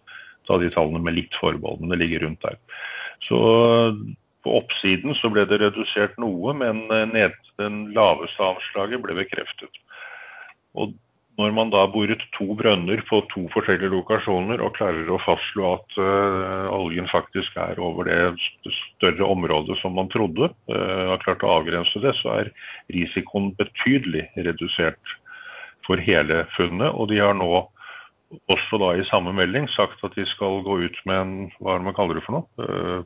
Ta 0.46 0.60
de 0.62 0.70
tallene 0.70 1.02
med 1.02 1.18
litt 1.18 1.34
forbehold, 1.40 1.82
men 1.82 1.90
det 1.90 2.04
ligger 2.04 2.22
rundt 2.28 2.46
der. 2.46 2.60
Så 3.26 3.40
på 4.44 4.58
oppsiden 4.60 5.16
så 5.18 5.30
ble 5.32 5.46
det 5.50 5.58
redusert 5.64 6.14
noe, 6.22 6.54
men 6.54 6.84
eh, 6.94 7.08
ned, 7.10 7.34
den 7.58 7.88
laveste 7.96 8.46
avslaget 8.46 9.02
ble 9.02 9.18
bekreftet. 9.18 9.82
Og 10.78 10.94
når 11.38 11.54
man 11.54 11.70
da 11.72 11.82
boret 11.90 12.22
to 12.36 12.46
brønner 12.58 13.00
på 13.08 13.18
to 13.32 13.44
forskjellige 13.54 13.90
lokasjoner 13.90 14.62
og 14.62 14.76
klarer 14.76 15.08
å 15.10 15.18
fastslå 15.24 15.72
at 15.80 15.96
uh, 15.98 16.70
oljen 16.70 17.08
faktisk 17.10 17.56
er 17.58 17.80
over 17.82 18.06
det 18.06 18.76
større 18.76 19.26
området 19.26 19.76
som 19.80 19.96
man 19.98 20.10
trodde, 20.12 20.52
uh, 20.70 21.04
har 21.10 21.22
klart 21.24 21.42
å 21.42 21.56
avgrense 21.56 22.02
det, 22.04 22.14
så 22.20 22.36
er 22.38 22.52
risikoen 22.94 23.50
betydelig 23.58 24.28
redusert 24.46 25.16
for 25.88 25.98
hele 25.98 26.44
funnet. 26.54 26.94
Og 26.94 27.10
de 27.10 27.18
har 27.18 27.34
nå 27.34 27.50
også 28.50 28.78
da 28.82 28.94
i 28.94 29.08
samme 29.10 29.34
melding 29.34 29.66
sagt 29.74 30.06
at 30.06 30.14
de 30.14 30.26
skal 30.30 30.62
gå 30.66 30.84
ut 30.86 31.02
med 31.08 31.18
en 31.18 31.36
hva 31.58 31.80
man 31.82 31.98
kaller 31.98 32.18
det 32.20 32.26
for 32.28 32.38
noe, 32.38 32.46
uh, 32.62 33.02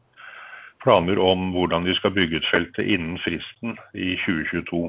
planer 0.85 1.19
om 1.19 1.49
hvordan 1.57 1.89
de 1.89 1.97
skal 1.97 2.13
bygge 2.15 2.43
ut 2.43 2.53
feltet 2.53 2.87
innen 2.87 3.17
fristen 3.25 3.73
i 3.99 4.13
2022. 4.23 4.85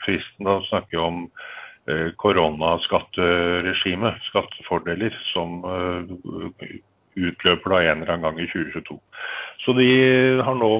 fristen 0.00 0.48
da 0.48 0.54
snakker 0.70 1.02
om 1.04 1.18
Eh, 1.86 2.08
koronaskatteregime, 2.18 4.10
skattefordeler, 4.26 5.14
som 5.30 5.60
eh, 5.70 6.80
utløper 7.14 7.70
da 7.70 7.78
en 7.78 8.00
eller 8.02 8.10
annen 8.16 8.24
gang 8.24 8.40
i 8.42 8.46
2022. 8.50 8.96
Så 9.62 9.74
de 9.78 9.86
nå 10.42 10.70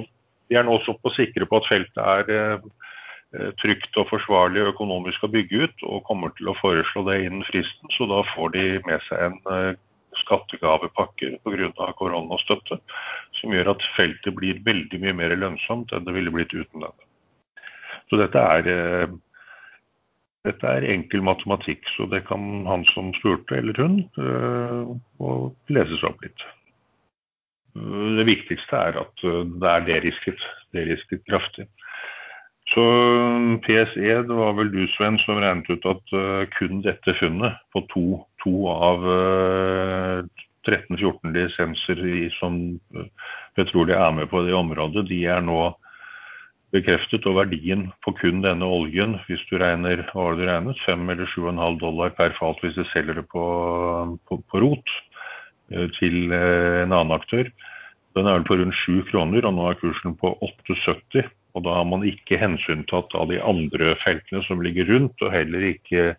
de 0.50 0.58
er 0.58 0.66
nå 0.66 0.76
såpass 0.82 1.14
sikre 1.18 1.46
på 1.46 1.60
at 1.60 1.68
feltet 1.70 2.00
er 2.02 2.32
eh, 2.34 3.52
trygt 3.62 3.94
og 4.02 4.08
forsvarlig 4.10 4.64
økonomisk 4.72 5.22
å 5.22 5.30
bygge 5.30 5.68
ut, 5.68 5.84
og 5.86 6.02
kommer 6.10 6.34
til 6.34 6.50
å 6.50 6.58
foreslå 6.58 7.04
det 7.06 7.20
innen 7.22 7.46
fristen. 7.52 7.92
Så 7.94 8.08
da 8.10 8.24
får 8.32 8.56
de 8.56 8.64
med 8.88 9.06
seg 9.06 9.28
en 9.28 9.78
skattegavepakke 10.24 11.36
pga. 11.46 11.92
koronastøtte, 11.98 12.80
som 13.38 13.54
gjør 13.54 13.76
at 13.76 13.86
feltet 13.94 14.34
blir 14.34 14.58
veldig 14.66 15.02
mye 15.02 15.14
mer 15.22 15.36
lønnsomt 15.38 15.94
enn 15.94 16.06
det 16.06 16.14
ville 16.18 16.34
blitt 16.34 16.54
uten 16.54 16.82
den. 16.82 16.98
Så 18.10 18.18
dette 18.18 18.38
er, 18.38 19.10
dette 20.46 20.70
er 20.70 20.86
enkel 20.92 21.24
matematikk, 21.26 21.86
så 21.96 22.06
det 22.10 22.22
kan 22.28 22.64
han 22.68 22.84
som 22.92 23.12
spurte, 23.18 23.58
eller 23.58 23.78
hun, 23.80 23.98
uh, 24.20 25.48
lese 25.72 25.98
seg 25.98 26.10
opp 26.10 26.22
litt. 26.26 26.46
Det 27.76 28.24
viktigste 28.24 28.78
er 28.88 28.96
at 29.02 29.24
eh, 29.28 29.42
det 29.60 29.68
er 29.68 29.82
derisket, 29.84 30.44
derisket 30.72 31.20
kraftig. 31.28 31.66
Så 32.72 32.84
PSE, 33.66 34.14
det 34.26 34.38
var 34.38 34.54
vel 34.56 34.70
du 34.72 34.86
Sven 34.94 35.18
som 35.20 35.42
regnet 35.42 35.68
ut 35.68 35.84
at 35.86 36.14
kun 36.56 36.80
dette 36.82 37.14
funnet 37.20 37.60
på 37.76 37.82
to, 37.92 38.06
to 38.40 38.54
av 38.72 39.04
uh, 39.04 40.24
13-14 40.66 41.36
lisenser 41.36 42.00
som 42.40 42.58
Petroleum 43.54 44.00
er 44.00 44.16
med 44.22 44.32
på 44.32 44.42
det 44.48 44.56
området, 44.56 45.04
de 45.10 45.20
er 45.30 45.44
nå 45.44 45.60
bekreftet. 46.76 47.26
Og 47.26 47.38
verdien 47.40 47.88
på 48.04 48.14
kun 48.20 48.42
denne 48.44 48.68
oljen, 48.68 49.16
hvis 49.26 49.42
du 49.50 49.56
regner 49.62 50.04
hva 50.12 50.30
du 50.36 50.44
regnet, 50.46 50.80
5 50.86 51.08
eller 51.14 51.32
7,5 51.32 51.80
dollar 51.82 52.14
per 52.18 52.36
fat 52.38 52.62
hvis 52.62 52.76
du 52.78 52.84
selger 52.92 53.20
det 53.20 53.26
på, 53.32 53.46
på, 54.28 54.40
på 54.50 54.62
rot 54.64 54.94
uh, 55.72 55.88
til 55.98 56.30
uh, 56.34 56.84
en 56.84 56.92
annen 56.92 57.16
aktør, 57.16 57.50
den 58.16 58.28
er 58.28 58.38
vel 58.38 58.46
på 58.48 58.56
rundt 58.60 58.78
7 58.84 59.02
kroner, 59.10 59.44
og 59.44 59.56
nå 59.56 59.66
er 59.68 59.80
kursen 59.82 60.16
på 60.16 60.32
8,70. 60.44 61.26
Og 61.56 61.64
da 61.64 61.74
har 61.78 61.86
man 61.88 62.04
ikke 62.04 62.38
hensyntatt 62.40 63.14
av 63.16 63.30
de 63.32 63.40
andre 63.40 63.94
feltene 64.02 64.42
som 64.44 64.60
ligger 64.64 64.88
rundt, 64.92 65.20
og 65.24 65.32
heller 65.32 65.64
ikke 65.72 66.14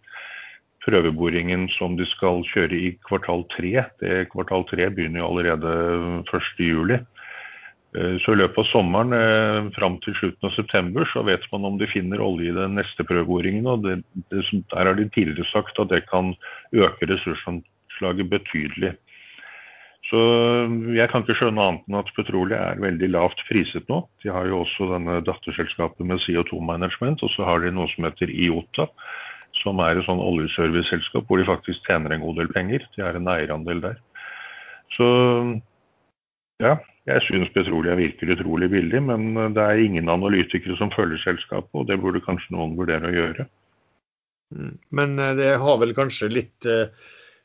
prøveboringen 0.88 1.68
som 1.76 1.98
de 2.00 2.06
skal 2.10 2.46
kjøre 2.48 2.78
i 2.78 2.92
kvartal 3.08 3.44
tre. 3.54 3.74
Det 4.02 4.28
kvartal 4.32 4.66
tre 4.70 4.88
begynner 4.94 5.22
jo 5.22 5.30
allerede 5.32 5.74
1.7. 6.30 6.98
Eh, 7.98 8.18
så 8.22 8.34
i 8.34 8.40
løpet 8.42 8.62
av 8.62 8.68
sommeren 8.70 9.16
eh, 9.16 9.72
fram 9.78 9.98
til 10.04 10.16
slutten 10.20 10.50
av 10.50 10.54
september 10.54 11.08
så 11.10 11.24
vet 11.26 11.46
man 11.54 11.66
om 11.70 11.80
de 11.80 11.90
finner 11.90 12.22
olje 12.22 12.52
i 12.52 12.56
den 12.56 12.78
neste 12.78 13.06
prøveboringen. 13.08 13.66
og 13.66 13.86
det, 13.86 13.98
det, 14.30 14.44
Der 14.74 14.92
har 14.92 14.98
de 14.98 15.10
tidligere 15.10 15.50
sagt 15.50 15.80
at 15.80 15.90
det 15.90 16.06
kan 16.12 16.36
øke 16.74 17.10
ressursanslaget 17.10 18.30
betydelig. 18.30 18.94
Så 20.08 20.20
jeg 20.96 21.10
kan 21.12 21.24
ikke 21.24 21.36
skjønne 21.36 21.64
annet 21.64 21.88
enn 21.90 21.98
at 22.00 22.12
petroleum 22.16 22.60
er 22.62 22.80
veldig 22.80 23.10
lavt 23.12 23.42
priset 23.50 23.90
nå. 23.92 24.06
De 24.24 24.30
har 24.32 24.46
jo 24.48 24.62
også 24.64 24.88
denne 24.94 25.18
datterselskapet 25.28 26.06
med 26.08 26.22
CO2 26.24 26.62
Management, 26.64 27.24
og 27.26 27.34
så 27.34 27.48
har 27.48 27.60
de 27.60 27.74
noe 27.76 27.90
som 27.92 28.08
heter 28.08 28.32
IOTA, 28.32 28.86
som 29.64 29.82
er 29.84 29.98
et 29.98 30.08
sånn 30.08 30.22
oljeserviceselskap 30.24 31.28
hvor 31.28 31.42
de 31.42 31.50
faktisk 31.50 31.84
tjener 31.90 32.16
en 32.16 32.24
god 32.24 32.40
del 32.40 32.54
penger. 32.54 32.86
De 32.96 33.04
har 33.04 33.20
en 33.20 33.28
eierandel 33.34 33.84
der. 33.84 34.00
Så 34.96 35.10
ja, 36.64 36.78
jeg 37.08 37.24
syns 37.26 37.52
petroleum 37.56 38.00
virker 38.02 38.34
utrolig 38.36 38.72
billig, 38.74 39.02
men 39.08 39.30
det 39.56 39.64
er 39.64 39.84
ingen 39.84 40.12
analytikere 40.12 40.78
som 40.80 40.92
følger 40.96 41.22
selskapet, 41.24 41.72
og 41.74 41.88
det 41.88 42.00
burde 42.04 42.24
kanskje 42.26 42.56
noen 42.56 42.76
vurdere 42.80 43.10
å 43.10 43.16
gjøre. 43.16 43.48
Mm. 44.56 44.74
Men 44.96 45.20
eh, 45.20 45.36
det 45.40 45.54
har 45.62 45.80
vel 45.84 45.96
kanskje 45.98 46.34
litt 46.34 46.68
uh 46.72 46.88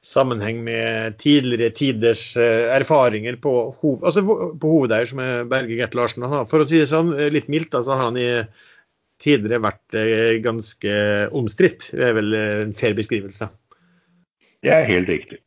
sammenheng 0.02 0.62
med 0.66 1.16
tidligere 1.22 1.70
tiders 1.78 2.24
eh, 2.36 2.66
erfaringer 2.74 3.38
på, 3.42 3.54
hov, 3.78 4.02
altså 4.02 4.24
på 4.26 4.74
hovedeier, 4.74 5.06
som 5.08 5.22
er 5.22 5.46
Berge 5.50 5.78
Gert 5.78 5.94
Larsen. 5.94 6.26
har. 6.26 6.48
For 6.50 6.62
å 6.62 6.68
si 6.68 6.80
det 6.82 6.90
sånn, 6.90 7.14
eh, 7.14 7.30
litt 7.32 7.50
mildt, 7.52 7.74
så 7.78 7.94
har 7.94 8.10
han 8.10 8.18
i 8.18 8.28
tidligere 9.22 9.62
vært 9.62 9.98
eh, 9.98 10.40
ganske 10.42 10.96
omstridt. 11.38 11.92
Det 11.94 12.08
er 12.08 12.18
vel 12.18 12.34
en 12.34 12.74
fair 12.78 12.98
beskrivelse? 12.98 13.48
Det 14.62 14.74
er 14.74 14.90
helt 14.90 15.10
riktig. 15.10 15.38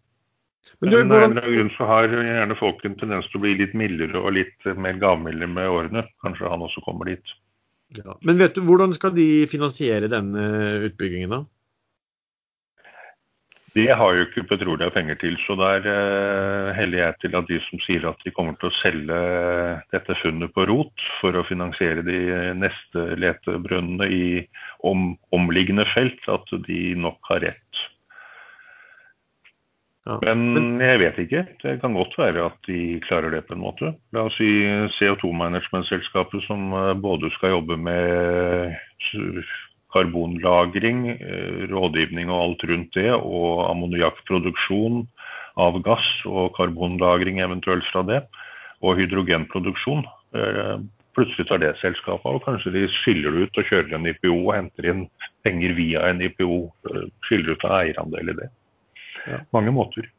Men 0.82 0.91
du, 0.91 0.97
hvordan... 1.07 1.39
grunn 1.45 1.71
så 1.78 1.88
har 1.89 2.11
gjerne 2.11 2.59
folk 2.59 2.84
en 2.86 2.97
tendens 2.99 3.28
til 3.32 3.39
å 3.39 3.45
bli 3.45 3.55
litt 3.61 3.73
mildere 3.78 4.19
og 4.21 4.36
litt 4.38 4.69
mer 4.76 4.99
gavmilde 5.01 5.47
med 5.49 5.71
årene. 5.71 6.05
Kanskje 6.26 6.51
han 6.51 6.65
også 6.65 6.84
kommer 6.86 7.11
dit. 7.11 7.36
Ja. 7.95 8.15
Men 8.26 8.39
vet 8.41 8.57
du, 8.57 8.63
hvordan 8.65 8.95
skal 8.97 9.13
de 9.15 9.45
finansiere 9.51 10.09
denne 10.11 10.45
utbyggingen, 10.89 11.32
da? 11.32 11.43
Det 13.76 13.89
har 13.91 14.13
jo 14.15 14.23
ikke 14.23 14.45
Petrolia 14.47 14.88
penger 14.95 15.17
til, 15.19 15.34
så 15.43 15.57
der 15.59 15.84
uh, 15.84 16.69
heller 16.78 17.01
jeg 17.01 17.15
til 17.19 17.34
at 17.36 17.49
de 17.49 17.57
som 17.65 17.82
sier 17.84 18.05
at 18.07 18.21
de 18.23 18.32
kommer 18.32 18.55
til 18.55 18.69
å 18.69 18.78
selge 18.78 19.17
dette 19.91 20.15
funnet 20.21 20.53
på 20.55 20.63
rot 20.69 21.07
for 21.19 21.36
å 21.36 21.43
finansiere 21.43 22.05
de 22.07 22.21
neste 22.55 23.03
letebrønnene 23.19 24.07
i 24.07 24.30
om, 24.88 25.17
omliggende 25.36 25.84
felt, 25.91 26.23
at 26.32 26.55
de 26.69 26.80
nok 26.95 27.19
har 27.28 27.43
rett. 27.49 27.84
Ja. 30.06 30.20
Men 30.22 30.78
jeg 30.84 30.99
vet 31.01 31.20
ikke. 31.24 31.43
Det 31.64 31.80
kan 31.82 31.95
godt 31.97 32.14
være 32.20 32.43
at 32.51 32.58
de 32.68 32.99
klarer 33.08 33.34
det 33.34 33.45
på 33.47 33.56
en 33.56 33.64
måte. 33.64 33.93
La 34.14 34.28
oss 34.28 34.36
si 34.38 34.49
CO2-managementselskapet 34.99 36.45
som 36.45 36.74
eh, 36.78 36.91
både 37.01 37.32
skal 37.34 37.56
jobbe 37.56 37.78
med 37.82 38.76
karbonlagring, 39.95 41.08
eh, 41.16 41.66
rådgivning 41.72 42.30
og 42.30 42.41
alt 42.41 42.66
rundt 42.70 42.93
det, 42.93 43.12
og 43.16 43.66
ammoniakkproduksjon 43.70 45.06
av 45.58 45.80
gass 45.88 46.10
og 46.28 46.53
karbonlagring 46.58 47.39
eventuelt 47.41 47.88
fra 47.91 48.03
det, 48.06 48.22
og 48.84 48.99
hydrogenproduksjon. 48.99 50.03
Eh, 50.36 50.76
plutselig 51.16 51.47
tar 51.47 51.64
det 51.64 51.78
selskapet 51.80 52.28
av, 52.28 52.38
og 52.38 52.45
kanskje 52.45 52.76
de 52.76 52.86
skiller 52.99 53.41
ut 53.41 53.58
og 53.58 53.72
kjører 53.72 53.95
en 53.95 54.10
IPO 54.12 54.36
og 54.36 54.53
henter 54.58 54.89
inn 54.91 55.06
penger 55.47 55.74
via 55.78 56.10
en 56.12 56.22
IPO. 56.22 56.60
Eh, 56.91 57.08
skiller 57.26 57.56
ut 57.56 57.66
av 57.66 57.80
eierandel 57.80 58.36
i 58.36 58.38
det. 58.43 58.51
Mange 59.55 59.73
måter. 59.76 60.09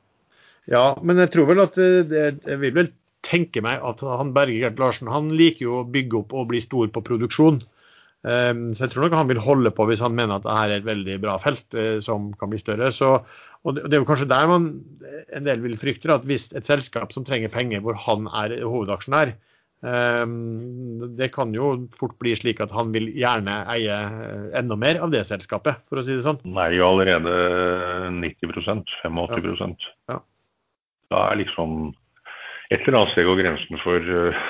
Ja, 0.70 0.96
men 1.02 1.20
jeg 1.22 1.30
tror 1.34 1.50
vel 1.50 1.62
at 1.62 1.78
jeg 1.78 2.58
vil 2.62 2.74
vel 2.74 2.90
tenke 3.26 3.62
meg 3.64 3.82
at 3.84 4.02
han 4.06 4.34
Berge 4.36 4.60
Gert 4.62 4.80
Larsen 4.82 5.10
han 5.10 5.32
liker 5.34 5.66
jo 5.66 5.80
å 5.80 5.88
bygge 5.88 6.20
opp 6.20 6.34
og 6.36 6.48
bli 6.52 6.60
stor 6.62 6.90
på 6.94 7.02
produksjon. 7.06 7.60
Ehm, 8.26 8.70
så 8.74 8.86
jeg 8.86 8.94
tror 8.94 9.06
nok 9.06 9.18
han 9.18 9.30
vil 9.30 9.42
holde 9.42 9.72
på 9.74 9.86
hvis 9.88 10.02
han 10.02 10.16
mener 10.16 10.38
at 10.38 10.46
dette 10.46 10.62
er 10.62 10.76
et 10.76 10.86
veldig 10.86 11.18
bra 11.22 11.36
felt 11.42 11.76
eh, 11.78 11.98
som 12.04 12.32
kan 12.38 12.50
bli 12.50 12.60
større. 12.62 12.90
Så, 12.94 13.12
og 13.62 13.78
det 13.78 13.92
er 13.92 14.02
jo 14.02 14.08
kanskje 14.08 14.30
der 14.30 14.50
man 14.50 14.70
en 15.34 15.46
del 15.46 15.62
vil 15.64 15.78
frykte 15.80 16.14
at 16.14 16.26
hvis 16.26 16.48
et 16.56 16.68
selskap 16.68 17.14
som 17.14 17.26
trenger 17.26 17.52
penger, 17.52 17.84
hvor 17.84 17.98
han 18.06 18.30
er 18.30 18.58
hovedaksjonær, 18.64 19.36
det 19.84 21.28
kan 21.34 21.52
jo 21.54 21.88
fort 22.00 22.16
bli 22.18 22.32
slik 22.38 22.62
at 22.64 22.72
han 22.74 22.94
vil 22.94 23.10
gjerne 23.14 23.58
eie 23.70 23.92
eh, 23.92 24.46
enda 24.58 24.78
mer 24.80 24.98
av 25.04 25.12
det 25.12 25.22
selskapet, 25.28 25.82
for 25.88 26.00
å 26.00 26.06
si 26.06 26.16
det 26.16 26.24
sånn. 26.24 26.40
Han 26.46 26.62
eier 26.64 26.78
jo 26.80 26.88
allerede 26.94 27.34
90% 28.16 28.96
85 29.04 29.76
ja. 29.76 30.16
ja. 30.16 30.22
Da 31.12 31.28
er 31.30 31.42
liksom 31.44 31.92
et 32.72 32.80
eller 32.82 33.02
annet 33.02 33.12
sted 33.12 33.28
går 33.28 33.42
grensen 33.44 33.78
for 33.84 34.02
uh, 34.10 34.40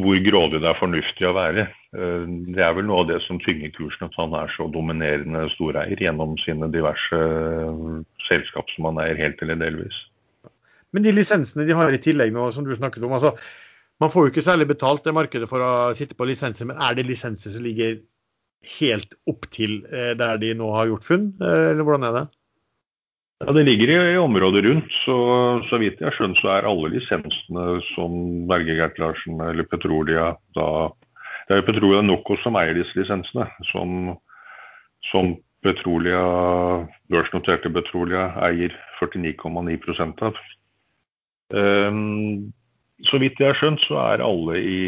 hvor 0.00 0.20
grådig 0.24 0.60
det 0.62 0.70
er 0.70 0.78
fornuftig 0.78 1.26
å 1.28 1.34
være. 1.36 1.66
Eh, 1.96 2.24
det 2.54 2.62
er 2.64 2.74
vel 2.76 2.88
noe 2.88 3.02
av 3.04 3.10
det 3.10 3.20
som 3.26 3.40
tynger 3.42 3.72
kursen, 3.76 4.08
at 4.08 4.16
han 4.18 4.34
er 4.38 4.50
så 4.56 4.66
dominerende 4.72 5.46
storeier 5.54 6.00
gjennom 6.00 6.36
sine 6.42 6.70
diverse 6.72 7.20
eh, 7.20 7.84
selskap 8.28 8.70
som 8.74 8.90
han 8.90 9.02
eier 9.04 9.20
helt 9.20 9.42
eller 9.44 9.60
delvis. 9.60 9.98
Men 10.94 11.04
de 11.06 11.12
lisensene 11.14 11.66
de 11.66 11.76
har 11.76 11.92
i 11.92 12.00
tillegg 12.02 12.32
nå, 12.34 12.48
som 12.54 12.66
du 12.66 12.74
snakket 12.76 13.04
om, 13.06 13.14
altså, 13.16 13.34
man 14.02 14.10
får 14.12 14.26
jo 14.26 14.32
ikke 14.32 14.46
særlig 14.46 14.68
betalt 14.70 15.04
det 15.06 15.14
markedet 15.16 15.48
for 15.50 15.62
å 15.62 15.72
sitte 15.98 16.16
på 16.18 16.26
lisenser, 16.28 16.68
men 16.70 16.80
er 16.82 16.96
det 16.96 17.06
lisenser 17.08 17.54
som 17.54 17.66
ligger 17.66 17.98
helt 18.78 19.12
opp 19.30 19.46
til 19.52 19.82
eh, 19.92 20.14
der 20.18 20.38
de 20.40 20.54
nå 20.56 20.70
har 20.72 20.88
gjort 20.88 21.06
funn, 21.06 21.28
eller 21.42 21.84
hvordan 21.84 22.08
er 22.08 22.16
det? 22.18 22.24
Ja, 23.42 23.52
Det 23.52 23.64
ligger 23.66 23.90
i, 23.90 23.96
i 24.14 24.18
området 24.18 24.64
rundt. 24.64 24.92
Så, 25.04 25.16
så 25.68 25.78
vidt 25.82 26.00
jeg 26.00 26.08
har 26.08 26.16
skjønt, 26.16 26.38
så 26.40 26.52
er 26.54 26.68
alle 26.68 26.92
lisensene 26.94 27.80
som 27.92 28.14
Berge 28.50 28.76
Gert 28.78 29.00
Larsen 29.02 29.40
eller 29.42 29.66
Petrolia 29.68 30.34
da 30.56 30.68
Det 31.44 31.52
er 31.52 31.60
jo 31.60 31.66
Petrolia 31.66 32.00
Noco 32.00 32.38
som 32.40 32.56
eier 32.56 32.76
disse 32.78 32.96
lisensene. 32.96 33.44
Som, 33.68 34.14
som 35.10 35.34
Petrolia, 35.64 36.22
børsnoterte 37.12 37.72
Petrolia 37.74 38.30
eier 38.46 38.72
49,9% 39.02 40.24
av. 40.24 40.38
Um, 41.54 42.52
så 43.04 43.18
vidt 43.20 43.40
jeg 43.40 43.50
har 43.50 43.58
skjønt, 43.58 43.82
så 43.84 43.98
er 44.00 44.22
alle 44.24 44.58
i 44.58 44.78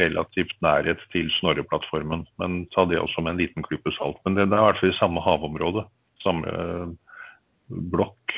relativt 0.00 0.54
nærhet 0.64 1.00
til 1.14 1.30
Snorre-plattformen. 1.38 2.26
Men 2.42 2.64
ta 2.74 2.84
det 2.90 2.98
også 3.00 3.22
med 3.24 3.36
en 3.36 3.42
liten 3.44 3.64
klype 3.66 3.92
salt. 3.96 4.18
Men 4.26 4.36
det, 4.36 4.48
det 4.50 4.58
er 4.58 4.64
i 4.64 4.66
hvert 4.70 4.82
fall 4.82 4.92
i 4.92 4.98
samme 4.98 5.22
havområde. 5.24 5.86
Samme 6.24 6.52
blokk. 7.68 8.34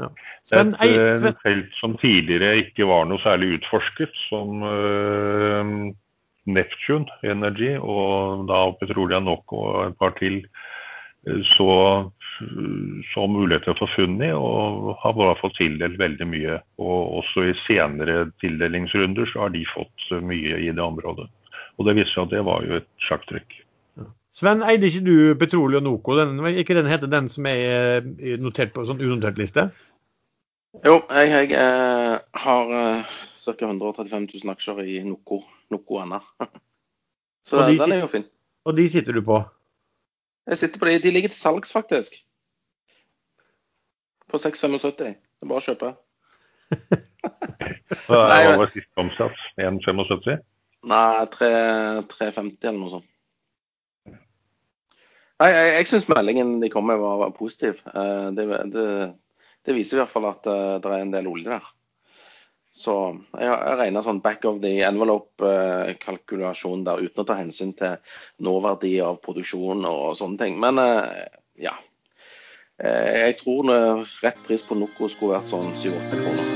Ja. 0.00 0.10
Sven, 0.44 0.74
Et 0.74 0.82
ei, 0.84 0.96
eh, 1.00 1.14
Sven. 1.18 1.36
felt 1.42 1.78
som 1.80 1.96
tidligere 2.00 2.60
ikke 2.60 2.88
var 2.88 3.06
noe 3.08 3.20
særlig 3.22 3.56
utforsket, 3.56 4.12
som 4.28 4.60
uh, 4.62 5.92
Neptune 6.46 7.08
Energy 7.24 7.76
og 7.80 8.44
da 8.50 8.60
Petrolia 8.80 9.22
Noco 9.24 9.62
og 9.70 9.78
et 9.88 9.96
par 9.98 10.12
til, 10.20 10.42
så, 11.56 11.70
så 13.14 13.26
muligheter 13.30 13.76
for 13.78 13.90
funn 13.96 14.18
i, 14.22 14.30
og 14.32 14.94
har 15.02 15.14
bare 15.16 15.38
fått 15.40 15.56
tildelt 15.58 15.98
veldig 16.00 16.28
mye. 16.28 16.58
Og 16.82 17.20
også 17.22 17.46
i 17.50 17.54
senere 17.64 18.26
tildelingsrunder 18.42 19.28
så 19.32 19.46
har 19.46 19.54
de 19.54 19.64
fått 19.72 20.08
mye 20.24 20.60
i 20.62 20.72
det 20.72 20.82
området. 20.82 21.28
Og 21.76 21.88
det 21.88 21.96
viser 21.98 22.12
seg 22.12 22.26
at 22.26 22.34
det 22.34 22.44
var 22.48 22.66
jo 22.66 22.78
et 22.80 22.88
sjakktrekk. 23.08 23.58
Sven, 24.36 24.60
eide 24.68 24.90
ikke 24.90 25.04
du 25.06 25.16
Petroleum 25.40 25.86
Noco? 25.86 26.16
Den, 26.18 26.36
ikke 26.60 26.76
den 26.76 26.88
heter 26.90 27.08
den 27.08 27.30
som 27.32 27.46
er 27.48 28.04
notert 28.40 28.74
på 28.74 28.84
sånn 28.84 29.00
unotert 29.00 29.40
liste? 29.40 29.70
Jo, 30.84 30.98
jeg, 31.08 31.30
jeg 31.32 31.56
eh, 31.56 32.16
har 32.42 32.72
eh, 32.76 33.14
ca. 33.40 33.54
135 33.64 34.26
000 34.44 34.52
aksjer 34.52 34.82
i 34.84 34.98
Noco, 35.06 35.40
Noco 35.72 36.00
Anna. 36.02 36.20
Så 37.48 37.62
de 37.64 37.78
den 37.78 37.94
er 37.96 38.02
jo 38.02 38.10
fin. 38.12 38.26
Og 38.66 38.76
de 38.76 38.84
sitter 38.90 39.16
du 39.16 39.22
på? 39.24 39.38
Jeg 40.50 40.60
sitter 40.60 40.82
på 40.82 40.88
de. 40.90 40.98
De 41.02 41.12
ligger 41.14 41.32
til 41.32 41.38
salgs, 41.38 41.72
faktisk. 41.72 42.18
På 44.36 44.42
6,75. 44.42 44.98
Det 45.00 45.46
er 45.46 45.48
bare 45.48 45.62
å 45.62 45.64
kjøpe. 45.64 45.88
Hva 48.06 48.18
er 48.34 48.50
over 48.50 48.68
siste 48.68 49.00
omsats? 49.00 49.44
1,75? 49.56 50.42
Nei, 50.86 51.24
3,50 51.32 52.68
eller 52.68 52.76
noe 52.76 52.92
sånt. 52.98 53.08
Nei, 55.40 55.48
jeg, 55.52 55.70
jeg 55.72 55.88
syns 55.88 56.08
meldingen 56.12 56.60
de 56.60 56.68
kom 56.72 56.84
med 56.88 57.00
var, 57.00 57.16
var 57.24 57.32
positiv. 57.36 57.80
Eh, 57.88 58.28
Det, 58.36 58.44
det, 58.74 58.86
det 59.64 59.78
viser 59.78 59.96
i 59.96 60.00
hvert 60.02 60.12
fall 60.12 60.28
at 60.28 60.44
eh, 60.52 60.76
det 60.84 60.92
er 60.92 61.06
en 61.06 61.16
del 61.16 61.32
olje 61.32 61.56
der. 61.56 61.72
Så 62.76 62.94
jeg, 63.40 63.48
jeg 63.48 63.80
regner 63.80 64.04
sånn 64.04 64.20
back 64.24 64.44
of 64.48 64.60
the 64.60 64.74
envelope-kalkulasjon 64.84 66.84
der 66.84 67.08
uten 67.08 67.24
å 67.24 67.28
ta 67.28 67.40
hensyn 67.40 67.72
til 67.76 67.96
nåverdi 68.44 68.98
av 69.00 69.22
produksjon 69.24 69.88
og 69.88 70.12
sånne 70.20 70.44
ting. 70.44 70.60
Men 70.60 70.84
eh, 70.84 71.24
ja. 71.64 71.72
Eh, 72.76 73.18
Jeg 73.26 73.38
tror 73.40 73.70
rett 74.22 74.40
pris 74.46 74.62
på 74.66 74.76
Noco 74.76 75.08
skulle 75.08 75.38
vært 75.38 75.48
sånn 75.48 75.72
7-8 75.80 76.20
kroner. 76.20 76.46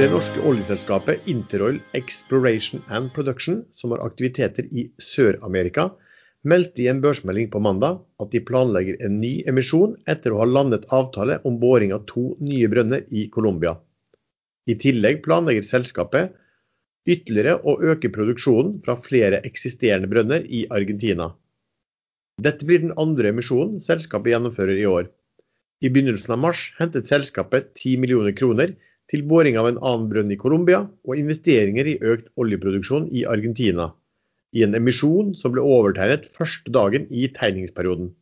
Det 0.00 0.06
norske 0.08 0.40
oljeselskapet 0.48 1.26
Interoil 1.28 1.76
Exploration 1.92 2.80
and 2.88 3.10
Production, 3.12 3.66
som 3.76 3.92
har 3.92 4.00
aktiviteter 4.00 4.64
i 4.72 4.86
Sør-Amerika, 4.96 5.90
meldte 6.42 6.80
i 6.80 6.88
en 6.88 7.02
børsmelding 7.04 7.50
på 7.52 7.60
mandag 7.60 7.98
at 8.22 8.30
de 8.32 8.40
planlegger 8.40 8.96
en 9.04 9.18
ny 9.20 9.42
emisjon 9.50 9.92
etter 10.08 10.32
å 10.32 10.40
ha 10.40 10.46
landet 10.48 10.86
avtale 10.96 11.36
om 11.44 11.58
boring 11.60 11.92
av 11.92 12.06
to 12.08 12.30
nye 12.40 12.70
brønner 12.72 13.04
i 13.12 13.26
Colombia. 13.34 13.74
I 14.66 14.78
tillegg 14.80 15.20
planlegger 15.26 15.68
selskapet 15.68 16.32
ytterligere 17.04 17.58
å 17.60 17.76
øke 17.92 18.08
produksjonen 18.14 18.78
fra 18.84 18.96
flere 19.04 19.42
eksisterende 19.44 20.08
brønner 20.08 20.48
i 20.48 20.64
Argentina. 20.72 21.30
Dette 22.40 22.64
blir 22.64 22.80
den 22.80 22.94
andre 23.00 23.34
emisjonen 23.34 23.80
selskapet 23.84 24.32
gjennomfører 24.32 24.78
i 24.78 24.86
år. 24.88 25.08
I 25.84 25.88
begynnelsen 25.92 26.32
av 26.36 26.40
mars 26.40 26.62
hentet 26.78 27.08
selskapet 27.10 27.72
10 27.76 28.00
millioner 28.00 28.32
kroner 28.36 28.72
til 29.12 29.24
boring 29.28 29.58
av 29.60 29.68
en 29.68 29.80
annen 29.80 30.06
brønn 30.12 30.32
i 30.32 30.38
Colombia 30.40 30.84
og 31.08 31.20
investeringer 31.20 31.88
i 31.90 31.98
økt 32.12 32.30
oljeproduksjon 32.40 33.08
i 33.12 33.26
Argentina, 33.28 33.90
i 34.56 34.64
en 34.64 34.76
emisjon 34.78 35.34
som 35.36 35.52
ble 35.54 35.64
overtegnet 35.64 36.28
første 36.36 36.72
dagen 36.72 37.08
i 37.10 37.26
tegningsperioden. 37.36 38.12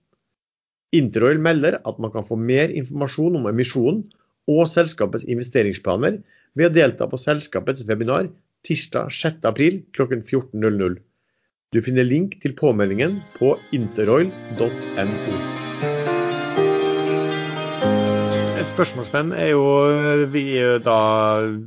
Interoil 0.97 1.41
melder 1.45 1.79
at 1.85 1.99
man 2.01 2.15
kan 2.15 2.27
få 2.27 2.39
mer 2.41 2.73
informasjon 2.73 3.37
om 3.39 3.49
emisjonen 3.51 4.07
og 4.49 4.71
selskapets 4.73 5.27
investeringsplaner 5.29 6.23
ved 6.57 6.71
å 6.71 6.75
delta 6.75 7.07
på 7.11 7.21
selskapets 7.21 7.85
webinar 7.91 8.31
tirsdag 8.67 9.13
6. 9.13 9.45
april 9.51 9.83
klokken 9.95 10.25
14.00. 10.25 10.97
Du 11.69 11.83
finner 11.85 12.07
link 12.09 12.39
til 12.41 12.55
påmeldingen 12.57 13.19
på 13.35 13.51
interoil.no. 13.77 15.35
Et 18.57 18.71
spørsmålspenn 18.73 19.35
er 19.37 19.51
jo 19.51 19.67
Vi 20.33 20.45
er 20.63 20.81
da 20.81 20.97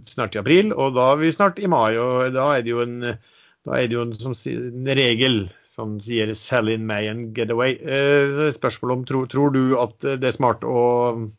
snart 0.09 0.33
i 0.33 0.41
april, 0.41 0.73
og 0.73 0.97
da 0.97 1.11
er 1.11 1.21
vi 1.21 1.29
snart 1.35 1.61
i 1.61 1.69
mai. 1.69 1.99
og 2.01 2.33
Da 2.33 2.47
er 2.55 2.65
det 2.65 2.73
jo 2.73 2.81
en, 2.81 2.97
det 3.13 3.93
jo 3.93 4.07
en, 4.07 4.17
som, 4.17 4.33
en 4.33 4.89
regel 4.89 5.43
som 5.69 5.99
sier 6.01 6.33
'sell 6.33 6.73
in 6.73 6.87
May 6.89 7.05
and 7.05 7.35
get 7.37 7.53
away'. 7.53 7.77
Eh, 7.77 8.49
Spørsmålet 8.57 8.97
om 8.97 9.05
tror, 9.05 9.25
tror 9.29 9.53
du 9.53 9.77
at 9.77 10.01
det 10.01 10.23
er 10.23 10.39
smart 10.39 10.65
å 10.65 11.29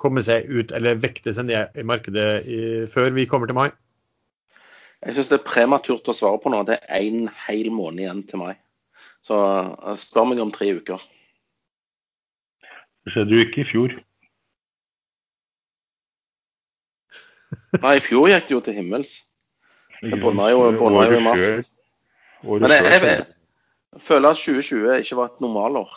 komme 0.00 0.24
seg 0.24 0.48
ut 0.48 0.72
eller 0.72 0.96
vekte 0.96 1.36
seg 1.36 1.52
ned 1.52 1.76
i 1.76 1.84
markedet 1.84 2.46
i, 2.48 2.86
før 2.88 3.12
vi 3.12 3.28
kommer 3.28 3.46
til 3.46 3.60
mai? 3.60 3.70
Jeg 5.06 5.14
syns 5.14 5.28
det 5.30 5.36
er 5.38 5.46
prematurt 5.46 6.08
å 6.10 6.14
svare 6.16 6.40
på 6.42 6.50
nå. 6.50 6.64
Det 6.66 6.80
er 6.82 7.04
én 7.06 7.28
hel 7.46 7.68
måned 7.74 8.02
igjen 8.02 8.24
til 8.26 8.40
mai. 8.42 8.54
Så 9.22 9.36
eh, 9.38 9.94
spør 10.00 10.26
meg 10.32 10.42
om 10.42 10.50
tre 10.54 10.72
uker. 10.80 11.02
Det 13.06 13.14
skjedde 13.14 13.36
jo 13.38 13.44
ikke 13.46 13.62
i 13.62 13.68
fjor. 13.70 13.94
Nei, 17.84 17.94
i 17.98 18.02
fjor 18.02 18.26
gikk 18.32 18.48
det 18.48 18.54
jo 18.56 18.60
til 18.66 18.74
himmels. 18.80 19.12
Det 20.02 20.18
bånda 20.20 20.48
jo- 20.50 20.72
jo 20.74 21.16
i 21.16 21.20
mars. 21.22 21.44
Men 22.42 22.70
jeg, 22.70 22.82
jeg, 22.84 23.26
jeg 23.94 24.02
føler 24.02 24.28
at 24.34 24.42
2020 24.42 24.98
ikke 25.00 25.16
var 25.18 25.30
et 25.30 25.40
normalår. 25.40 25.94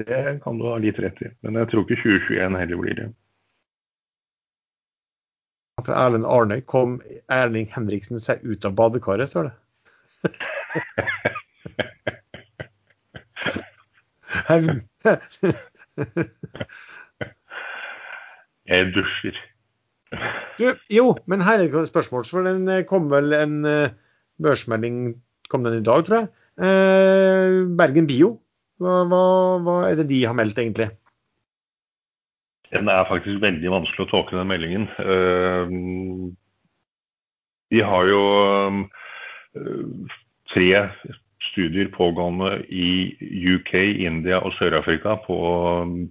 Det 0.00 0.40
kan 0.42 0.58
du 0.58 0.64
ha 0.66 0.78
litt 0.80 0.98
rett 0.98 1.20
i. 1.22 1.28
Men 1.44 1.54
jeg 1.60 1.68
tror 1.70 1.84
ikke 1.84 2.00
2021 2.02 2.56
heller 2.58 2.76
blir 2.80 2.94
det. 2.98 3.08
Fra 5.86 5.94
Erlend 6.06 6.28
Arne 6.28 6.60
kom 6.68 6.90
Erling 7.32 7.68
Henriksen 7.74 8.18
seg 8.22 8.36
ut 8.44 8.64
av 8.68 8.72
badekaret, 8.78 9.28
står 9.30 9.44
det. 9.50 9.54
Jeg 18.70 18.92
dusjer. 18.94 19.36
Du, 20.58 20.66
jo, 20.92 21.06
men 21.30 21.42
her 21.46 21.58
er 21.58 21.70
det 21.70 21.84
et 21.84 21.90
spørsmål. 21.90 22.26
For 22.28 22.46
den 22.46 22.68
eh, 22.70 22.84
kom 22.86 23.10
vel 23.12 23.34
en 23.36 23.64
eh, 23.66 23.94
børsmelding 24.42 24.96
kom 25.50 25.64
den 25.66 25.80
i 25.80 25.86
dag, 25.86 26.04
tror 26.06 26.18
jeg. 26.20 26.28
Eh, 26.60 27.46
Bergen 27.78 28.06
Bio. 28.10 28.28
Hva, 28.80 28.94
hva, 29.10 29.22
hva 29.64 29.76
er 29.90 29.94
det 30.00 30.08
de 30.10 30.20
har 30.24 30.36
meldt, 30.36 30.58
egentlig? 30.62 30.88
Den 32.70 32.88
er 32.88 33.08
faktisk 33.08 33.40
veldig 33.42 33.70
vanskelig 33.72 34.06
å 34.06 34.10
tolke, 34.12 34.36
den 34.38 34.50
meldingen. 34.50 34.86
Eh, 35.02 35.72
De 37.70 37.82
har 37.86 38.06
jo 38.10 38.22
eh, 39.54 40.14
tre 40.50 40.70
studier 41.50 41.88
pågående 41.94 42.64
i 42.70 43.14
UK, 43.54 43.74
India 44.04 44.40
og 44.42 44.52
Sør-Afrika 44.58 45.16
på 45.24 45.38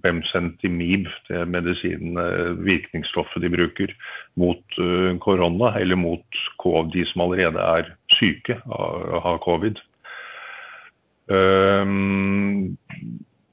Bemcentimib, 0.02 1.08
det 1.28 1.44
medisinen, 1.48 2.16
eh, 2.20 2.52
virkningsstoffet 2.64 3.44
de 3.44 3.52
bruker 3.52 3.94
mot 4.40 4.80
eh, 4.80 5.12
korona, 5.20 5.74
eller 5.80 6.00
mot 6.00 6.42
de 6.92 7.06
som 7.12 7.26
allerede 7.26 7.60
er 7.60 7.94
syke 8.16 8.60
av 8.66 9.38
covid. 9.44 9.80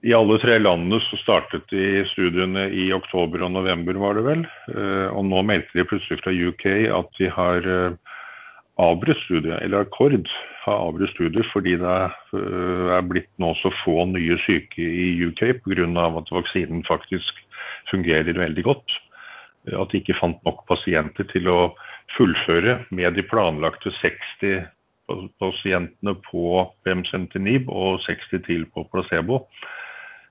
I 0.06 0.14
alle 0.14 0.38
tre 0.38 0.60
landene 0.62 1.00
så 1.02 1.18
startet 1.18 1.66
de 1.72 2.04
studiene 2.12 2.68
i 2.70 2.92
oktober 2.94 3.42
og 3.48 3.56
november, 3.56 3.98
var 3.98 4.20
det 4.20 4.26
vel. 4.28 4.44
Eh, 4.70 5.08
og 5.10 5.26
nå 5.26 5.42
meldte 5.48 5.74
de 5.74 5.88
plutselig 5.90 6.22
fra 6.22 6.34
UK 6.34 6.66
at 6.94 7.10
de 7.18 7.32
har 7.34 7.66
eh, 7.66 7.96
avbrutt 8.78 9.24
studiet, 9.24 9.58
eller 9.64 9.88
Akkord 9.88 10.30
har 10.68 10.84
avbrutt 10.86 11.16
studiet 11.16 11.50
fordi 11.50 11.80
det 11.82 11.96
eh, 12.38 12.94
er 12.94 13.10
blitt 13.10 13.32
nå 13.42 13.56
så 13.58 13.72
få 13.82 14.06
nye 14.12 14.38
syke 14.46 14.86
i 14.86 15.10
UK 15.26 15.64
pga. 15.66 16.06
at 16.22 16.32
vaksinen 16.32 16.86
faktisk 16.86 17.42
fungerer 17.90 18.38
veldig 18.38 18.64
godt. 18.70 19.00
At 19.74 19.92
de 19.92 20.00
ikke 20.00 20.20
fant 20.20 20.38
nok 20.46 20.62
pasienter 20.70 21.26
til 21.34 21.50
å 21.50 21.74
fullføre 22.16 22.84
med 22.94 23.18
de 23.18 23.26
planlagte 23.26 23.92
60 23.98 24.68
pasientene 25.42 26.14
på 26.28 26.68
Bemcentinib 26.86 27.70
og 27.72 28.00
60 28.06 28.46
til 28.46 28.68
på 28.72 28.86
placebo. 28.92 29.42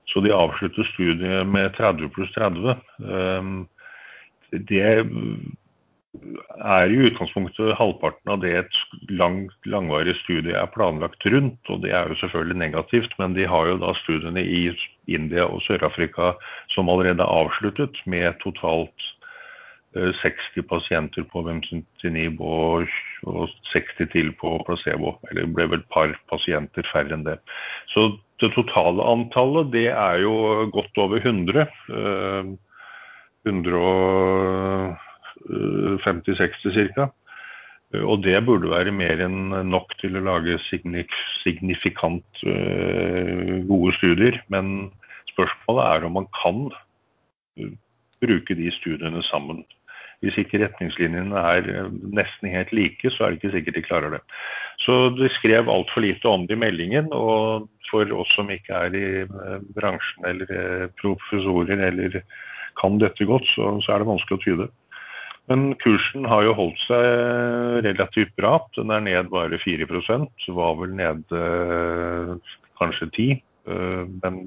Så 0.07 0.23
de 0.23 0.31
avslutter 0.31 0.87
studiet 0.93 1.47
med 1.47 1.73
30 1.75 2.11
pluss 2.15 2.31
30. 2.35 2.77
Um, 3.03 3.65
Det 4.51 4.81
er 4.81 5.03
i 6.91 6.99
utgangspunktet 7.07 7.75
halvparten 7.77 8.31
av 8.31 8.39
det 8.41 8.53
et 8.61 8.77
lang, 9.11 9.47
langvarig 9.67 10.15
studie 10.21 10.55
er 10.55 10.69
planlagt 10.73 11.25
rundt, 11.29 11.59
og 11.69 11.83
det 11.83 11.91
er 11.93 12.09
jo 12.09 12.19
selvfølgelig 12.21 12.59
negativt. 12.61 13.13
Men 13.19 13.35
de 13.35 13.47
har 13.49 13.67
jo 13.67 13.77
da 13.81 13.93
studiene 14.01 14.43
i 14.43 14.63
India 15.07 15.45
og 15.45 15.61
Sør-Afrika 15.65 16.33
som 16.73 16.89
allerede 16.89 17.23
er 17.23 17.43
avsluttet, 17.43 17.99
med 18.05 18.39
totalt 18.43 19.09
eh, 19.95 20.13
60 20.23 20.63
pasienter 20.69 21.27
på 21.31 21.43
Vemcentinib 21.47 22.41
og, 22.41 22.87
og 23.27 23.51
60 23.73 24.07
til 24.13 24.31
på 24.39 24.57
placebo. 24.67 25.17
Eller 25.29 25.45
det 25.45 25.55
ble 25.57 25.69
vel 25.73 25.83
et 25.83 25.91
par 25.93 26.15
pasienter 26.31 26.87
færre 26.93 27.17
enn 27.17 27.27
det. 27.27 27.39
Så 27.93 28.13
det 28.41 28.51
totale 28.53 29.01
antallet 29.01 29.71
det 29.73 29.87
er 29.93 30.21
jo 30.21 30.33
godt 30.73 30.99
over 31.01 31.17
100. 31.21 31.67
eh, 31.89 32.55
150-60 35.47 36.93
ca. 36.95 37.07
Og 38.03 38.23
det 38.23 38.45
burde 38.45 38.67
være 38.67 38.91
mer 38.91 39.21
enn 39.23 39.53
nok 39.69 39.93
til 40.01 40.17
å 40.19 40.25
lage 40.25 40.57
signifikant 40.67 42.41
uh, 42.43 43.53
gode 43.69 43.93
studier. 43.95 44.41
Men 44.51 44.91
spørsmålet 45.31 45.83
er 45.85 46.07
om 46.07 46.17
man 46.19 46.27
kan 46.35 46.65
bruke 48.19 48.57
de 48.59 48.67
studiene 48.75 49.23
sammen. 49.23 49.63
Hvis 50.25 50.37
ikke 50.41 50.63
retningslinjene 50.63 51.37
er 51.37 51.89
nesten 51.93 52.49
helt 52.49 52.71
like, 52.73 53.11
så 53.13 53.27
er 53.27 53.33
det 53.33 53.37
ikke 53.41 53.53
sikkert 53.53 53.77
de 53.77 53.85
klarer 53.85 54.15
det. 54.15 54.21
Så 54.81 54.95
de 55.13 55.29
skrev 55.35 55.69
altfor 55.69 56.01
lite 56.01 56.29
om 56.29 56.47
det 56.49 56.57
i 56.57 56.61
meldingen. 56.63 57.11
Og 57.13 57.67
for 57.91 58.09
oss 58.17 58.33
som 58.33 58.49
ikke 58.51 58.81
er 58.87 58.97
i 58.97 59.07
bransjen 59.77 60.25
eller 60.27 60.89
professorer 60.99 61.85
eller 61.91 62.21
kan 62.81 62.97
dette 63.01 63.25
godt, 63.25 63.45
så, 63.53 63.77
så 63.81 63.93
er 63.93 64.01
det 64.01 64.09
vanskelig 64.09 64.39
å 64.39 64.43
tyde. 64.43 64.67
Men 65.47 65.69
kursen 65.79 66.27
har 66.27 66.43
jo 66.43 66.55
holdt 66.57 66.79
seg 66.83 67.83
relativt 67.85 68.33
bra. 68.39 68.57
Den 68.75 68.91
er 68.91 69.03
ned 69.05 69.29
bare 69.31 69.59
4% 69.61 70.47
Var 70.57 70.73
vel 70.81 70.95
nede 70.97 71.43
kanskje 72.79 73.07
10 73.13 73.27
eh, 73.31 74.03
Men 74.23 74.41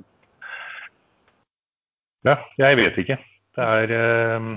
ja, 2.29 2.37
jeg 2.61 2.77
vet 2.77 2.99
ikke. 3.01 3.17
Det 3.57 3.65
er 3.65 3.95
eh, 3.97 4.51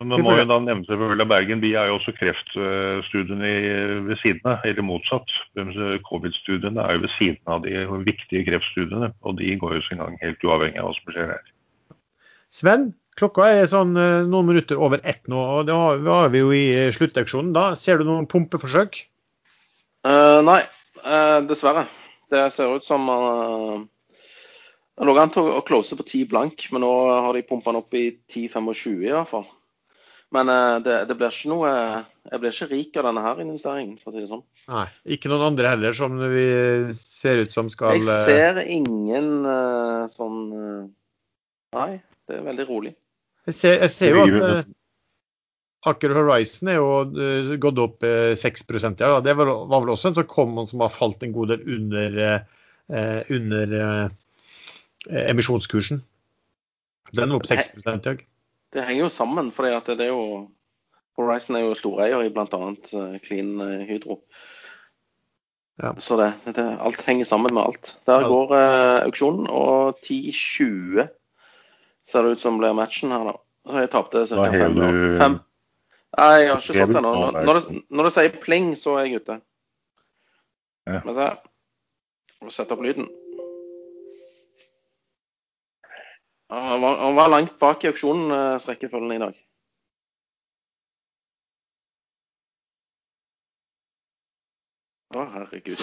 man 0.00 0.22
må 0.24 0.34
jo 0.36 0.44
da 0.48 0.58
nevne 0.60 0.84
selvfølgelig 0.88 1.28
Bergen. 1.30 1.62
Vi 1.64 1.72
er 1.78 1.88
jo 1.88 1.96
også 1.96 2.14
kreftstudiene 2.18 3.52
ved 4.08 4.20
siden 4.22 4.44
av, 4.50 4.66
eller 4.68 4.84
motsatt. 4.84 5.32
Covid-studiene 6.08 6.84
er 6.84 6.98
jo 6.98 7.06
ved 7.06 7.14
siden 7.16 7.54
av 7.54 7.64
de 7.64 7.86
viktige 8.04 8.44
kreftstudiene, 8.48 9.12
og 9.22 9.40
de 9.40 9.56
går 9.60 9.78
jo 9.78 9.86
sin 9.88 10.02
gang 10.02 10.18
helt 10.22 10.44
uavhengig 10.44 10.82
av 10.82 10.90
hva 10.90 10.96
som 10.98 11.14
skjer 11.14 11.34
her. 11.34 11.50
Sven, 12.52 12.90
Klokka 13.16 13.46
er 13.48 13.68
sånn 13.70 13.96
eh, 13.96 14.26
noen 14.28 14.50
minutter 14.50 14.76
over 14.76 15.00
ett 15.08 15.24
nå, 15.32 15.40
og 15.40 15.68
da 15.70 15.96
var 16.04 16.28
vi 16.34 16.42
jo 16.42 16.50
i 16.52 16.64
eh, 16.74 16.92
sluttauksjonen. 16.92 17.54
da. 17.56 17.70
Ser 17.80 18.00
du 18.00 18.04
noen 18.04 18.28
pumpeforsøk? 18.28 18.98
Uh, 20.06 20.44
nei, 20.44 20.60
uh, 21.00 21.40
dessverre. 21.48 21.86
Det 22.30 22.44
ser 22.52 22.76
ut 22.76 22.84
som 22.84 23.08
uh, 23.08 23.80
Det 24.96 25.08
lå 25.08 25.14
an 25.18 25.32
til 25.32 25.48
å 25.48 25.62
close 25.64 25.96
på 25.96 26.04
10 26.04 26.28
blank, 26.28 26.66
men 26.74 26.84
nå 26.84 26.92
har 27.24 27.32
de 27.32 27.44
pumpa 27.48 27.72
den 27.72 27.80
opp 27.80 27.96
i 27.96 28.10
10,25 28.28 28.92
i 29.08 29.14
hvert 29.14 29.32
fall. 29.32 29.48
Men 30.34 30.50
uh, 30.50 30.76
det, 30.82 31.04
det, 31.06 31.14
blir 31.18 31.30
ikke 31.30 31.50
noe 31.52 31.72
Jeg 32.26 32.40
blir 32.42 32.54
ikke 32.54 32.70
rik 32.72 32.96
av 32.98 33.06
denne 33.08 33.22
her 33.22 33.42
investeringen, 33.44 33.98
for 34.02 34.10
å 34.10 34.16
si 34.16 34.24
det 34.24 34.30
sånn. 34.30 34.42
Nei, 34.72 34.86
Ikke 35.16 35.30
noen 35.30 35.52
andre 35.52 35.74
heller 35.74 35.96
som 35.96 36.16
vi 36.32 36.46
ser 36.96 37.44
ut 37.44 37.54
som 37.54 37.70
skal 37.72 38.00
Jeg 38.00 38.08
ser 38.26 38.62
ingen 38.64 39.46
sånn 40.12 40.40
Nei, 41.76 41.92
det 42.26 42.40
er 42.40 42.44
veldig 42.46 42.66
rolig. 42.66 42.92
Jeg 43.46 43.54
ser, 43.54 43.78
jeg 43.84 43.92
ser 43.92 44.16
jo 44.16 44.42
at 44.42 44.68
Aker 45.86 46.14
Horizon 46.16 46.70
er 46.72 46.78
jo 46.80 47.56
gått 47.62 47.78
opp 47.78 48.06
uh, 48.06 48.32
6 48.34 48.64
ja. 48.98 49.10
Det 49.22 49.34
var, 49.38 49.50
var, 49.70 49.82
vel 49.84 49.92
også 49.94 50.10
en 50.10 50.16
sånn 50.18 50.30
common 50.30 50.66
som 50.66 50.82
har 50.82 50.94
falt 50.94 51.22
en 51.22 51.34
god 51.36 51.52
del 51.52 51.66
under, 51.76 52.16
under 53.36 53.76
emisjonskursen. 55.06 56.00
Den 57.12 57.30
var 57.30 57.38
opp 57.38 57.46
6 57.46 57.76
i 57.76 57.84
dag. 57.86 58.24
Det 58.76 58.84
henger 58.84 59.06
jo 59.06 59.12
sammen, 59.12 59.48
for 59.54 59.64
det 59.64 59.96
er 60.04 60.12
jo 60.12 60.46
Horizon 61.16 61.56
er 61.56 61.64
jo 61.64 61.76
storeier 61.78 62.20
i 62.26 62.32
bl.a. 62.32 62.58
Clean 63.24 63.54
Hydro. 63.88 64.20
Ja. 65.80 65.94
Så 66.00 66.16
det, 66.20 66.28
det, 66.56 66.64
alt 66.84 67.00
henger 67.08 67.24
sammen 67.28 67.54
med 67.56 67.62
alt. 67.62 67.94
Der 68.08 68.20
ja. 68.20 68.28
går 68.28 68.52
auksjonen, 69.06 69.48
og 69.48 69.96
10-20 70.04 71.08
ser 72.06 72.22
det 72.22 72.36
ut 72.36 72.44
som 72.44 72.60
blir 72.60 72.76
matchen 72.76 73.12
her, 73.16 73.24
da. 73.32 73.36
Så 73.66 73.82
jeg 73.82 73.90
tapte 73.90 74.24
ca. 74.28 74.46
fem. 74.52 74.76
Du... 74.78 75.18
fem. 75.18 75.38
Nei, 76.16 76.32
jeg 76.40 76.50
har 76.52 76.60
ikke 76.60 76.78
solgt 76.78 77.00
ennå. 77.00 77.12
Når, 77.18 77.38
når, 77.44 77.58
det, 77.58 77.82
når 77.90 78.08
det 78.08 78.12
sier 78.14 78.40
pling, 78.40 78.70
så 78.78 78.94
er 78.96 79.08
jeg 79.08 79.22
ute. 79.22 79.38
Ja. 80.86 81.00
Vi 81.04 81.16
se. 81.16 81.30
Må 82.44 82.52
sette 82.54 82.76
opp 82.76 82.84
lyden. 82.84 83.08
Han 86.48 86.80
var, 86.80 86.98
han 86.98 87.14
var 87.14 87.28
langt 87.28 87.58
bak 87.58 87.84
i 87.84 87.90
auksjonsrekkefølgen 87.90 89.10
eh, 89.10 89.16
i 89.16 89.24
dag. 89.24 89.40
Å, 95.16 95.24
herregud. 95.32 95.82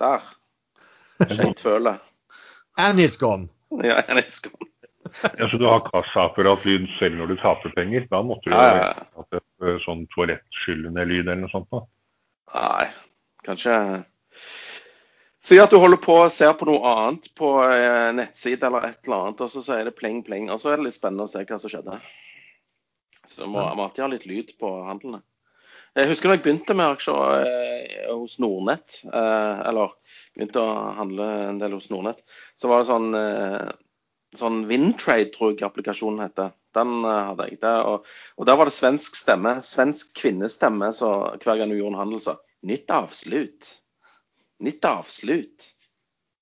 Der. 0.00 0.26
Skeivt 1.30 1.62
føle. 1.64 1.96
And 2.80 3.00
it's 3.00 3.16
gone. 3.20 3.48
Ja, 3.84 4.02
and 4.08 4.18
it's 4.18 4.40
gone. 4.44 4.68
Ja, 5.38 5.48
så 5.48 5.56
du 5.56 5.64
har 5.66 5.80
kassaapparat-lyd 5.88 6.86
selv 6.98 7.16
når 7.18 7.32
du 7.32 7.36
taper 7.40 7.72
penger? 7.74 8.04
Da 8.10 8.20
måtte 8.22 8.50
du 8.50 8.56
ha 8.56 8.66
ja, 8.68 8.90
hatt 9.16 9.38
et 9.40 9.64
eh, 9.64 9.78
sånn 9.84 10.04
toalettskyllende 10.14 11.06
lyd 11.08 11.24
eller 11.24 11.44
noe 11.44 11.52
sånt? 11.52 11.68
da. 11.72 11.82
Nei, 12.54 12.86
kanskje 13.46 13.74
Si 15.40 15.56
at 15.60 15.72
du 15.72 15.78
holder 15.80 16.00
på 16.02 16.18
og 16.20 16.32
ser 16.34 16.52
på 16.58 16.68
noe 16.68 16.84
annet 16.84 17.30
på 17.38 17.54
eh, 17.64 18.10
nettside 18.16 18.66
eller 18.68 18.90
et 18.90 18.98
eller 19.06 19.30
annet, 19.30 19.40
og 19.40 19.52
så 19.52 19.62
sier 19.64 19.88
det 19.88 19.96
pling, 19.96 20.20
pling. 20.26 20.50
Og 20.52 20.60
så 20.60 20.72
er 20.72 20.80
det 20.80 20.90
litt 20.90 20.98
spennende 20.98 21.24
å 21.24 21.32
se 21.32 21.46
hva 21.48 21.58
som 21.60 21.72
skjedde. 21.72 21.96
Så 23.24 23.40
du 23.40 23.46
må, 23.48 23.62
alltid 23.64 24.04
ha 24.04 24.10
litt 24.12 24.28
lyd 24.28 24.52
på 24.60 24.72
handlene. 24.84 25.22
Jeg 25.96 26.10
husker 26.12 26.30
da 26.30 26.36
jeg 26.36 26.44
begynte 26.44 26.74
med 26.76 26.92
aksjer 26.92 27.46
eh, 27.48 28.10
hos 28.12 28.36
Nordnett, 28.42 29.00
eh, 29.08 29.62
eller 29.70 29.96
begynte 30.36 30.62
å 30.62 30.74
handle 31.00 31.30
en 31.48 31.58
del 31.62 31.74
hos 31.74 31.88
Nordnett, 31.90 32.20
så 32.60 32.70
var 32.70 32.82
det 32.82 32.90
sånn 32.92 33.16
eh, 33.18 33.70
sånn 34.38 34.64
Windtrade, 34.70 35.32
tror 35.34 35.54
jeg 35.54 35.66
applikasjonen 35.66 36.22
heter. 36.24 36.54
Den 36.76 37.00
uh, 37.02 37.32
hadde 37.32 37.48
jeg. 37.48 37.58
Der, 37.64 37.82
og, 37.82 38.06
og, 38.36 38.46
der 38.46 38.58
var 38.60 38.68
det 38.68 38.76
svensk 38.76 39.18
stemme, 39.18 39.56
svensk 39.66 40.12
kvinnestemme, 40.20 40.92
så 40.94 41.10
hver 41.42 41.58
gang 41.58 41.72
du 41.72 41.78
gjorde 41.78 41.96
en 41.96 42.02
handel, 42.04 42.22
sa 42.22 42.36
nytt 42.66 42.92
avslut. 42.94 43.70
Nytt 44.60 44.84
avslut. 44.84 45.66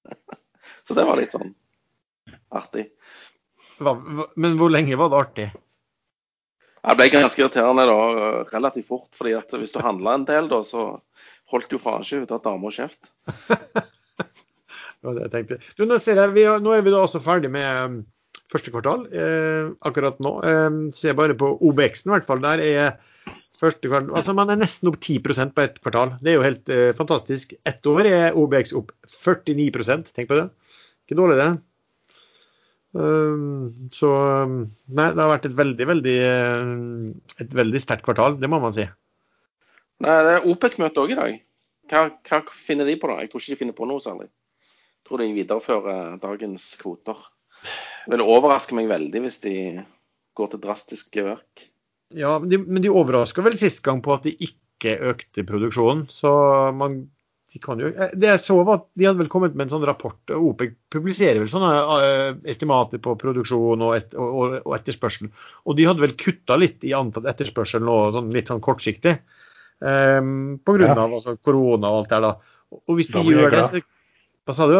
så 0.88 0.96
det 0.98 1.06
var 1.06 1.20
litt 1.20 1.34
sånn 1.34 1.54
artig. 2.54 2.88
Men 3.78 4.58
hvor 4.58 4.72
lenge 4.72 4.98
var 4.98 5.12
det 5.12 5.22
artig? 5.22 5.48
Det 6.78 6.94
ble 6.96 7.08
ganske 7.12 7.42
irriterende 7.42 7.84
da, 7.90 7.98
relativt 8.52 8.88
fort. 8.88 9.10
fordi 9.14 9.34
at 9.38 9.52
hvis 9.54 9.74
du 9.74 9.80
handla 9.84 10.16
en 10.16 10.26
del, 10.28 10.48
da, 10.50 10.62
så 10.64 10.90
holdt 11.52 11.72
jo 11.74 11.80
faen 11.82 12.06
ikke 12.06 12.24
ut 12.24 12.34
av 12.36 12.44
dama 12.46 12.72
kjeft. 12.74 13.12
Det 14.98 15.06
var 15.06 15.14
det 15.14 15.26
jeg 15.28 15.30
tenkte. 15.30 15.56
Du, 15.78 15.84
nå, 15.86 15.96
jeg, 16.02 16.30
vi 16.34 16.42
har, 16.42 16.58
nå, 16.58 16.72
er 16.74 16.80
vi 16.82 16.90
da 16.90 17.04
også 17.04 17.20
ferdig 17.22 17.52
med 17.54 17.66
um, 17.86 17.98
første 18.50 18.72
kvartal 18.74 19.04
eh, 19.14 19.68
akkurat 19.86 20.18
nå. 20.18 20.32
Eh, 20.42 20.78
ser 20.96 21.14
bare 21.14 21.36
på 21.38 21.52
OBX-en 21.68 22.10
i 22.10 22.14
hvert 22.16 22.26
fall. 22.26 22.42
Der 22.42 22.62
er 22.64 23.36
første 23.58 23.90
kvartal 23.90 24.16
Altså 24.16 24.34
man 24.36 24.50
er 24.52 24.60
nesten 24.60 24.90
opp 24.90 24.98
10% 25.00 25.54
på 25.54 25.64
ett 25.64 25.80
kvartal. 25.82 26.14
Det 26.22 26.32
er 26.32 26.38
jo 26.38 26.44
helt 26.46 26.70
eh, 26.72 26.90
fantastisk. 26.98 27.54
Ett 27.68 27.86
år 27.90 28.08
er 28.10 28.38
OBX 28.38 28.74
opp 28.78 28.92
49% 29.24 30.12
Tenk 30.14 30.30
på 30.30 30.38
det. 30.38 30.48
Ikke 31.06 31.18
dårlig, 31.18 31.40
det. 31.40 31.50
Um, 32.98 33.88
så 33.92 34.08
um, 34.44 34.56
Nei, 34.88 35.10
det 35.12 35.20
har 35.20 35.30
vært 35.34 35.46
et 35.50 35.56
veldig, 35.58 35.86
veldig 35.90 36.16
uh, 36.24 37.42
et 37.44 37.54
veldig 37.54 37.82
sterkt 37.84 38.06
kvartal. 38.06 38.38
Det 38.40 38.50
må 38.50 38.60
man 38.62 38.76
si. 38.76 38.86
Nei, 40.04 40.16
det 40.24 40.34
er 40.36 40.48
OPEC-møte 40.48 41.02
òg 41.02 41.14
i 41.14 41.18
dag. 41.18 41.40
Hva, 41.88 42.04
hva, 42.28 42.42
finner 42.52 42.88
de 42.88 42.98
på 43.00 43.10
da? 43.10 43.20
Jeg 43.22 43.32
tror 43.32 43.42
ikke 43.42 43.54
de 43.54 43.60
finner 43.62 43.76
på 43.76 43.88
noe 43.88 44.02
særlig 44.04 44.28
Jeg 44.28 45.08
tror 45.08 45.22
de 45.22 45.28
viderefører 45.36 46.18
dagens 46.20 46.68
kvoter. 46.80 47.22
Det 48.04 48.12
vil 48.12 48.28
overraske 48.28 48.76
meg 48.76 48.90
veldig 48.90 49.24
hvis 49.24 49.40
de 49.44 49.54
går 50.38 50.52
til 50.52 50.62
drastiske 50.62 51.24
verk. 51.26 51.64
Ja, 52.16 52.38
men 52.40 52.48
de, 52.52 52.58
men 52.64 52.84
de 52.84 52.92
overraska 52.92 53.44
vel 53.44 53.56
sist 53.58 53.82
gang 53.84 54.00
på 54.04 54.14
at 54.14 54.24
de 54.24 54.32
ikke 54.32 54.96
økte 55.10 55.44
produksjonen. 55.48 56.06
Så 56.12 56.30
man 56.76 57.02
de 57.52 57.60
kan 57.64 57.80
jo 57.80 57.88
Det 57.88 58.28
jeg 58.28 58.40
så 58.42 58.58
var 58.60 58.82
at 58.82 58.86
de 58.98 59.06
hadde 59.06 59.22
vel 59.22 59.30
kommet 59.32 59.54
med 59.56 59.66
en 59.66 59.78
sånn 59.78 59.86
rapport. 59.88 60.18
OPEC 60.28 60.74
publiserer 60.92 61.40
vel 61.40 61.48
sånne 61.48 61.70
uh, 61.88 62.32
estimater 62.48 63.00
på 63.00 63.14
produksjon 63.20 63.84
og, 63.86 63.94
est, 63.96 64.12
og, 64.12 64.58
og, 64.60 64.74
etterspørsel. 64.76 65.30
Og 65.64 65.78
de 65.78 65.86
hadde 65.88 66.04
vel 66.04 66.12
kutta 66.20 66.58
litt 66.60 66.84
i 66.84 66.92
antall 66.96 67.28
etterspørsel 67.30 67.84
nå, 67.84 67.96
sånn, 68.16 68.28
litt 68.36 68.52
sånn 68.52 68.60
kortsiktig. 68.64 69.16
Um, 69.80 70.58
grunn 70.66 70.90
Ja. 70.90 71.06
Altså, 71.06 71.38
korona 71.40 71.88
og 71.88 72.02
alt 72.02 72.12
det 72.12 72.18
der. 72.18 72.26
da. 72.28 72.78
Og 72.84 72.98
hvis 72.98 73.08
de 73.14 73.24
gjør 73.24 73.56
det, 73.56 73.64
så 73.70 73.82
hva 74.48 74.56
sa 74.56 74.68
du? 74.68 74.78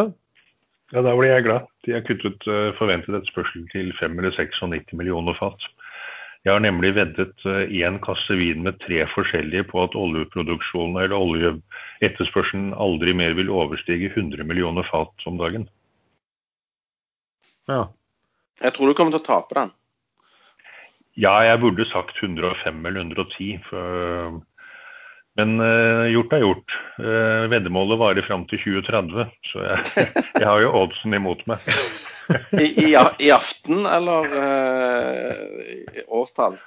Ja, 0.93 1.01
Da 1.05 1.13
blir 1.17 1.29
jeg 1.29 1.45
glad. 1.49 1.65
De 1.85 1.97
har 1.97 2.05
kuttet 2.05 2.45
uh, 2.49 2.69
forventet 2.77 3.17
etterspørsel 3.17 3.65
til 3.73 3.89
5 3.97 4.21
eller 4.21 4.37
96 4.37 4.93
millioner 4.97 5.37
fat. 5.37 5.65
Jeg 6.47 6.55
har 6.55 6.61
nemlig 6.63 6.93
veddet 6.95 7.43
én 7.45 7.97
uh, 7.97 8.03
kasse 8.03 8.35
vin 8.39 8.63
med 8.63 8.77
tre 8.79 9.01
forskjellige 9.11 9.65
på 9.71 9.81
at 9.83 9.97
oljeproduksjonen 9.99 11.01
eller 11.01 11.17
oljeetterspørselen 11.17 12.71
aldri 12.79 13.15
mer 13.17 13.35
vil 13.35 13.51
overstige 13.51 14.13
100 14.13 14.47
millioner 14.47 14.87
fat 14.87 15.27
om 15.27 15.39
dagen. 15.41 15.67
Ja. 17.67 17.89
Jeg 18.63 18.75
tror 18.75 18.87
du 18.87 18.95
kommer 18.95 19.15
til 19.15 19.21
å 19.21 19.27
tape 19.27 19.55
den. 19.55 19.75
Ja, 21.19 21.35
jeg 21.43 21.59
burde 21.59 21.87
sagt 21.91 22.15
105 22.23 22.85
eller 22.87 23.03
110. 23.03 23.59
For 23.67 24.39
men 25.39 25.59
uh, 25.61 26.07
gjort 26.11 26.33
er 26.35 26.43
gjort. 26.43 26.77
Uh, 26.99 27.45
veddemålet 27.51 27.99
varer 28.01 28.25
fram 28.27 28.45
til 28.49 28.59
2030, 28.59 29.29
så 29.51 29.63
jeg, 29.63 30.07
jeg, 30.41 30.47
har 30.47 30.63
jo 30.63 30.73
oddsen 30.81 31.15
imot 31.15 31.45
meg. 31.47 31.63
I, 32.51 32.65
i, 32.65 32.89
I, 32.93 33.31
aften 33.33 33.85
eller 33.89 34.33
uh, 34.33 36.03
årstall? 36.19 36.59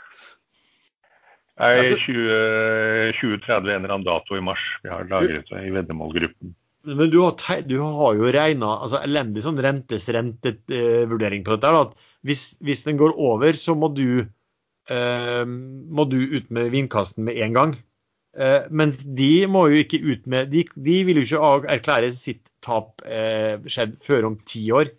Nei, 1.60 1.76
2030 1.92 3.12
20 3.20 3.20
2030 3.20 3.70
en 3.70 3.84
eller 3.84 3.94
annen 3.94 4.08
dato 4.08 4.36
i 4.36 4.42
mars. 4.42 4.62
Vi 4.82 4.90
har 4.90 5.06
lagret 5.10 5.50
det 5.52 5.62
i 5.68 5.72
veddemålgruppen. 5.74 6.54
Men 6.82 7.10
du 7.12 7.20
har, 7.22 7.60
du 7.62 7.76
har 7.78 8.16
jo 8.18 8.30
regna 8.34 8.72
altså 8.82 9.02
elendig 9.04 9.44
sånn 9.44 9.60
rentes 9.62 10.08
rentevurdering 10.10 11.44
på 11.46 11.54
dette. 11.54 11.70
da, 11.70 12.08
hvis, 12.26 12.56
hvis 12.64 12.82
den 12.88 12.98
går 12.98 13.14
over, 13.14 13.54
så 13.58 13.76
må 13.78 13.92
du, 13.94 14.24
eh, 14.90 15.44
må 15.46 16.06
du 16.10 16.18
ut 16.18 16.50
med 16.50 16.72
vindkasten 16.74 17.28
med 17.28 17.38
en 17.44 17.58
gang. 17.58 17.76
Eh, 18.34 18.66
mens 18.70 19.02
de 19.04 19.46
må 19.46 19.66
jo 19.68 19.82
ikke 19.82 20.00
ut 20.00 20.22
med 20.24 20.48
De, 20.54 20.62
de 20.72 20.94
vil 21.04 21.18
jo 21.20 21.24
ikke 21.26 21.74
erklære 21.74 22.14
sitt 22.16 22.40
tap 22.64 23.02
eh, 23.04 23.60
skjedd 23.68 23.98
før 24.02 24.30
om 24.30 24.38
ti 24.48 24.64
år. 24.72 24.90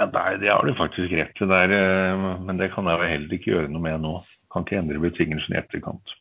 Ja, 0.00 0.08
nei, 0.08 0.36
Det 0.40 0.48
har 0.48 0.64
du 0.64 0.72
faktisk 0.74 1.12
rett 1.12 1.34
til, 1.36 1.50
der, 1.52 1.72
eh, 1.76 2.22
men 2.40 2.58
det 2.60 2.72
kan 2.72 2.88
jeg 2.88 2.98
jo 2.98 3.10
heller 3.10 3.36
ikke 3.36 3.52
gjøre 3.52 3.72
noe 3.72 3.84
med 3.84 4.00
nå. 4.04 4.14
Kan 4.52 4.64
ikke 4.64 4.78
endre 4.80 5.02
betingelsene 5.02 5.58
i 5.58 5.60
etterkant. 5.60 6.14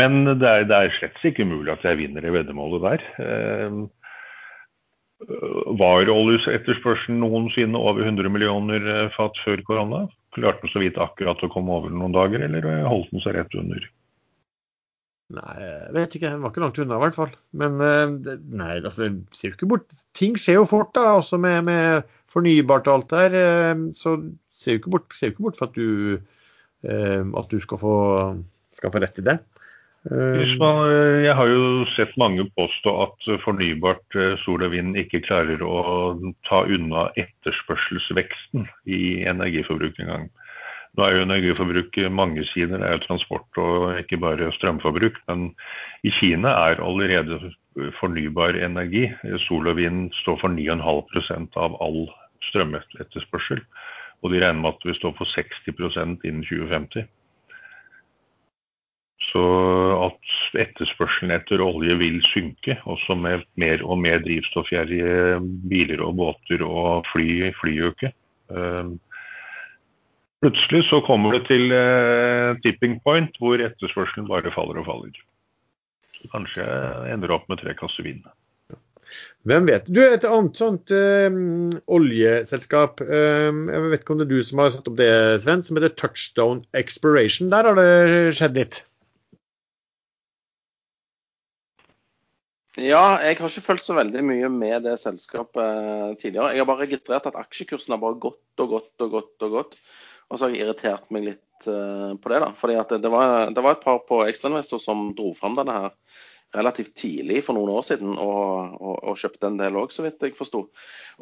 Men 0.00 0.24
det 0.40 0.48
er, 0.48 0.66
det 0.68 0.76
er 0.76 0.92
slett 0.96 1.24
ikke 1.24 1.44
umulig 1.44 1.72
at 1.72 1.84
jeg 1.84 1.98
vinner 1.98 2.24
det 2.24 2.32
veddemålet 2.36 2.84
der. 2.84 3.06
Eh, 3.24 3.80
Var 5.80 6.08
oljeetterspørselen 6.08 7.18
noensinne 7.20 7.76
over 7.76 8.06
100 8.06 8.32
millioner 8.32 8.86
eh, 8.88 9.08
fat 9.16 9.36
før 9.44 9.60
korona? 9.66 10.06
Klarte 10.36 10.64
den 10.64 10.72
så 10.72 10.80
vidt 10.80 11.00
akkurat 11.00 11.42
å 11.44 11.50
komme 11.52 11.74
over 11.74 11.92
noen 11.92 12.14
dager, 12.14 12.44
eller 12.46 12.86
holdt 12.88 13.10
den 13.12 13.24
seg 13.24 13.34
rett 13.36 13.56
under? 13.58 13.88
Nei, 15.30 15.56
jeg 15.60 15.92
vet 15.94 16.14
ikke. 16.16 16.30
Den 16.30 16.40
var 16.42 16.54
ikke 16.54 16.62
langt 16.64 16.78
unna, 16.82 16.96
i 16.96 17.04
hvert 17.04 17.18
fall. 17.18 17.34
Men 17.52 17.76
nei, 17.82 18.78
altså, 18.78 19.10
ser 19.36 19.52
jo 19.52 19.58
ikke 19.58 19.68
bort 19.74 19.92
Ting 20.18 20.34
skjer 20.40 20.56
jo 20.58 20.64
fort, 20.66 20.90
da, 20.96 21.18
også 21.20 21.38
med, 21.38 21.68
med 21.68 22.08
fornybart 22.30 22.88
og 22.88 22.98
alt 22.98 23.14
der. 23.14 23.38
eh, 23.40 23.86
Så 23.94 24.16
ser 24.54 24.76
vi 24.76 24.82
ikke 24.82 24.94
bort, 24.96 25.16
jo 25.20 25.32
ikke 25.32 25.46
bort 25.46 25.58
for 25.58 25.70
at 25.70 25.78
du, 25.78 26.20
eh, 26.84 27.22
at 27.24 27.48
du 27.50 27.60
skal 27.60 27.80
få, 27.80 27.96
skal 28.76 28.92
få 28.92 29.02
rett 29.02 29.18
i 29.18 29.26
det. 29.26 29.38
Eh, 30.10 30.56
man, 30.60 30.86
jeg 31.20 31.34
har 31.36 31.46
jo 31.50 31.84
sett 31.92 32.16
mange 32.16 32.46
påstå 32.56 32.92
at 33.04 33.30
fornybart 33.44 34.18
sol 34.44 34.64
og 34.64 34.72
vind 34.72 34.96
ikke 34.96 35.20
klarer 35.26 35.60
å 35.60 36.16
ta 36.48 36.62
unna 36.64 37.10
etterspørselsveksten 37.20 38.68
i 38.88 39.24
energiforbruk 39.28 40.00
engang. 40.00 40.30
Nå 40.96 41.04
er 41.06 41.14
jo 41.14 41.26
energiforbruk 41.26 41.98
mange 42.10 42.42
sider, 42.48 42.80
det 42.80 42.86
er 42.88 42.96
jo 42.96 43.04
transport 43.04 43.60
og 43.62 44.00
ikke 44.00 44.18
bare 44.18 44.48
strømforbruk. 44.56 45.20
Men 45.28 45.50
i 46.02 46.10
Kina 46.10 46.50
er 46.70 46.82
allerede 46.82 47.52
fornybar 48.00 48.58
energi, 48.58 49.06
sol 49.46 49.70
og 49.70 49.78
vind, 49.78 50.10
står 50.22 50.40
for 50.42 50.52
9,5% 50.54 51.56
av 51.60 51.76
all 51.84 52.04
strømetterspørsel. 52.50 53.62
Og 54.20 54.32
de 54.32 54.42
regner 54.42 54.60
med 54.60 54.74
at 54.74 54.86
vi 54.88 54.96
står 54.98 55.14
for 55.18 55.30
60% 55.30 56.26
innen 56.28 56.44
2050. 56.44 57.06
Så 59.30 59.44
at 60.00 60.32
etterspørselen 60.58 61.34
etter 61.34 61.62
olje 61.62 61.94
vil 62.00 62.18
synke, 62.26 62.78
også 62.88 63.14
med 63.14 63.44
mer 63.60 63.84
og 63.84 64.00
mer 64.02 64.18
drivstoffgjerrige 64.24 65.38
biler 65.70 66.02
og 66.02 66.16
båter 66.18 66.64
og 66.66 67.06
fly, 67.12 67.52
flyuke. 67.60 68.12
Eh, 68.50 68.90
Plutselig 70.40 70.86
så 70.88 71.02
kommer 71.04 71.34
det 71.36 71.42
til 71.50 71.68
eh, 71.76 72.56
tipping 72.64 72.96
point 73.04 73.34
hvor 73.42 73.60
etterspørselen 73.60 74.28
bare 74.28 74.52
faller 74.54 74.80
og 74.80 74.86
faller. 74.86 75.18
Så 76.20 76.30
kanskje 76.32 76.66
jeg 76.66 77.14
ender 77.14 77.32
opp 77.34 77.48
med 77.48 77.62
tre 77.62 77.74
kasser 77.78 78.06
vin. 78.06 78.22
Hvem 79.48 79.66
vet. 79.66 79.88
Du, 79.88 79.98
et 80.04 80.26
annet 80.28 80.58
sånt 80.60 80.92
øh, 80.94 81.32
oljeselskap. 81.90 83.00
øh, 83.00 83.48
jeg 83.72 83.82
vet 83.86 84.02
ikke 84.02 84.14
om 84.14 84.20
det 84.20 84.28
er 84.28 84.34
du 84.34 84.44
som 84.46 84.62
har 84.62 84.70
satt 84.74 84.90
opp 84.90 85.00
det, 85.00 85.10
Sven, 85.42 85.64
som 85.66 85.80
heter 85.80 85.96
Touchstone 85.96 86.62
Exploration. 86.76 87.50
Der 87.52 87.70
har 87.70 87.80
det 87.80 88.36
skjedd 88.38 88.60
litt. 88.60 88.82
Ja, 92.78 93.18
jeg 93.18 93.40
har 93.40 93.50
ikke 93.50 93.64
fulgt 93.64 93.84
så 93.84 93.96
veldig 93.96 94.22
mye 94.24 94.48
med 94.52 94.86
det 94.86 94.94
selskapet 95.02 96.20
tidligere. 96.20 96.52
Jeg 96.54 96.62
har 96.62 96.68
bare 96.70 96.84
registrert 96.84 97.26
at 97.28 97.36
aksjekursen 97.40 97.96
har 97.96 98.00
bare 98.00 98.20
gått 98.22 98.62
og 98.62 98.76
gått 98.76 99.04
og 99.04 99.16
gått. 99.16 99.34
Og 99.42 99.56
gått. 99.56 99.74
Og 100.30 100.38
så 100.38 100.46
har 100.46 100.54
jeg 100.54 100.64
irritert 100.64 101.06
meg 101.14 101.26
litt 101.26 101.68
uh, 101.68 102.14
på 102.14 102.32
det. 102.32 102.40
da. 102.44 102.50
Fordi 102.56 102.78
at 102.78 102.92
det, 102.94 103.02
det, 103.04 103.12
var, 103.12 103.50
det 103.54 103.64
var 103.64 103.76
et 103.76 103.86
par 103.86 104.02
på 104.06 104.22
ekstrainvestor 104.26 104.82
som 104.82 105.10
dro 105.18 105.32
fram 105.36 105.58
denne 105.58 105.76
her 105.76 105.94
relativt 106.54 106.96
tidlig 106.98 107.44
for 107.46 107.54
noen 107.54 107.70
år 107.70 107.84
siden, 107.86 108.16
og, 108.18 108.72
og, 108.80 108.94
og 109.12 109.18
kjøpte 109.20 109.46
en 109.46 109.58
del 109.60 109.76
òg, 109.78 109.92
så 109.94 110.02
vidt 110.02 110.24
jeg 110.26 110.34
forsto. 110.38 110.64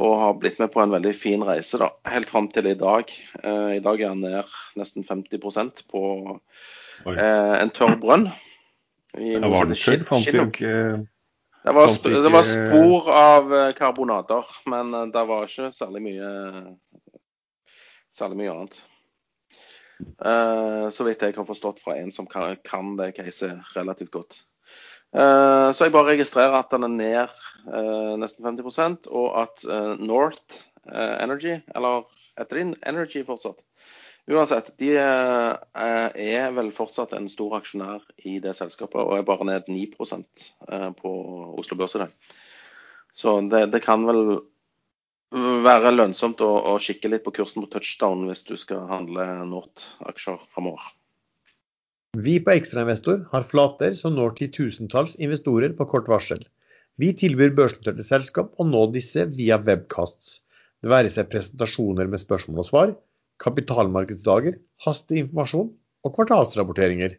Og 0.00 0.14
har 0.22 0.38
blitt 0.40 0.60
med 0.60 0.70
på 0.72 0.80
en 0.80 0.94
veldig 0.94 1.12
fin 1.16 1.44
reise 1.44 1.80
da, 1.80 1.90
helt 2.08 2.30
fram 2.32 2.48
til 2.52 2.70
i 2.70 2.76
dag. 2.80 3.12
Uh, 3.42 3.74
I 3.76 3.82
dag 3.84 4.00
er 4.00 4.14
han 4.14 4.24
ned 4.24 4.54
nesten 4.80 5.04
50% 5.04 5.84
på 5.92 6.02
eh, 6.32 7.54
en 7.58 7.74
tørr 7.76 7.98
brønn. 8.00 8.30
I 9.18 9.36
noe 9.40 9.52
var 9.52 9.68
det 9.68 9.76
tørr? 9.80 10.04
Fant 10.08 10.24
Chinook. 10.24 10.60
ikke 10.60 11.04
Det 11.68 11.74
var, 11.76 11.92
det 12.24 12.32
var 12.32 12.44
spor 12.46 13.08
av 13.12 13.48
karbonader, 13.76 13.76
karbonater, 13.76 14.52
men 14.72 15.12
det 15.12 15.24
var 15.28 15.48
ikke 15.48 15.72
særlig 15.76 16.04
mye 16.06 16.30
særlig 18.14 18.40
mye 18.40 18.54
annet. 18.54 18.80
Eh, 20.00 20.88
så 20.94 21.06
vidt 21.06 21.22
jeg 21.22 21.36
har 21.36 21.48
forstått 21.48 21.82
fra 21.82 21.96
en 21.98 22.12
som 22.14 22.28
kan, 22.30 22.56
kan 22.66 22.94
det 22.98 23.14
caset 23.18 23.74
relativt 23.76 24.12
godt. 24.14 24.40
Eh, 25.16 25.68
så 25.72 25.86
jeg 25.86 25.94
bare 25.94 26.12
registrerer 26.12 26.58
at 26.58 26.72
den 26.74 26.86
er 26.86 26.94
ned 26.94 27.38
eh, 27.72 28.14
nesten 28.20 28.46
50 28.46 29.08
og 29.08 29.30
at 29.44 29.64
North 29.98 30.66
Energy, 30.88 31.58
eller 31.76 32.06
heter 32.38 32.62
de 32.62 32.76
Energy 32.88 33.24
fortsatt? 33.26 33.64
Uansett, 34.28 34.74
de 34.76 34.90
er 35.00 36.50
vel 36.52 36.68
fortsatt 36.76 37.14
en 37.16 37.30
stor 37.32 37.54
aksjonær 37.56 38.04
i 38.28 38.36
det 38.44 38.52
selskapet, 38.58 39.00
og 39.00 39.16
er 39.16 39.24
bare 39.24 39.46
ned 39.48 39.70
9 39.72 39.86
eh, 39.88 40.90
på 40.98 41.12
Oslo 41.56 41.78
Børs 41.80 41.96
i 41.96 42.02
dag. 42.02 42.12
Så 43.16 43.38
det, 43.48 43.70
det 43.72 43.80
kan 43.84 44.04
vel 44.04 44.42
være 45.32 45.92
lønnsomt 45.92 46.40
å, 46.40 46.50
å 46.72 46.78
kikke 46.80 47.10
litt 47.12 47.24
på 47.24 47.34
kursen 47.36 47.64
på 47.64 47.70
touchdown 47.74 48.26
hvis 48.28 48.44
du 48.48 48.56
skal 48.56 48.86
handle 48.88 49.26
Nort-aksjer 49.48 50.38
framover. 50.52 50.94
Vi 52.16 52.38
på 52.40 52.54
Ekstrainvestor 52.54 53.26
har 53.32 53.44
flater 53.50 53.94
som 53.94 54.16
når 54.16 54.38
til 54.38 54.52
tusentalls 54.54 55.14
investorer 55.20 55.74
på 55.76 55.86
kort 55.90 56.08
varsel. 56.08 56.40
Vi 56.98 57.12
tilbyr 57.14 57.52
børsnoterte 57.54 58.02
selskap 58.02 58.54
å 58.58 58.64
nå 58.66 58.86
disse 58.94 59.26
via 59.36 59.60
webcasts, 59.60 60.40
det 60.82 60.90
være 60.90 61.10
seg 61.12 61.28
presentasjoner 61.30 62.08
med 62.10 62.22
spørsmål 62.22 62.62
og 62.62 62.66
svar, 62.66 62.90
kapitalmarkedsdager, 63.42 64.56
hasteinformasjon 64.86 65.70
og 66.06 66.14
kvartalsrapporteringer. 66.16 67.16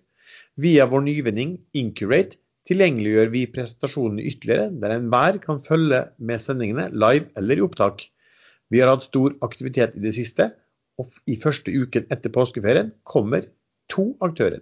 Via 0.59 0.87
vår 0.89 1.05
nyvinning 1.05 1.57
Incurate 1.77 2.39
tilgjengeliggjør 2.69 3.31
vi 3.33 3.47
presentasjonene 3.49 4.25
ytterligere, 4.29 4.69
der 4.81 4.93
enhver 4.95 5.39
kan 5.41 5.61
følge 5.65 6.03
med 6.21 6.41
sendingene 6.43 6.89
live 6.93 7.29
eller 7.39 7.57
i 7.57 7.65
opptak. 7.65 8.03
Vi 8.69 8.81
har 8.83 8.91
hatt 8.93 9.07
stor 9.07 9.33
aktivitet 9.45 9.97
i 9.97 10.03
det 10.03 10.13
siste, 10.17 10.51
og 11.01 11.15
i 11.25 11.39
første 11.41 11.73
uken 11.73 12.05
etter 12.13 12.33
påskeferien 12.35 12.91
kommer 13.07 13.47
to 13.89 14.11
aktører. 14.25 14.61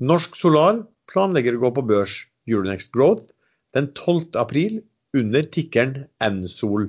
Norsk 0.00 0.36
Solar 0.38 0.84
planlegger 1.10 1.58
å 1.58 1.64
gå 1.64 1.72
på 1.76 1.86
børs 1.90 2.14
Euronext 2.48 2.92
Growth 2.94 3.26
den 3.74 3.90
12. 3.92 4.36
april 4.38 4.80
under 5.16 5.46
tikkeren 5.56 6.06
NSOL. 6.22 6.88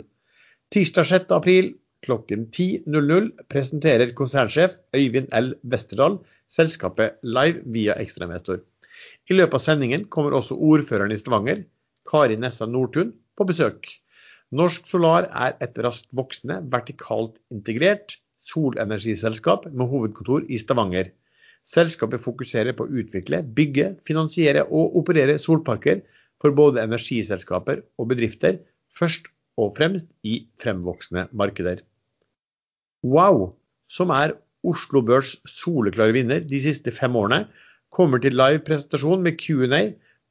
Tirsdag 0.71 1.09
6. 1.09 1.33
april 1.35 1.73
klokken 2.05 2.47
10.00 2.53 3.31
presenterer 3.51 4.13
konsernsjef 4.17 4.77
Øyvind 4.95 5.33
L. 5.37 5.53
Westerdal 5.73 6.19
selskapet 6.51 7.17
live 7.23 7.63
via 7.73 7.97
ekstrainvestor. 8.01 8.61
I 9.29 9.37
løpet 9.37 9.57
av 9.57 9.63
sendingen 9.63 10.07
kommer 10.13 10.35
også 10.37 10.57
ordføreren 10.57 11.13
i 11.13 11.19
Stavanger, 11.19 11.63
Kari 12.09 12.37
Nessa 12.39 12.67
Nordtun, 12.67 13.13
på 13.37 13.47
besøk. 13.47 13.87
Norsk 14.51 14.89
Solar 14.89 15.29
er 15.31 15.55
et 15.63 15.77
raskt 15.79 16.09
voksende, 16.15 16.59
vertikalt 16.73 17.37
integrert 17.53 18.17
solenergiselskap 18.43 19.67
med 19.71 19.87
hovedkontor 19.91 20.47
i 20.49 20.59
Stavanger. 20.59 21.11
Selskapet 21.67 22.23
fokuserer 22.25 22.75
på 22.75 22.87
å 22.87 23.01
utvikle, 23.01 23.43
bygge, 23.57 23.93
finansiere 24.07 24.65
og 24.65 24.97
operere 24.99 25.37
solparker 25.39 26.01
for 26.41 26.57
både 26.57 26.81
energiselskaper 26.83 27.83
og 28.01 28.09
bedrifter, 28.11 28.59
først 28.91 29.29
og 29.61 29.75
fremst 29.77 30.09
i 30.27 30.41
fremvoksende 30.61 31.27
markeder. 31.37 31.83
Wow, 33.05 33.53
som 33.87 34.11
er 34.13 34.35
Oslo 34.67 35.01
Børs 35.05 35.37
soleklare 35.49 36.13
vinner 36.17 36.41
de 36.45 36.59
siste 36.61 36.93
fem 36.93 37.15
årene, 37.17 37.45
kommer 37.91 38.21
til 38.23 38.37
live 38.39 38.63
presentasjon 38.67 39.23
med 39.25 39.37
Q&A 39.41 39.81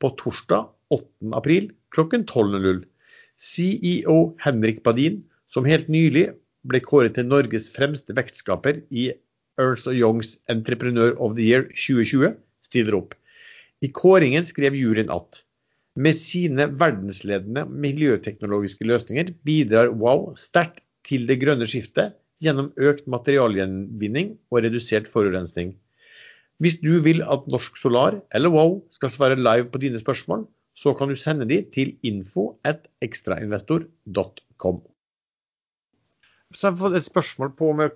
på 0.01 0.11
torsdag 0.21 0.71
8. 0.97 1.33
april 1.37 1.71
klokken 1.95 2.25
12.00. 2.25 2.85
CEO 3.41 4.17
Henrik 4.45 4.83
Badin, 4.85 5.23
som 5.49 5.69
helt 5.69 5.89
nylig 5.89 6.31
ble 6.69 6.81
kåret 6.85 7.17
til 7.17 7.29
Norges 7.29 7.71
fremste 7.73 8.17
vektskaper 8.17 8.83
i 8.93 9.11
Ernst 9.61 9.89
Youngs 9.93 10.35
Entrepreneur 10.53 11.15
of 11.19 11.37
the 11.37 11.47
Year 11.49 11.67
2020, 11.73 12.35
stiller 12.69 12.97
opp. 12.99 13.15
I 13.81 13.89
kåringen 13.97 14.45
skrev 14.49 14.77
juryen 14.77 15.13
at 15.13 15.43
med 16.01 16.17
sine 16.17 16.69
verdensledende 16.81 17.65
miljøteknologiske 17.69 18.87
løsninger 18.87 19.33
bidrar 19.45 19.91
Wow 19.91 20.31
sterkt 20.39 20.85
til 21.09 21.27
det 21.29 21.41
grønne 21.43 21.69
skiftet 21.69 22.15
gjennom 22.45 22.71
økt 22.77 23.09
materialgjenvinning 23.11 24.37
og 24.53 24.63
redusert 24.65 25.09
forurensning. 25.11 25.75
Hvis 26.61 26.79
du 26.83 26.93
vil 27.05 27.23
at 27.25 27.47
Norsk 27.49 27.79
Solar 27.81 28.19
eller 28.37 28.53
Wow 28.53 28.81
skal 28.93 29.13
svare 29.13 29.39
live 29.41 29.71
på 29.73 29.81
dine 29.81 30.01
spørsmål, 30.01 30.45
så 30.77 30.93
kan 30.97 31.09
du 31.09 31.17
sende 31.19 31.49
de 31.49 31.63
til 31.75 31.95
info 32.07 32.55
at 32.65 32.87
ekstrainvestor.com. 33.05 34.81
Så 36.51 36.67
jeg 36.67 36.73
har 36.73 36.81
fått 36.81 36.99
et 36.99 37.07
spørsmål 37.07 37.53
på 37.57 37.71
om 37.73 37.83
jeg 37.85 37.93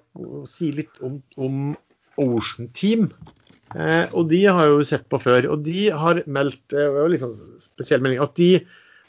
si 0.49 0.71
litt 0.75 1.01
om, 1.05 1.19
om 1.37 1.75
Ocean 2.23 2.71
Team. 2.77 3.09
Eh, 3.75 4.07
og 4.15 4.29
de 4.31 4.45
har 4.47 4.69
jeg 4.69 4.75
jo 4.77 4.87
sett 4.89 5.07
på 5.11 5.19
før. 5.23 5.49
Og 5.55 5.65
de 5.67 5.89
har 5.91 6.23
meldt 6.31 6.61
det 6.73 6.87
var 6.95 7.11
litt 7.11 7.25
sånn 7.25 7.39
spesiell 7.63 8.05
melding, 8.05 8.23
at 8.23 8.37
de, 8.39 8.51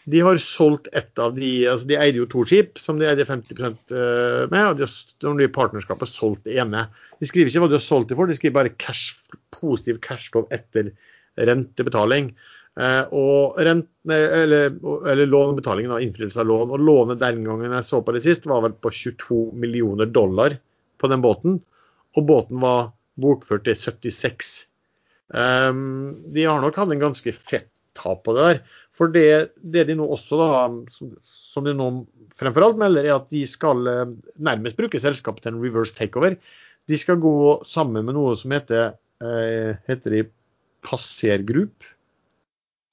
de, 0.06 0.22
har 0.22 0.38
solgt 0.42 0.90
et 0.94 1.22
av 1.22 1.34
de 1.36 1.50
altså 1.70 1.90
De 1.90 1.98
eide 1.98 2.20
jo 2.22 2.28
to 2.30 2.44
skip 2.48 2.80
som 2.82 3.00
de 3.00 3.08
eide 3.10 3.26
50 3.26 3.58
eh, 3.66 4.46
med. 4.52 4.62
og 4.62 4.78
de 4.78 4.86
har 4.86 5.40
de 5.40 5.48
partnerskapet 5.54 6.12
solgt 6.12 6.46
det 6.46 6.60
ene. 6.62 6.86
De 7.20 7.30
skriver 7.30 7.50
ikke 7.50 7.64
hva 7.64 7.72
de 7.72 7.80
har 7.80 7.86
solgt 7.86 8.12
det 8.12 8.20
for, 8.20 8.30
de 8.30 8.38
skriver 8.38 8.58
bare 8.60 8.76
cash, 8.82 9.16
positiv 9.56 10.02
cashflow 10.06 10.46
etter 10.54 10.94
rentebetaling. 11.36 12.34
Eh, 12.76 13.04
og 13.16 13.56
rent, 13.64 13.88
eller, 14.12 14.74
eller 15.08 15.30
lånebetalingen 15.32 15.96
av 15.96 16.04
innfrielse 16.04 16.42
av 16.44 16.50
lån. 16.50 16.76
Og 16.76 16.84
lånet 16.84 17.22
den 17.24 17.44
gangen 17.48 17.76
jeg 17.78 17.88
så 17.88 18.02
på 18.04 18.16
det 18.16 18.26
sist, 18.26 18.48
var 18.50 18.66
vel 18.66 18.76
på 18.76 18.92
22 18.92 19.42
millioner 19.56 20.12
dollar 20.12 20.58
på 21.02 21.12
den 21.12 21.24
båten. 21.24 21.62
Og 22.16 22.28
båten 22.28 22.62
var 22.64 22.92
bokført 23.22 23.66
til 23.68 23.78
76. 23.80 24.56
Um, 25.34 25.40
ehm, 25.40 25.86
de 26.36 26.44
har 26.46 26.60
nok 26.62 26.76
hatt 26.78 26.92
en 26.94 27.02
ganske 27.08 27.32
fett 27.34 27.72
tap 27.96 28.26
på 28.28 28.36
det 28.36 28.50
der. 28.50 28.60
For 28.96 29.12
det, 29.12 29.52
det 29.60 29.86
de 29.90 29.98
nå 30.00 30.06
også, 30.16 30.38
da, 30.40 31.00
som, 31.26 31.66
de 31.68 31.74
nå 31.76 31.90
fremfor 32.38 32.70
alt 32.70 32.80
melder, 32.80 33.10
er 33.10 33.18
at 33.18 33.28
de 33.34 33.42
skal 33.50 33.90
eh, 33.92 34.14
nærmest 34.40 34.80
bruke 34.80 35.02
selskapet 35.02 35.44
til 35.44 35.56
en 35.56 35.60
reverse 35.64 35.96
takeover. 35.98 36.38
De 36.88 37.00
skal 37.00 37.20
gå 37.20 37.36
sammen 37.68 38.08
med 38.08 38.16
noe 38.16 38.38
som 38.40 38.56
heter, 38.56 38.96
eh, 39.20 39.76
heter 39.90 40.16
de 40.16 40.24
Passer 40.86 41.44
Group. 41.44 41.84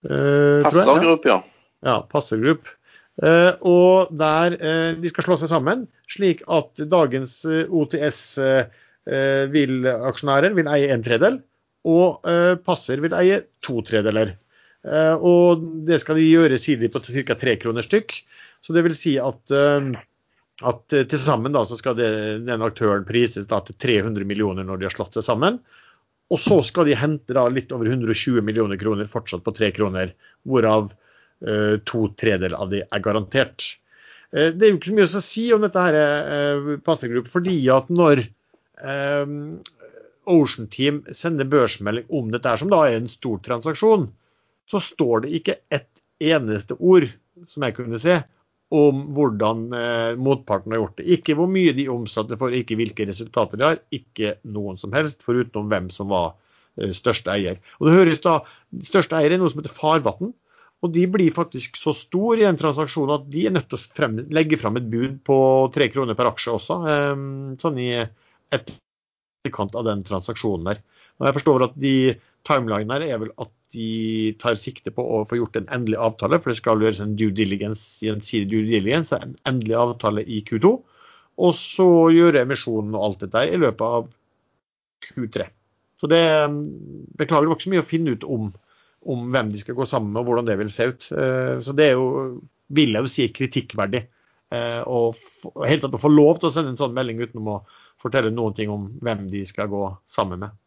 Eh, 0.08 0.66
Passergrupp, 0.66 1.26
ja. 1.28 1.38
Ja, 1.86 2.00
Passergrupp. 2.10 2.66
Eh, 3.22 3.52
og 3.68 4.10
der 4.16 4.56
eh, 4.56 4.92
de 4.98 5.10
skal 5.12 5.28
slå 5.28 5.38
seg 5.38 5.52
sammen, 5.52 5.86
slik 6.10 6.42
at 6.50 6.82
dagens 6.90 7.42
eh, 7.46 7.68
OTS 7.68 8.22
eh, 8.42 8.80
vil 9.52 9.82
vil 9.82 10.70
eie 10.72 10.92
en 10.94 11.02
tredel, 11.04 11.42
og 11.86 12.26
eh, 12.26 12.54
Passer 12.58 13.02
vil 13.04 13.14
eie 13.18 13.42
to 13.62 13.82
tredeler. 13.86 14.34
Og 14.82 15.60
det 15.86 16.00
skal 16.02 16.18
de 16.18 16.24
gjøre 16.26 16.58
sidelig 16.58 16.88
på 16.90 16.98
ca. 17.04 17.36
tre 17.38 17.52
kroner 17.62 17.84
stykk. 17.86 18.16
Så 18.62 18.74
det 18.74 18.82
vil 18.82 18.96
si 18.98 19.12
at 19.22 19.54
at 20.62 20.82
til 20.90 21.18
sammen 21.18 21.54
da, 21.54 21.62
så 21.66 21.78
skal 21.78 21.94
det, 21.98 22.08
den 22.46 22.64
aktøren 22.66 23.06
prises 23.06 23.46
da 23.50 23.60
til 23.66 23.78
300 23.78 24.26
millioner 24.26 24.66
når 24.66 24.80
de 24.80 24.86
har 24.88 24.94
slått 24.94 25.14
seg 25.18 25.26
sammen. 25.26 25.60
Og 26.32 26.40
så 26.40 26.62
skal 26.64 26.88
de 26.88 26.96
hente 26.96 27.34
da 27.36 27.44
litt 27.52 27.72
over 27.76 27.90
120 27.90 28.40
millioner 28.44 28.80
kroner 28.80 29.10
fortsatt 29.10 29.44
på 29.44 29.52
tre 29.56 29.68
kroner, 29.76 30.14
hvorav 30.48 30.88
uh, 30.88 31.76
to 31.88 32.06
tredeler 32.18 32.56
av 32.56 32.72
de 32.72 32.80
er 32.86 33.04
garantert. 33.04 33.66
Uh, 34.32 34.48
det 34.48 34.64
er 34.64 34.72
jo 34.72 34.78
ikke 34.78 34.92
så 34.92 34.96
mye 34.96 35.10
å 35.10 35.24
si 35.26 35.46
om 35.52 35.66
dette 35.66 35.84
her 35.84 35.98
uh, 36.00 36.72
Passer 36.84 37.12
fordi 37.28 37.58
at 37.74 37.92
når 37.92 38.24
uh, 38.80 39.36
Ocean 40.32 40.70
Team 40.72 41.02
sender 41.12 41.50
børsmelding 41.52 42.08
om 42.08 42.32
dette 42.32 42.48
her, 42.48 42.62
som 42.62 42.72
da 42.72 42.86
er 42.86 43.00
en 43.00 43.12
stor 43.12 43.42
transaksjon, 43.44 44.08
så 44.70 44.80
står 44.82 45.24
det 45.24 45.34
ikke 45.38 45.58
ett 45.72 45.90
eneste 46.22 46.76
ord, 46.78 47.08
som 47.48 47.66
jeg 47.66 47.76
kunne 47.76 48.00
se, 48.00 48.20
om 48.72 49.02
hvordan 49.12 49.66
eh, 49.76 50.12
motparten 50.16 50.72
har 50.72 50.80
gjort 50.80 51.00
det. 51.00 51.08
Ikke 51.18 51.36
hvor 51.36 51.50
mye 51.50 51.74
de 51.76 51.90
omsatte 51.92 52.38
for, 52.40 52.54
ikke 52.56 52.78
hvilke 52.80 53.04
resultater 53.08 53.60
de 53.60 53.66
har. 53.66 53.80
Ikke 53.92 54.36
noen 54.48 54.78
som 54.80 54.94
helst, 54.96 55.24
foruten 55.26 55.68
hvem 55.68 55.90
som 55.92 56.08
var 56.12 56.32
eh, 56.80 56.94
største 56.96 57.34
eier. 57.34 57.60
Og 57.80 57.88
det 57.88 57.98
høres 57.98 58.22
da, 58.24 58.38
Største 58.86 59.18
eier 59.18 59.34
er 59.34 59.42
noe 59.42 59.52
som 59.52 59.60
heter 59.60 59.76
Farvatn. 59.76 60.32
Og 60.82 60.90
de 60.96 61.04
blir 61.06 61.34
faktisk 61.36 61.76
så 61.78 61.92
stor 61.94 62.40
i 62.40 62.46
den 62.46 62.56
transaksjonen 62.58 63.14
at 63.20 63.28
de 63.30 63.44
er 63.46 63.52
nødt 63.54 63.68
til 63.70 63.78
å 63.78 63.84
frem, 63.98 64.16
legge 64.34 64.58
fram 64.58 64.80
et 64.80 64.88
bud 64.90 65.20
på 65.26 65.36
tre 65.76 65.86
kroner 65.92 66.16
per 66.18 66.32
aksje 66.32 66.56
også. 66.56 66.78
Eh, 66.94 67.26
sånn 67.60 67.82
i 67.82 67.90
etterkant 68.56 69.76
av 69.76 69.84
den 69.90 70.06
transaksjonen 70.08 70.72
der. 70.72 70.80
Og 71.20 71.28
jeg 71.28 71.36
forstår 71.36 71.68
at 71.68 71.76
de 71.78 71.96
timelinene 72.48 72.96
her 72.96 73.04
er 73.12 73.20
vel 73.26 73.36
at 73.36 73.52
de 73.72 74.32
tar 74.40 74.58
sikte 74.60 74.92
på 74.94 75.02
å 75.02 75.22
få 75.28 75.38
gjort 75.38 75.56
en 75.58 75.68
endelig 75.74 75.98
avtale, 76.04 76.38
for 76.40 76.52
det 76.52 76.60
skal 76.60 76.82
gjøres 76.82 77.02
en 77.04 77.16
due 77.18 77.34
diligence, 77.36 77.84
gjensidig 78.04 78.50
due 78.50 78.68
diligence, 78.68 79.16
en 79.16 79.36
endelig 79.48 79.78
avtale 79.80 80.24
i 80.24 80.42
Q2. 80.48 80.72
Og 81.42 81.54
så 81.56 81.88
gjøre 82.12 82.44
emisjonen 82.44 82.94
og 82.96 83.06
alt 83.06 83.24
dette 83.24 83.44
i 83.48 83.60
løpet 83.60 83.98
av 83.98 84.08
Q3. 85.08 85.48
Så 86.00 86.10
det 86.10 86.22
Beklager, 87.18 87.46
det 87.46 87.56
ikke 87.56 87.68
så 87.68 87.72
mye 87.72 87.84
å 87.84 87.88
finne 87.88 88.16
ut 88.16 88.24
om, 88.26 88.48
om 89.12 89.28
hvem 89.34 89.52
de 89.52 89.60
skal 89.60 89.78
gå 89.78 89.86
sammen 89.88 90.12
med 90.12 90.22
og 90.22 90.30
hvordan 90.30 90.48
det 90.50 90.58
vil 90.60 90.72
se 90.74 90.88
ut. 90.92 91.06
Eh, 91.14 91.54
så 91.64 91.74
det 91.78 91.88
er 91.88 91.94
jo, 91.96 92.08
vil 92.74 92.96
jeg 92.96 93.06
jo 93.06 93.12
si, 93.14 93.28
kritikkverdig. 93.34 94.02
Eh, 94.52 94.80
og 94.84 95.16
helt 95.64 95.86
tatt 95.86 95.96
å 95.96 96.02
få 96.02 96.10
lov 96.12 96.40
til 96.40 96.50
å 96.50 96.54
sende 96.54 96.74
en 96.74 96.80
sånn 96.80 96.96
melding 96.96 97.22
uten 97.22 97.48
å 97.48 97.62
fortelle 98.02 98.34
noen 98.34 98.56
ting 98.56 98.72
om 98.72 98.90
hvem 99.00 99.28
de 99.30 99.44
skal 99.48 99.70
gå 99.72 99.86
sammen 100.12 100.42
med. 100.42 100.58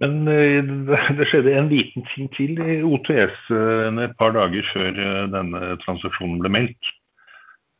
Men 0.00 0.28
eh, 0.28 0.64
det 1.18 1.28
skjedde 1.28 1.56
en 1.56 1.70
liten 1.72 2.06
ting 2.14 2.30
til 2.36 2.56
i 2.60 2.80
OTS 2.86 3.50
eh, 3.52 4.00
et 4.06 4.16
par 4.20 4.34
dager 4.36 4.66
før 4.72 4.88
eh, 4.96 5.26
denne 5.32 5.74
transaksjonen 5.84 6.40
ble 6.42 6.52
meldt. 6.56 6.96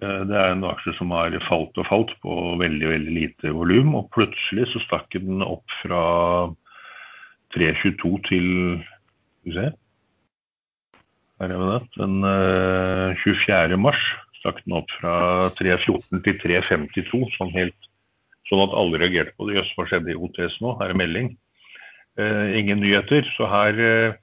Det 0.00 0.32
er 0.32 0.54
en 0.54 0.62
aksje 0.64 0.94
som 0.96 1.10
har 1.12 1.34
falt 1.44 1.76
og 1.76 1.84
falt 1.84 2.12
på 2.24 2.34
veldig 2.56 2.86
veldig 2.88 3.12
lite 3.12 3.50
volum. 3.52 3.90
Og 3.98 4.06
plutselig 4.14 4.64
så 4.70 4.80
stakk 4.86 5.12
den 5.12 5.42
opp 5.44 5.68
fra 5.82 6.04
3,22 7.52 8.12
til 8.30 8.46
Skal 8.80 9.50
vi 9.50 9.52
se 9.58 9.66
Her 11.42 11.52
er 11.52 11.66
det. 11.66 11.82
Den 11.98 12.16
24. 13.26 13.76
mars 13.76 14.00
stakk 14.38 14.64
den 14.64 14.78
opp 14.78 14.88
fra 15.02 15.12
3,14 15.60 16.24
til 16.24 16.40
3,52. 16.46 17.20
Sånn, 17.36 17.52
sånn 18.48 18.64
at 18.64 18.78
alle 18.80 19.04
reagerte 19.04 19.36
på 19.36 19.50
det. 19.50 19.58
Jøss, 19.60 19.76
hva 19.76 19.84
skjedde 19.90 20.14
i 20.14 20.16
OTS 20.16 20.62
nå? 20.64 20.78
Her 20.80 20.94
er 20.94 21.02
melding. 21.04 21.34
Eh, 22.20 22.58
ingen 22.58 22.80
nyheter. 22.80 23.22
Så 23.36 23.48
her 23.48 23.80
eh, 23.80 24.14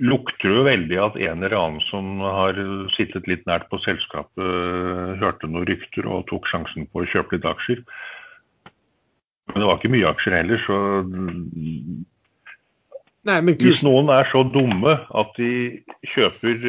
lukter 0.00 0.48
det 0.48 0.56
jo 0.56 0.66
veldig 0.68 1.00
at 1.02 1.18
en 1.18 1.42
eller 1.42 1.56
annen 1.58 1.82
som 1.88 2.22
har 2.22 2.58
sittet 2.96 3.28
litt 3.30 3.42
nært 3.50 3.68
på 3.72 3.80
selskapet, 3.84 4.44
eh, 4.44 5.16
hørte 5.22 5.50
noen 5.50 5.68
rykter 5.70 6.08
og 6.08 6.26
tok 6.30 6.48
sjansen 6.50 6.88
på 6.90 7.02
å 7.02 7.10
kjøpe 7.10 7.36
litt 7.36 7.48
aksjer. 7.50 7.82
Men 9.50 9.62
det 9.62 9.68
var 9.68 9.80
ikke 9.80 9.94
mye 9.96 10.10
aksjer 10.12 10.36
heller, 10.38 10.62
så 10.66 10.76
Nei, 13.28 13.36
Hvis 13.60 13.82
noen 13.84 14.08
er 14.08 14.24
så 14.30 14.40
dumme 14.48 14.94
at 15.20 15.34
de 15.36 15.50
kjøper 16.08 16.62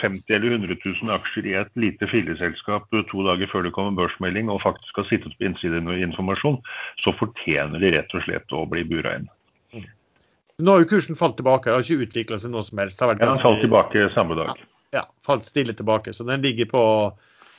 50 0.00 0.34
eller 0.34 0.56
100 0.56 0.74
000 0.82 1.12
aksjer 1.14 1.46
i 1.46 1.54
et 1.60 1.70
lite 1.78 2.08
filleselskap 2.10 2.88
to 2.90 3.22
dager 3.28 3.50
før 3.52 3.68
det 3.68 3.70
kommer 3.76 3.94
børsmelding, 3.94 4.50
og 4.50 4.58
faktisk 4.64 4.98
har 4.98 5.06
sittet 5.06 5.36
på 5.38 5.46
innsideinformasjon, 5.46 6.58
så 7.04 7.14
fortjener 7.20 7.78
de 7.78 7.94
rett 7.94 8.16
og 8.18 8.26
slett 8.26 8.56
å 8.58 8.64
bli 8.72 8.82
bura 8.90 9.20
inn. 9.20 9.30
Nå 10.60 10.74
har 10.74 10.82
jo 10.82 10.90
kursen 10.90 11.16
falt 11.16 11.38
tilbake, 11.38 11.70
det 11.70 11.78
har 11.78 11.86
ikke 11.86 12.08
utvikla 12.08 12.40
seg 12.42 12.50
noe 12.52 12.66
som 12.66 12.82
helst. 12.82 12.98
Det 12.98 13.06
har 13.06 13.14
vært 13.14 13.22
ja, 13.22 13.30
den 13.30 13.44
falt 13.46 13.62
tilbake 13.62 14.10
samme 14.16 14.36
dag. 14.36 14.50
Ja, 14.50 14.70
ja, 14.98 15.06
falt 15.26 15.46
stille 15.46 15.78
tilbake. 15.78 16.12
Så 16.16 16.26
den 16.26 16.42
ligger 16.42 16.68
på 16.74 16.84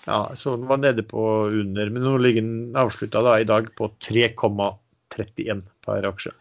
ja, 0.10 0.22
så 0.36 0.58
den 0.58 0.68
var 0.68 0.82
nede 0.82 1.08
på 1.08 1.24
under, 1.48 1.90
men 1.94 2.04
nå 2.04 2.18
ligger 2.20 2.44
den 2.44 2.78
avslutta 2.78 3.22
i 3.40 3.48
dag 3.48 3.72
på 3.78 3.94
3,31 4.04 5.64
per 5.86 6.08
aksje. 6.10 6.36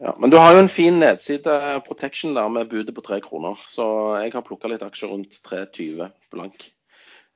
Ja, 0.00 0.16
Men 0.18 0.30
du 0.32 0.36
har 0.40 0.54
jo 0.54 0.62
en 0.62 0.72
fin 0.72 0.96
nedside 0.98 1.54
protection 1.84 2.34
der 2.34 2.48
med 2.48 2.70
budet 2.70 2.94
på 2.96 3.04
tre 3.04 3.20
kroner. 3.20 3.58
Så 3.68 3.84
jeg 4.22 4.32
har 4.32 4.44
plukka 4.46 4.70
litt 4.72 4.84
aksjer 4.84 5.12
rundt 5.12 5.36
3,20 5.44 6.06
blank. 6.32 6.70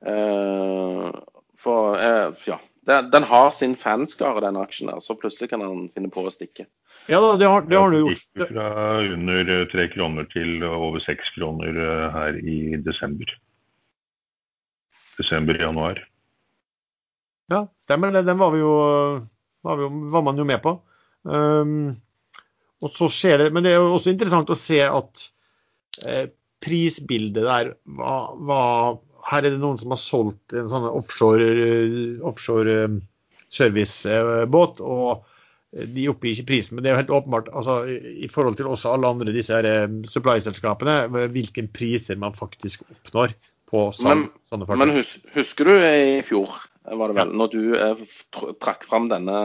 Uh, 0.05 1.11
for 1.57 1.93
uh, 1.97 2.33
ja, 2.49 2.57
den, 2.89 3.11
den, 3.13 3.27
har 3.29 3.51
sin 3.53 3.75
fanskare, 3.77 4.41
den 4.41 4.57
aksjen 4.57 4.89
der. 4.89 4.99
Så 4.99 5.13
plutselig 5.17 5.51
kan 5.51 5.61
han 5.61 5.85
finne 5.93 6.09
på 6.13 6.25
å 6.25 6.33
stikke. 6.33 6.65
Ja 7.05 7.19
da, 7.21 7.35
det 7.37 7.49
har, 7.49 7.67
det 7.69 7.77
har 7.77 7.93
du 7.93 7.99
gjort. 7.99 8.23
Det 8.33 8.47
gikk 8.47 8.55
fra 8.55 8.69
under 9.13 9.51
tre 9.69 9.85
kroner 9.93 10.25
til 10.31 10.65
over 10.65 11.03
seks 11.05 11.29
kroner 11.35 11.77
eh, 11.77 12.05
her 12.15 12.39
i 12.41 12.57
desember. 12.81 13.29
Desember-januar. 15.19 16.01
Ja, 17.53 17.61
stemmer 17.85 18.09
det. 18.09 18.25
Den 18.25 18.41
var, 18.41 18.55
vi 18.55 18.63
jo, 18.63 18.73
var, 19.61 19.77
vi 19.77 19.85
jo, 19.85 19.91
var 20.15 20.25
man 20.25 20.41
jo 20.41 20.47
med 20.49 20.63
på. 20.65 20.73
Um, 21.29 21.93
og 22.83 22.91
så 22.93 23.09
skjer 23.11 23.43
det, 23.43 23.51
Men 23.55 23.65
det 23.65 23.73
er 23.73 23.79
jo 23.79 23.95
også 23.95 24.11
interessant 24.11 24.51
å 24.51 24.59
se 24.59 24.81
at 24.83 25.27
eh, 26.03 26.25
prisbildet 26.63 27.45
der 27.45 27.71
var, 27.97 28.33
var, 28.47 28.97
Her 29.29 29.45
er 29.45 29.55
det 29.55 29.61
noen 29.61 29.79
som 29.81 29.93
har 29.93 30.01
solgt 30.01 30.55
en 30.55 30.67
sånn 30.71 30.89
offshore, 30.89 31.47
offshore 32.25 32.75
eh, 32.87 32.99
servicebåt. 33.53 34.83
og 34.83 35.31
de 35.75 36.05
oppgir 36.07 36.31
ikke 36.31 36.47
prisen, 36.53 36.77
men 36.77 36.85
det 36.85 36.87
er 36.87 36.93
jo 36.93 36.99
helt 37.01 37.09
åpenbart 37.17 37.49
altså, 37.51 37.73
i 37.91 38.29
forhold 38.31 38.55
til 38.55 38.69
også 38.71 38.93
alle 38.95 39.09
andre 39.11 39.33
disse 39.35 39.51
her 39.51 39.89
supply-selskapene, 40.07 41.25
hvilke 41.33 41.65
priser 41.75 42.15
man 42.21 42.37
faktisk 42.37 42.85
oppnår 42.87 43.33
på 43.67 43.81
sånne, 43.97 44.13
men, 44.13 44.29
sånne 44.47 44.69
fartøy. 44.69 44.81
Men 44.85 44.93
husker 45.35 45.69
du 45.69 45.73
i 45.75 46.21
fjor, 46.23 46.55
var 46.85 47.11
det 47.11 47.17
vel, 47.17 47.33
ja. 47.33 47.39
når 47.41 47.51
du 47.51 47.75
eh, 47.75 48.05
trakk 48.63 48.85
fram 48.87 49.09
denne 49.11 49.41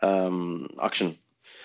um, 0.00 0.66
aksjen. 0.82 1.14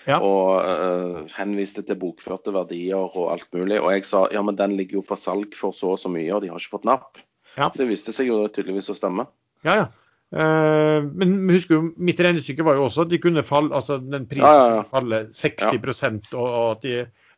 Ja. 0.08 0.18
Og 0.18 0.58
uh, 0.66 1.22
henviste 1.36 1.84
til 1.86 1.98
bokførte 2.00 2.54
verdier 2.54 3.02
og 3.04 3.28
alt 3.34 3.48
mulig. 3.54 3.78
Og 3.80 3.92
jeg 3.94 4.06
sa 4.08 4.24
ja, 4.34 4.42
men 4.44 4.58
den 4.58 4.76
ligger 4.78 5.00
jo 5.00 5.06
for 5.06 5.20
salg 5.20 5.54
for 5.58 5.76
så 5.76 5.94
og 5.94 6.00
så 6.02 6.10
mye, 6.12 6.30
og 6.34 6.42
de 6.42 6.50
har 6.50 6.58
ikke 6.58 6.76
fått 6.76 6.88
napp. 6.88 7.22
Ja. 7.56 7.68
Så 7.68 7.82
det 7.82 7.90
viste 7.90 8.14
seg 8.16 8.30
jo 8.32 8.40
tydeligvis 8.48 8.90
å 8.92 8.98
stemme. 8.98 9.28
Ja, 9.66 9.84
ja. 9.84 9.90
Uh, 10.32 11.04
men 11.12 11.36
husk 11.52 11.74
jo, 11.74 11.82
mitt 12.00 12.20
regnestykke 12.24 12.64
var 12.64 12.78
jo 12.78 12.86
også 12.86 13.04
at 13.04 13.10
de 13.10 13.20
kunne 13.20 13.44
falle, 13.44 13.68
altså 13.76 13.98
den 14.00 14.24
prisen 14.30 14.48
Ja, 14.48 14.62
ja, 14.62 14.76
ja. 14.78 14.84
falle 14.88 15.26
60 15.28 16.30
og, 16.32 16.40
og 16.40 16.68
at 16.70 16.86
de 16.86 16.94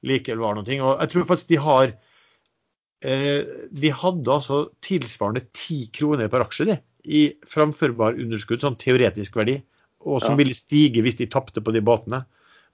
likevel 0.06 0.44
var 0.44 0.54
noe. 0.54 0.76
Og 0.78 1.02
jeg 1.02 1.10
tror 1.10 1.26
faktisk 1.26 1.50
de 1.50 1.58
har 1.64 1.90
uh, 1.90 3.40
De 3.82 3.92
hadde 4.02 4.36
altså 4.36 4.60
tilsvarende 4.86 5.42
10 5.50 5.90
kroner 5.98 6.30
per 6.30 6.46
aksje 6.46 6.68
de, 6.70 6.78
i 7.04 7.24
framførbar 7.50 8.16
underskudd, 8.16 8.62
sånn 8.62 8.78
teoretisk 8.80 9.34
verdi, 9.36 9.58
og 10.04 10.22
som 10.22 10.38
ville 10.38 10.54
stige 10.56 11.02
hvis 11.04 11.18
de 11.18 11.26
tapte 11.32 11.60
på 11.64 11.74
de 11.74 11.82
båtene. 11.84 12.22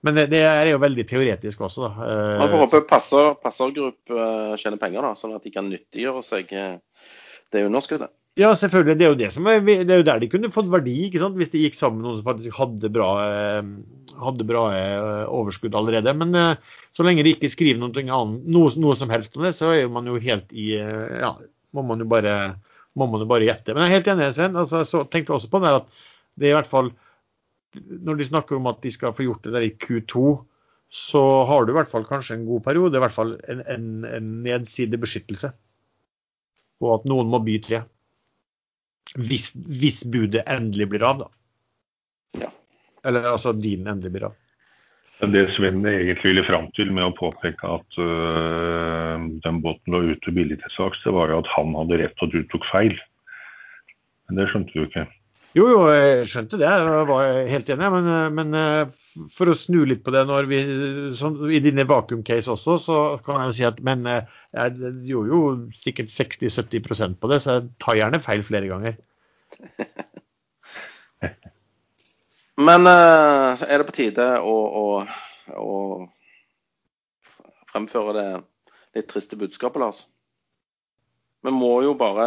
Men 0.06 0.16
det, 0.16 0.28
det 0.32 0.40
er 0.48 0.70
jo 0.70 0.80
veldig 0.80 1.04
teoretisk 1.08 1.66
også, 1.66 1.84
da. 1.84 2.06
Eh, 2.06 2.36
Man 2.40 2.52
får 2.52 2.62
håpe 2.64 2.80
passer, 2.88 3.34
passergruppe 3.42 4.16
eh, 4.16 4.54
tjener 4.60 4.80
penger, 4.80 5.04
da, 5.04 5.12
sånn 5.18 5.36
at 5.36 5.44
de 5.44 5.52
kan 5.52 5.68
nyttiggjøre 5.68 6.22
seg 6.24 6.54
eh, 6.56 6.78
det 7.52 7.66
underskuddet. 7.68 8.12
Ja, 8.38 8.52
selvfølgelig. 8.54 8.96
Det 8.96 9.06
er 9.06 9.16
det 9.18 9.30
som 9.34 9.48
er, 9.50 9.58
det 9.66 9.90
er 9.90 10.00
jo 10.00 10.06
der 10.06 10.20
de 10.22 10.28
kunne 10.30 10.52
fått 10.54 10.70
verdi, 10.70 10.94
ikke 11.08 11.20
sant? 11.20 11.36
hvis 11.36 11.50
de 11.52 11.64
gikk 11.64 11.76
sammen 11.76 11.98
med 12.00 12.06
noen 12.06 12.20
som 12.20 12.28
faktisk 12.28 12.56
hadde 12.60 12.90
bra, 12.94 13.08
eh, 13.26 14.14
hadde 14.22 14.46
bra 14.48 14.62
eh, 14.76 15.24
overskudd 15.26 15.76
allerede. 15.76 16.14
Men 16.16 16.38
eh, 16.38 16.78
så 16.96 17.06
lenge 17.06 17.26
de 17.26 17.34
ikke 17.34 17.50
skriver 17.52 17.82
noe, 17.82 17.92
annet, 17.92 18.46
noe, 18.54 18.72
noe 18.80 18.96
som 18.98 19.12
helst 19.12 19.36
om 19.36 19.44
det, 19.44 19.52
så 19.58 19.74
er 19.74 19.90
man 19.92 20.08
jo 20.08 20.20
helt 20.22 20.54
i 20.54 20.72
eh, 20.78 21.18
Ja, 21.20 21.34
må 21.76 21.84
man 21.86 22.02
jo 22.02 22.08
bare, 22.10 22.36
må 22.98 23.10
man 23.10 23.26
jo 23.26 23.28
bare 23.30 23.50
gjette. 23.50 23.74
Men 23.74 23.84
jeg 23.84 23.90
er 23.90 23.98
helt 23.98 24.12
enig, 24.14 24.32
Sven. 24.38 24.56
Altså, 24.62 24.84
jeg 24.84 24.92
så, 24.94 25.04
tenkte 25.10 25.36
også 25.36 25.50
på 25.52 25.60
det 25.64 25.76
at 25.82 25.90
det 26.40 26.48
er 26.48 26.54
i 26.54 26.58
hvert 26.60 26.70
fall 26.70 26.94
Når 27.76 28.18
de 28.18 28.26
snakker 28.26 28.58
om 28.58 28.66
at 28.70 28.80
de 28.82 28.90
skal 28.90 29.14
få 29.14 29.28
gjort 29.28 29.44
det 29.46 29.54
der 29.54 29.66
i 29.66 29.74
Q2, 29.78 30.40
så 30.90 31.22
har 31.46 31.64
du 31.64 31.70
i 31.70 31.76
hvert 31.76 31.90
fall 31.92 32.04
kanskje 32.08 32.34
en 32.40 32.46
god 32.48 32.64
periode, 32.66 32.98
i 32.98 33.02
hvert 33.02 33.14
fall 33.14 33.36
en, 33.52 33.60
en, 33.70 33.88
en 34.08 34.30
nedsidebeskyttelse. 34.42 35.52
på 36.80 36.94
at 36.94 37.04
noen 37.08 37.28
må 37.30 37.42
by 37.44 37.58
tre. 37.62 37.82
Hvis, 39.20 39.50
hvis 39.54 40.00
budet 40.08 40.46
endelig 40.48 40.88
blir 40.90 41.04
av, 41.04 41.20
da. 41.20 41.28
Ja. 42.40 42.48
Eller 43.04 43.26
altså 43.34 43.52
din 43.52 43.86
endelig 43.90 44.14
blir 44.14 44.30
av. 44.30 44.38
Det 45.20 45.42
Sven 45.52 45.84
egentlig 45.84 46.30
ville 46.30 46.46
fram 46.46 46.70
til 46.72 46.92
med 46.96 47.04
å 47.04 47.12
påpeke 47.12 47.68
at 47.68 47.98
øh, 48.00 49.26
den 49.44 49.58
båten 49.60 49.92
lå 49.92 50.14
ute 50.14 50.32
billig 50.32 50.56
til 50.62 50.72
saks, 50.78 51.02
det 51.04 51.12
var 51.12 51.28
jo 51.28 51.42
at 51.42 51.50
han 51.52 51.74
hadde 51.76 51.98
rett 52.00 52.24
og 52.24 52.32
du 52.32 52.40
tok 52.48 52.64
feil. 52.70 52.96
Men 54.26 54.40
det 54.40 54.48
skjønte 54.48 54.72
du 54.72 54.86
ikke. 54.86 55.04
Jo, 55.58 55.64
jo, 55.66 55.78
jeg 55.90 56.26
skjønte 56.30 56.58
det. 56.60 56.68
Jeg 56.70 57.06
var 57.08 57.28
helt 57.50 57.70
enig. 57.74 57.88
Men, 57.96 58.10
men 58.36 58.58
eh, 58.58 58.92
for 59.34 59.50
å 59.50 59.56
snu 59.58 59.80
litt 59.88 60.04
på 60.06 60.12
det 60.14 60.22
vi, 60.46 60.60
sånn, 61.18 61.40
I 61.50 61.58
dine 61.64 61.86
vakuum-case 61.90 62.52
også, 62.54 62.76
så 62.78 62.98
kan 63.24 63.40
jeg 63.40 63.50
jo 63.50 63.56
si 63.58 63.64
at 63.66 63.80
men 63.86 64.06
eh, 64.06 64.28
jeg 64.54 64.92
gjorde 65.10 65.32
jo 65.32 65.40
sikkert 65.74 66.12
60-70% 66.14 67.18
på 67.18 67.30
det, 67.32 67.40
så 67.42 67.56
jeg 67.56 67.72
tar 67.82 67.98
gjerne 67.98 68.22
feil 68.22 68.42
flere 68.46 68.70
ganger. 68.70 68.94
Men 72.60 72.86
eh, 72.86 73.48
så 73.56 73.64
er 73.66 73.80
det 73.80 73.88
på 73.88 73.96
tide 73.96 74.24
å, 74.44 74.54
å, 74.76 75.02
å 75.56 75.76
fremføre 77.72 78.12
det 78.18 78.28
litt 78.98 79.08
triste 79.08 79.38
budskapet, 79.40 79.80
Lars. 79.80 80.00
Vi 81.40 81.52
må 81.54 81.80
jo 81.86 81.94
bare 81.96 82.26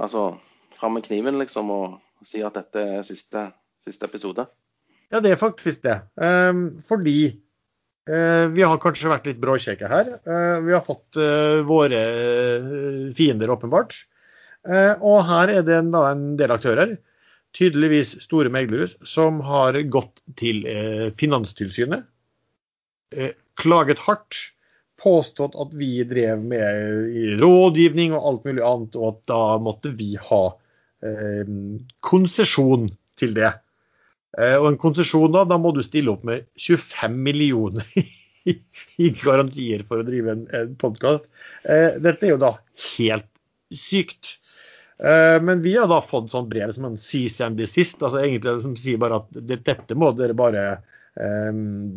altså 0.00 0.30
fram 0.76 0.96
med 0.96 1.06
kniven, 1.06 1.40
liksom, 1.40 1.72
og 1.72 2.26
si 2.26 2.42
at 2.44 2.56
dette 2.58 2.84
er 2.98 3.06
siste, 3.06 3.48
siste 3.84 4.08
episode. 4.08 4.46
Ja, 5.12 5.20
det 5.22 5.34
er 5.34 5.40
faktisk 5.40 5.84
det. 5.86 6.00
Um, 6.18 6.78
fordi 6.82 7.20
uh, 8.10 8.46
vi 8.52 8.64
har 8.66 8.80
kanskje 8.82 9.12
vært 9.12 9.28
litt 9.30 9.40
bråkjekke 9.42 9.90
her. 9.90 10.12
Uh, 10.26 10.58
vi 10.66 10.74
har 10.74 10.84
fått 10.86 11.18
uh, 11.20 11.62
våre 11.68 12.02
fiender, 13.18 13.52
åpenbart. 13.54 14.02
Og 14.66 15.20
her 15.28 15.50
er 15.52 15.62
det 15.62 15.76
en, 15.76 15.92
da, 15.94 16.08
en 16.10 16.32
del 16.34 16.50
aktører, 16.50 16.96
tydeligvis 17.54 18.16
store 18.24 18.50
meglere, 18.50 18.88
som 19.06 19.38
har 19.46 19.78
gått 19.94 20.24
til 20.34 20.64
Finanstilsynet, 21.20 22.02
klaget 23.62 24.02
hardt, 24.02 24.40
påstått 24.98 25.54
at 25.54 25.76
vi 25.78 26.02
drev 26.10 26.42
med 26.50 27.38
rådgivning 27.38 28.16
og 28.16 28.26
alt 28.32 28.50
mulig 28.50 28.66
annet, 28.66 28.98
og 28.98 29.06
at 29.12 29.22
da 29.30 29.40
måtte 29.62 29.94
vi 29.94 30.16
ha 30.18 30.42
konsesjon 32.04 32.88
til 33.20 33.34
det. 33.36 33.52
Eh, 34.38 34.56
Og 34.60 34.70
en 34.72 34.78
konsesjon, 34.80 35.30
da, 35.34 35.44
da 35.48 35.58
må 35.60 35.72
du 35.76 35.82
stille 35.86 36.12
opp 36.12 36.24
med 36.28 36.46
25 36.60 37.16
millioner 37.28 37.86
i, 38.50 38.56
i 39.02 39.12
garantier 39.18 39.84
for 39.88 40.02
å 40.02 40.06
drive 40.06 40.34
en, 40.34 40.44
en 40.54 40.74
podkast. 40.78 41.24
Dette 41.66 42.26
er 42.28 42.34
jo 42.36 42.42
da 42.42 42.52
helt 42.96 43.26
sykt. 43.74 44.36
Eh, 45.02 45.38
Men 45.42 45.62
vi 45.64 45.74
har 45.76 45.88
da 45.90 45.98
fått 46.04 46.30
sånn 46.32 46.46
brev 46.48 46.70
som 46.76 46.86
en 46.90 47.00
cease 47.00 47.42
and 47.44 47.58
desist, 47.60 47.98
altså 48.06 48.22
egentlig 48.22 48.60
som 48.62 48.76
sier 48.78 49.00
bare 49.02 49.18
at 49.22 49.40
dette 49.50 49.96
må 49.98 50.12
dere 50.16 50.36
bare 50.38 50.62
eh, 51.18 51.50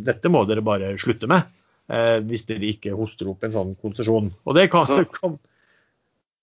dette 0.10 0.32
må 0.34 0.41
dere 0.49 0.64
bare 0.66 0.95
slutte 0.99 1.30
med. 1.30 1.45
eh, 1.91 2.18
Hvis 2.26 2.47
dere 2.49 2.72
ikke 2.74 2.97
hoster 2.97 3.30
opp 3.32 3.45
en 3.47 3.53
sånn 3.55 3.76
konsesjon. 3.84 4.32
Og 4.47 4.57
det 4.57 4.68
kan, 4.74 4.89
kan 5.20 5.38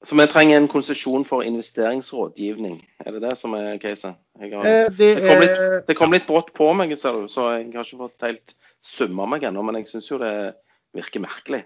Så 0.07 0.15
vi 0.15 0.27
trenger 0.31 0.57
en 0.61 0.69
konsesjon 0.71 1.25
for 1.27 1.43
investeringsrådgivning. 1.43 2.77
Er 3.03 3.11
det 3.17 3.23
det 3.25 3.33
som 3.39 3.55
er 3.59 3.79
caset? 3.83 4.15
Jeg 4.41 4.53
har- 4.53 4.67
eh, 4.67 4.91
det 4.91 5.17
Det 5.17 5.29
kom, 5.29 5.41
litt, 5.41 5.87
det 5.89 5.97
kom 5.97 6.13
litt 6.13 6.27
brått 6.27 6.53
på 6.55 6.73
meg, 6.77 6.97
ser 6.97 7.13
du, 7.13 7.27
så 7.29 7.49
jeg 7.59 7.73
har 7.75 7.83
ikke 7.85 7.99
fått 7.99 8.23
helt 8.23 8.55
summa 8.83 9.27
meg 9.27 9.43
ennå. 9.43 9.65
Men 9.65 9.75
jeg 9.75 9.89
syns 9.89 10.11
jo 10.11 10.19
det 10.19 10.55
virker 10.95 11.21
merkelig. 11.21 11.65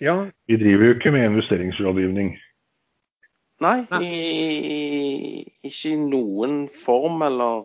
Ja, 0.00 0.28
Vi 0.46 0.56
driver 0.56 0.84
jo 0.84 0.94
ikke 0.94 1.12
med 1.12 1.30
investeringsrådgivning. 1.30 2.36
Nei, 3.60 3.86
i, 4.02 5.44
ikke 5.64 5.92
i 5.94 5.96
noen 5.96 6.68
form 6.68 7.22
eller 7.22 7.64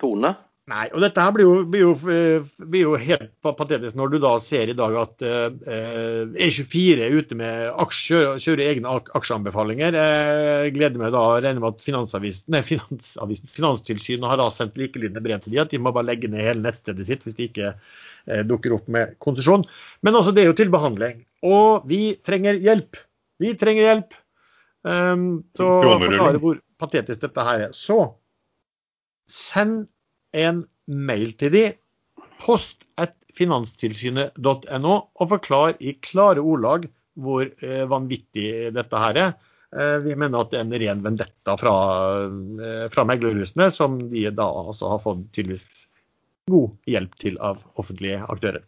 tone. 0.00 0.36
Nei, 0.68 0.84
og 0.94 1.00
dette 1.02 1.22
her 1.24 1.32
blir 1.34 1.46
jo, 1.46 1.54
blir 1.66 1.80
jo, 1.82 1.92
eh, 2.12 2.44
blir 2.70 2.84
jo 2.84 2.98
helt 3.00 3.30
patetisk 3.42 3.96
når 3.98 4.12
du 4.12 4.16
da 4.22 4.34
ser 4.44 4.70
i 4.70 4.76
dag 4.76 4.94
at 5.00 5.24
eh, 5.26 5.48
E24 6.46 7.06
er 7.06 7.16
ute 7.16 7.38
med 7.38 7.72
aksjer, 7.82 8.36
kjører 8.44 8.62
egne 8.68 8.92
aksjeanbefalinger. 9.18 9.98
Jeg 9.98 10.76
gleder 10.76 11.02
meg 11.02 11.10
da 11.16 11.24
å 11.26 11.40
regne 11.40 11.64
med 11.64 11.72
at 11.72 11.82
Finansavisen, 11.82 12.52
nei, 12.54 12.62
Finansavisen, 12.66 13.50
Finanstilsynet 13.56 14.30
har 14.30 14.38
da 14.38 14.46
sendt 14.54 14.78
likelydende 14.78 15.24
brev 15.24 15.42
til 15.42 15.56
de 15.56 15.62
at 15.64 15.74
de 15.74 15.82
må 15.82 15.94
bare 15.96 16.12
legge 16.12 16.30
ned 16.30 16.46
hele 16.46 16.62
nettstedet 16.68 17.08
sitt 17.08 17.26
hvis 17.26 17.38
de 17.40 17.50
ikke 17.50 17.72
eh, 17.72 18.42
dukker 18.46 18.78
opp 18.78 18.86
med 18.94 19.18
konsesjon. 19.24 19.66
Men 20.06 20.20
altså, 20.20 20.36
det 20.36 20.44
er 20.44 20.52
jo 20.52 20.58
til 20.60 20.70
behandling. 20.70 21.24
Og 21.50 21.88
vi 21.90 22.14
trenger 22.26 22.60
hjelp. 22.62 23.00
Vi 23.40 23.56
trenger 23.58 23.88
hjelp 23.88 24.18
um, 24.84 25.30
så 25.56 25.66
forklare 25.82 26.40
hvor 26.42 26.60
patetisk 26.80 27.24
dette 27.24 27.46
her 27.46 27.70
er. 27.70 27.72
Så 27.74 28.04
send 29.30 29.88
en 30.36 30.64
mail 30.86 31.34
til 31.38 31.54
de, 31.54 31.64
post 32.40 32.86
at 33.00 33.14
finanstilsynet.no, 33.36 34.94
og 35.20 35.30
forklar 35.30 35.76
i 35.78 35.94
klare 36.02 36.42
ordlag 36.42 36.88
hvor 37.20 37.44
eh, 37.46 37.84
vanvittig 37.90 38.70
dette 38.74 39.02
her 39.02 39.20
er. 39.20 39.36
Eh, 39.76 39.98
vi 40.04 40.16
mener 40.18 40.40
at 40.40 40.52
det 40.52 40.60
er 40.60 40.66
en 40.66 40.80
ren 40.82 41.04
vendetta 41.04 41.56
fra, 41.60 41.74
eh, 42.64 42.86
fra 42.92 43.06
meglerhusene, 43.06 43.70
som 43.74 43.98
de 44.10 44.26
da 44.34 44.48
altså 44.48 44.94
har 44.94 45.02
fått 45.04 45.28
tydeligvis 45.36 45.86
god 46.50 46.74
hjelp 46.90 47.16
til 47.22 47.38
av 47.44 47.60
offentlige 47.78 48.22
aktører. 48.32 48.64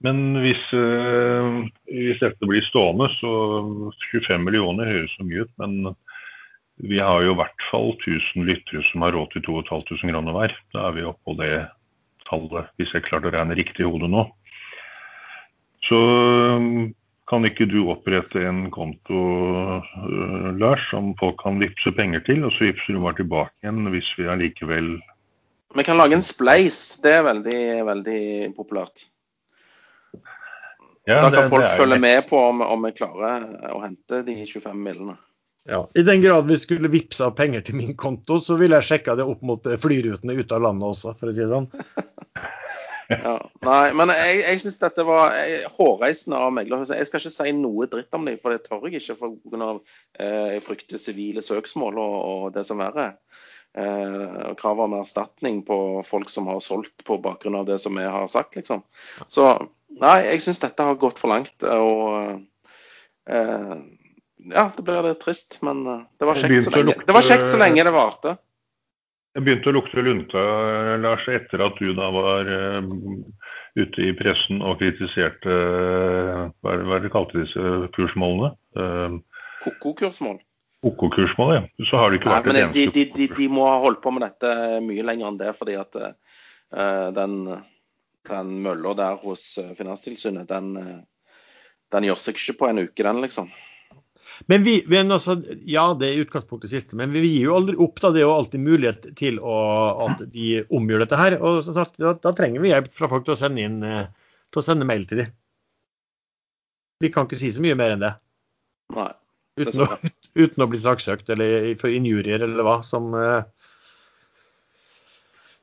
Men 0.00 0.38
hvis, 0.40 0.60
hvis 1.92 2.20
dette 2.22 2.46
blir 2.48 2.64
stående, 2.64 3.10
så 3.18 3.32
25 4.08 4.46
millioner 4.46 4.88
høres 4.88 5.12
så 5.12 5.26
mye 5.28 5.42
ut. 5.44 5.50
Men 5.60 5.90
vi 6.82 7.00
har 7.00 7.22
jo 7.24 7.34
i 7.34 7.38
hvert 7.38 7.66
fall 7.70 7.92
1000 7.98 8.46
lyttere 8.48 8.82
som 8.90 9.04
har 9.04 9.12
råd 9.16 9.34
til 9.34 9.44
2500 9.44 10.14
kroner 10.14 10.36
hver. 10.36 10.56
Da 10.74 10.86
er 10.88 10.96
vi 10.96 11.06
oppe 11.08 11.22
på 11.28 11.36
det 11.40 11.52
tallet, 12.28 12.70
hvis 12.78 12.94
jeg 12.94 13.04
klarte 13.08 13.30
å 13.30 13.34
regne 13.34 13.58
riktig 13.58 13.84
i 13.84 13.90
hodet 13.90 14.10
nå. 14.12 14.24
Så 15.88 16.00
kan 17.30 17.46
ikke 17.46 17.68
du 17.70 17.84
opprette 17.92 18.42
en 18.42 18.64
konto, 18.74 19.20
øh, 19.70 20.50
Lars, 20.58 20.82
som 20.90 21.12
folk 21.20 21.38
kan 21.42 21.60
vippse 21.62 21.92
penger 21.94 22.24
til, 22.26 22.44
og 22.46 22.54
så 22.56 22.68
vippser 22.68 22.96
du 22.96 23.02
bare 23.04 23.20
tilbake 23.20 23.54
igjen 23.62 23.86
hvis 23.94 24.10
vi 24.18 24.28
allikevel 24.30 24.92
Vi 25.78 25.84
kan 25.86 26.00
lage 26.00 26.16
en 26.18 26.26
spleis. 26.26 26.98
Det 26.98 27.12
er 27.14 27.22
veldig, 27.22 27.60
veldig 27.86 28.22
populært. 28.56 29.04
Ja, 31.06 31.20
da 31.22 31.30
det- 31.30 31.38
kan 31.38 31.50
folk 31.50 31.62
det 31.62 31.76
følge 31.78 31.98
med 32.00 32.28
på 32.28 32.40
om, 32.48 32.60
om 32.60 32.82
vi 32.82 32.90
klarer 32.90 33.46
å 33.70 33.78
hente 33.82 34.24
de 34.26 34.34
25 34.46 34.74
millene. 34.74 35.16
Ja, 35.68 35.90
I 35.94 36.02
den 36.02 36.22
grad 36.22 36.46
vi 36.48 36.56
skulle 36.58 36.88
vippsa 36.88 37.30
penger 37.36 37.60
til 37.66 37.76
min 37.76 37.96
konto, 38.00 38.38
så 38.40 38.56
ville 38.60 38.78
jeg 38.80 38.88
sjekka 38.88 39.14
det 39.18 39.26
opp 39.28 39.42
mot 39.46 39.66
eh, 39.68 39.78
flyrutene 39.80 40.38
ut 40.40 40.52
av 40.56 40.62
landet 40.64 40.88
også, 40.88 41.12
for 41.20 41.30
å 41.30 41.34
si 41.36 41.44
det 41.44 41.52
sånn. 41.52 41.68
Ja. 43.10 43.32
Nei, 43.66 43.90
men 43.98 44.12
jeg, 44.14 44.36
jeg 44.44 44.58
syns 44.62 44.76
dette 44.78 45.02
var 45.02 45.32
hårreisende 45.74 46.38
av 46.38 46.52
meglerhuset. 46.54 46.94
Jeg 47.00 47.08
skal 47.08 47.18
ikke 47.24 47.32
si 47.34 47.52
noe 47.58 47.88
dritt 47.90 48.14
om 48.14 48.28
dem, 48.28 48.36
for 48.38 48.54
det 48.54 48.60
tør 48.68 48.84
jeg 48.86 49.00
ikke 49.00 49.16
pga. 49.50 49.70
Eh, 50.22 50.44
jeg 50.54 50.62
frykter 50.62 51.02
sivile 51.02 51.42
søksmål 51.42 51.98
og, 51.98 52.14
og 52.30 52.44
det 52.54 52.62
som 52.68 52.78
verre 52.78 53.08
er. 53.08 53.16
eh, 53.74 54.54
krav 54.62 54.80
om 54.86 54.94
erstatning 55.00 55.62
på 55.66 55.78
folk 56.06 56.30
som 56.30 56.46
har 56.50 56.62
solgt 56.62 57.02
på 57.06 57.18
bakgrunn 57.22 57.58
av 57.58 57.66
det 57.66 57.80
som 57.82 57.98
vi 57.98 58.06
har 58.06 58.30
sagt, 58.30 58.54
liksom. 58.58 58.84
Så 59.26 59.48
nei, 59.90 60.16
jeg 60.30 60.44
syns 60.46 60.62
dette 60.62 60.86
har 60.86 61.00
gått 61.02 61.18
for 61.18 61.34
langt. 61.34 61.56
Og 61.66 62.44
eh, 63.26 63.74
ja, 64.48 64.70
det 64.76 64.84
blir 64.86 65.04
litt 65.04 65.20
trist, 65.22 65.58
men 65.66 65.82
eh, 65.86 66.06
det 66.20 66.28
var 66.28 66.38
kjekt 66.40 66.64
så 66.66 66.72
lenge 66.76 66.96
det, 67.00 67.16
var 67.16 67.26
kjekt 67.26 67.50
så 67.50 67.60
lenge 67.60 67.84
det 67.86 67.94
varte. 67.94 68.36
Det 69.30 69.44
begynte 69.46 69.70
å 69.70 69.76
lukte 69.76 70.02
lunte, 70.02 70.44
Lars, 70.98 71.26
etter 71.30 71.62
at 71.62 71.76
du 71.78 71.92
da 71.94 72.08
var 72.10 72.48
uh, 72.50 72.88
ute 73.78 74.02
i 74.02 74.10
pressen 74.18 74.58
og 74.58 74.80
kritiserte 74.80 75.54
uh, 75.54 76.48
hva, 76.66 76.74
hva 76.88 76.98
det 76.98 77.12
kalte 77.14 77.44
disse 77.44 77.74
kursmålene? 77.94 78.50
Uh, 78.74 79.20
Koko-kursmål. 79.62 80.40
OK-kursmål, 80.82 81.54
ja. 81.54 81.62
Så 81.86 82.00
har 82.00 82.10
det 82.10 82.20
ikke 82.20 82.32
vært 82.32 82.48
Nei, 82.48 82.56
et 82.56 82.64
eneste 82.64 82.94
de, 82.96 83.04
de, 83.14 83.26
de, 83.36 83.48
må 83.52 83.66
ha 83.68 83.78
holdt 83.82 84.00
på 84.02 84.12
med 84.16 84.24
dette 84.24 84.80
mye 84.82 85.04
lenger 85.04 85.28
enn 85.28 85.40
det, 85.40 85.54
fordi 85.58 85.76
at 85.78 85.98
uh, 86.00 87.08
den, 87.14 87.34
den 88.30 88.54
mølla 88.64 88.94
der 88.96 89.18
hos 89.20 89.44
eh, 89.60 89.72
Finanstilsynet, 89.76 90.48
den, 90.48 90.74
den 91.92 92.06
gjør 92.06 92.20
seg 92.22 92.38
ikke 92.38 92.58
på 92.60 92.70
en 92.70 92.82
uke, 92.86 93.04
den, 93.04 93.20
liksom. 93.24 93.50
Men 94.48 94.64
vi, 94.64 94.78
men 94.88 95.12
altså, 95.12 95.36
ja, 95.68 95.84
det 95.98 96.08
er 96.08 96.22
utgangspunktet 96.24 96.72
siste, 96.72 96.96
men 96.96 97.12
vi 97.12 97.26
gir 97.26 97.50
jo 97.50 97.56
aldri 97.58 97.76
opp. 97.76 98.00
da, 98.00 98.12
Det 98.14 98.22
er 98.22 98.26
jo 98.26 98.36
alltid 98.38 98.64
mulighet 98.64 99.10
til 99.18 99.40
å, 99.42 99.58
at 100.06 100.24
de 100.32 100.62
omgjør 100.72 101.04
dette 101.04 101.20
her. 101.20 101.36
og 101.40 101.60
sagt, 101.66 101.98
da, 102.00 102.14
da, 102.16 102.32
trenger 102.36 102.64
vi 102.64 102.72
hjelp 102.72 102.90
fra 102.96 103.10
folk 103.12 103.26
til 103.26 103.36
å 103.36 103.40
sende, 103.40 103.66
inn, 103.66 103.80
til 104.50 104.62
å 104.62 104.64
sende 104.64 104.88
mail 104.88 105.04
til 105.10 105.24
dem. 105.24 105.34
Vi 107.00 107.12
kan 107.12 107.28
ikke 107.28 107.40
si 107.40 107.52
så 107.52 107.62
mye 107.64 107.76
mer 107.78 107.94
enn 107.94 108.04
det. 108.04 108.14
Nei. 108.96 109.10
Uten 109.60 109.84
å, 109.84 109.88
uten 110.42 110.64
å, 110.64 110.68
bli 110.70 110.80
saksøkt 110.80 111.32
eller 111.34 111.72
for 111.80 111.92
injurier 111.92 112.44
eller 112.44 112.66
hva 112.66 112.80
som 112.86 113.10
eh, 113.18 113.42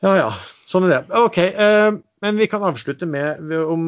Ja 0.06 0.14
ja, 0.18 0.28
sånn 0.70 0.86
er 0.86 0.94
det. 0.94 1.02
OK. 1.18 1.40
Eh, 1.42 1.90
men 2.26 2.42
vi 2.42 2.50
kan 2.50 2.66
avslutte 2.66 3.08
med 3.10 3.54
om 3.62 3.88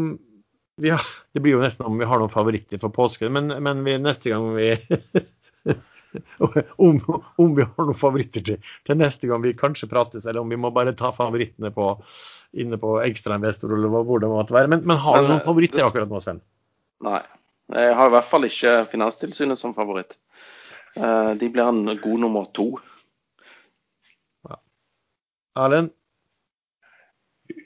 har, 0.87 1.03
Det 1.33 1.41
blir 1.43 1.57
jo 1.57 1.61
nesten 1.61 1.85
om 1.85 1.97
vi 1.99 2.07
har 2.07 2.21
noen 2.21 2.31
favoritter 2.31 2.79
for 2.79 2.95
påsken, 2.95 3.33
men, 3.35 3.51
men 3.63 3.83
vi, 3.83 3.97
neste 3.99 4.31
gang 4.31 4.45
vi 4.55 4.69
om, 6.77 7.01
om, 7.35 7.55
vi 7.55 7.65
har 7.65 7.89
noen 7.89 7.97
favoritter 7.97 8.45
til, 8.45 8.69
til, 8.87 8.99
neste 8.99 9.27
gang 9.27 9.43
vi 9.43 9.51
kanskje 9.57 9.89
prates, 9.91 10.25
eller 10.25 10.41
om 10.41 10.49
vi 10.49 10.59
må 10.59 10.71
bare 10.75 10.95
ta 10.97 11.11
favorittene 11.15 11.73
på, 11.75 11.91
inne 12.63 12.79
på 12.81 12.95
ekstrainvestor 13.03 13.75
eller 13.75 13.91
hvor 14.07 14.23
det 14.23 14.31
måtte 14.31 14.55
være. 14.55 14.71
Men, 14.71 14.85
men 14.87 15.01
har 15.03 15.19
du 15.19 15.27
noen 15.27 15.41
eh, 15.41 15.45
favoritter 15.45 15.83
akkurat 15.85 16.09
nå, 16.09 16.23
Sven? 16.23 16.41
Nei. 17.05 17.21
Jeg 17.69 17.93
har 17.93 18.09
i 18.09 18.13
hvert 18.15 18.25
fall 18.25 18.47
ikke 18.47 18.71
Finanstilsynet 18.89 19.59
som 19.61 19.75
favoritt. 19.75 20.15
Eh, 20.97 21.33
de 21.37 21.51
blir 21.53 21.67
en 21.69 21.83
god 22.01 22.23
nummer 22.23 22.47
to. 22.57 22.71
Ja. 24.47 24.57
Erlend? 25.65 25.93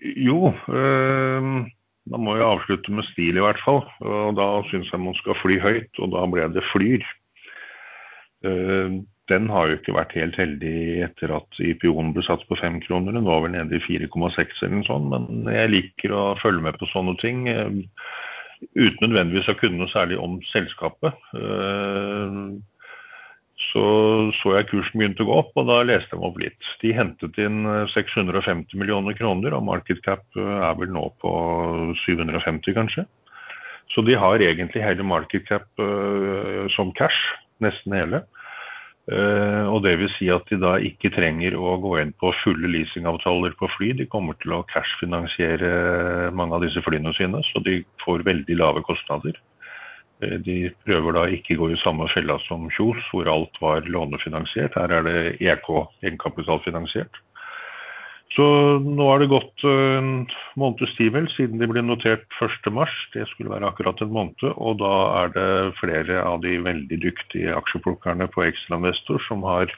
Jo, 0.03 0.51
øh, 0.51 1.63
da 2.11 2.19
må 2.19 2.35
vi 2.35 2.43
avslutte 2.43 2.91
med 2.91 3.07
stil 3.11 3.39
i 3.39 3.43
hvert 3.43 3.61
fall. 3.63 3.81
Og 4.03 4.35
da 4.39 4.47
syns 4.69 4.91
jeg 4.91 5.01
man 5.01 5.15
skal 5.19 5.39
fly 5.39 5.59
høyt, 5.63 5.91
og 6.03 6.11
da 6.15 6.25
ble 6.29 6.49
det 6.55 6.65
Flyr. 6.71 7.05
Uh, 8.43 8.99
den 9.31 9.47
har 9.47 9.69
jo 9.69 9.77
ikke 9.77 9.95
vært 9.95 10.17
helt 10.17 10.35
heldig 10.35 10.75
etter 11.05 11.31
at 11.31 11.61
IPO-en 11.63 12.11
ble 12.15 12.25
satt 12.27 12.43
på 12.49 12.57
fem 12.59 12.81
kroner. 12.83 13.15
Den 13.15 13.29
var 13.29 13.45
vel 13.45 13.55
nede 13.55 13.79
i 13.79 13.85
4,6 13.85 14.59
eller 14.65 14.75
noe 14.75 14.89
sånt, 14.89 15.13
men 15.13 15.47
jeg 15.53 15.71
liker 15.71 16.15
å 16.17 16.25
følge 16.41 16.65
med 16.65 16.75
på 16.81 16.89
sånne 16.91 17.15
ting. 17.23 17.47
Uh, 17.47 17.79
uten 18.75 19.07
nødvendigvis 19.07 19.51
å 19.51 19.57
kunne 19.59 19.79
noe 19.79 19.91
særlig 19.91 20.19
om 20.19 20.37
selskapet. 20.51 21.15
Eh, 23.73 23.79
så 23.79 24.31
så 24.41 24.55
jeg 24.57 24.69
kursen 24.69 24.99
begynte 24.99 25.23
å 25.23 25.27
gå 25.27 25.39
opp, 25.39 25.51
og 25.55 25.67
da 25.67 25.83
leste 25.83 26.13
jeg 26.13 26.19
meg 26.19 26.29
opp 26.29 26.39
litt. 26.41 26.69
De 26.81 26.93
hentet 26.93 27.37
inn 27.37 27.65
650 27.93 28.73
eh, 28.73 28.79
millioner 28.79 29.13
kroner, 29.13 29.53
og 29.53 29.65
market 29.65 30.01
cap 30.03 30.23
eh, 30.35 30.41
er 30.41 30.75
vel 30.77 30.91
nå 30.93 31.09
på 31.21 31.33
750, 32.05 32.73
kanskje. 32.73 33.05
Så 33.93 34.01
de 34.01 34.15
har 34.15 34.41
egentlig 34.41 34.81
hele 34.81 35.03
market 35.03 35.45
cap 35.45 35.67
som 36.71 36.91
cash, 36.95 37.19
nesten 37.61 37.93
hele. 37.93 38.23
Og 39.11 39.83
det 39.83 39.97
vil 39.99 40.09
si 40.15 40.29
at 40.31 40.47
de 40.49 40.57
da 40.57 40.77
ikke 40.79 41.11
trenger 41.11 41.53
å 41.59 41.75
gå 41.83 41.91
inn 41.99 42.13
på 42.15 42.31
fulle 42.39 42.71
leasingavtaler 42.71 43.53
på 43.59 43.67
fly. 43.75 43.91
De 43.99 44.07
kommer 44.09 44.39
til 44.39 44.55
å 44.55 44.63
cashfinansiere 44.71 46.31
mange 46.33 46.55
av 46.55 46.63
disse 46.63 46.81
flyene 46.81 47.13
sine, 47.13 47.43
så 47.51 47.61
de 47.67 47.81
får 48.01 48.23
veldig 48.25 48.57
lave 48.63 48.81
kostnader. 48.87 49.35
Uh, 50.23 50.39
de 50.45 50.57
prøver 50.87 51.19
da 51.19 51.27
ikke 51.35 51.59
gå 51.59 51.69
i 51.73 51.81
samme 51.83 52.07
fella 52.13 52.39
som 52.47 52.69
Kjos, 52.71 53.03
hvor 53.11 53.29
alt 53.31 53.59
var 53.61 53.85
lånefinansiert. 53.85 54.79
Her 54.79 54.97
er 54.99 55.07
det 55.09 55.19
EK, 55.43 55.69
egenkapitalfinansiert. 56.01 57.21
Så 58.33 58.45
nå 58.81 59.05
har 59.11 59.21
det 59.21 59.29
gått 59.29 59.63
eh, 59.67 59.97
en 59.99 60.23
måneds 60.57 60.95
tid 60.97 61.11
vel 61.13 61.27
siden 61.35 61.59
de 61.61 61.67
ble 61.69 61.83
notert 61.85 62.25
1.3. 62.41 62.87
Det 63.13 63.27
skulle 63.29 63.51
være 63.53 63.69
akkurat 63.69 64.01
en 64.01 64.13
måned. 64.15 64.47
Og 64.55 64.79
da 64.81 64.93
er 65.21 65.35
det 65.35 65.75
flere 65.77 66.23
av 66.23 66.41
de 66.45 66.57
veldig 66.65 66.99
dyktige 67.03 67.53
aksjeplukkerne 67.59 68.27
på 68.33 68.47
Ekstrainvestor 68.47 69.21
som 69.27 69.45
har 69.45 69.69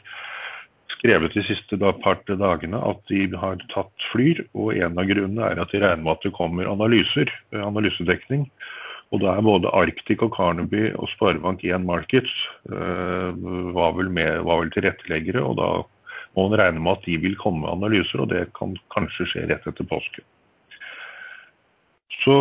skrevet 0.96 1.36
de 1.36 1.44
siste 1.50 1.78
par 2.04 2.22
dagene 2.30 2.80
at 2.80 3.04
de 3.12 3.28
har 3.36 3.60
tatt 3.74 4.08
Flyr. 4.14 4.46
Og 4.56 4.72
en 4.78 5.04
av 5.04 5.12
grunnene 5.12 5.52
er 5.52 5.60
at 5.60 5.76
de 5.76 5.84
regner 5.84 6.06
med 6.06 6.16
at 6.16 6.24
det 6.24 6.36
kommer 6.40 6.72
analyser, 6.72 7.32
eh, 7.52 7.60
analysedekning. 7.66 8.48
Og 9.14 9.22
da 9.22 9.36
er 9.36 9.46
både 9.46 9.72
Arctic 9.78 10.24
og 10.26 10.34
Carnaby 10.36 10.90
og 10.98 11.10
Sparebank1 11.14 11.86
Markets 11.86 12.32
øh, 12.72 13.36
var, 13.76 13.94
vel 13.98 14.10
med, 14.10 14.42
var 14.48 14.64
vel 14.64 14.72
tilretteleggere. 14.74 15.44
og 15.44 15.60
da 15.62 15.70
må 16.36 16.50
man 16.50 16.60
regne 16.60 16.82
med 16.84 16.98
at 16.98 17.06
de 17.06 17.18
vil 17.24 17.38
komme 17.40 17.64
med 17.64 17.72
analyser, 17.72 18.20
og 18.20 18.32
det 18.34 18.50
kan 18.58 18.76
kanskje 18.92 19.28
skje 19.32 19.46
rett 19.52 19.68
etter 19.70 19.88
påske. 19.88 20.26
Så 22.26 22.36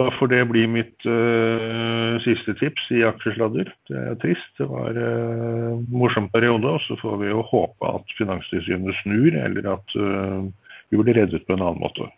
da 0.00 0.08
får 0.18 0.30
det 0.32 0.40
bli 0.50 0.62
mitt 0.70 1.06
uh, 1.06 2.16
siste 2.24 2.54
tips 2.60 2.88
i 2.96 3.02
aksjesladder. 3.06 3.70
Det 3.88 3.98
er 3.98 4.18
trist. 4.22 4.48
Det 4.58 4.68
var 4.70 4.96
en 4.96 5.76
uh, 5.78 5.82
morsom 5.92 6.28
periode. 6.32 6.70
Og 6.70 6.80
så 6.86 6.96
får 7.00 7.18
vi 7.22 7.30
jo 7.30 7.44
håpe 7.50 7.92
at 7.98 8.16
Finanstilsynet 8.18 8.98
snur, 9.02 9.36
eller 9.44 9.68
at 9.74 9.96
uh, 9.96 10.48
vi 10.90 11.00
blir 11.00 11.20
reddet 11.20 11.46
på 11.46 11.56
en 11.56 11.64
annen 11.64 11.82
måte. 11.82 12.08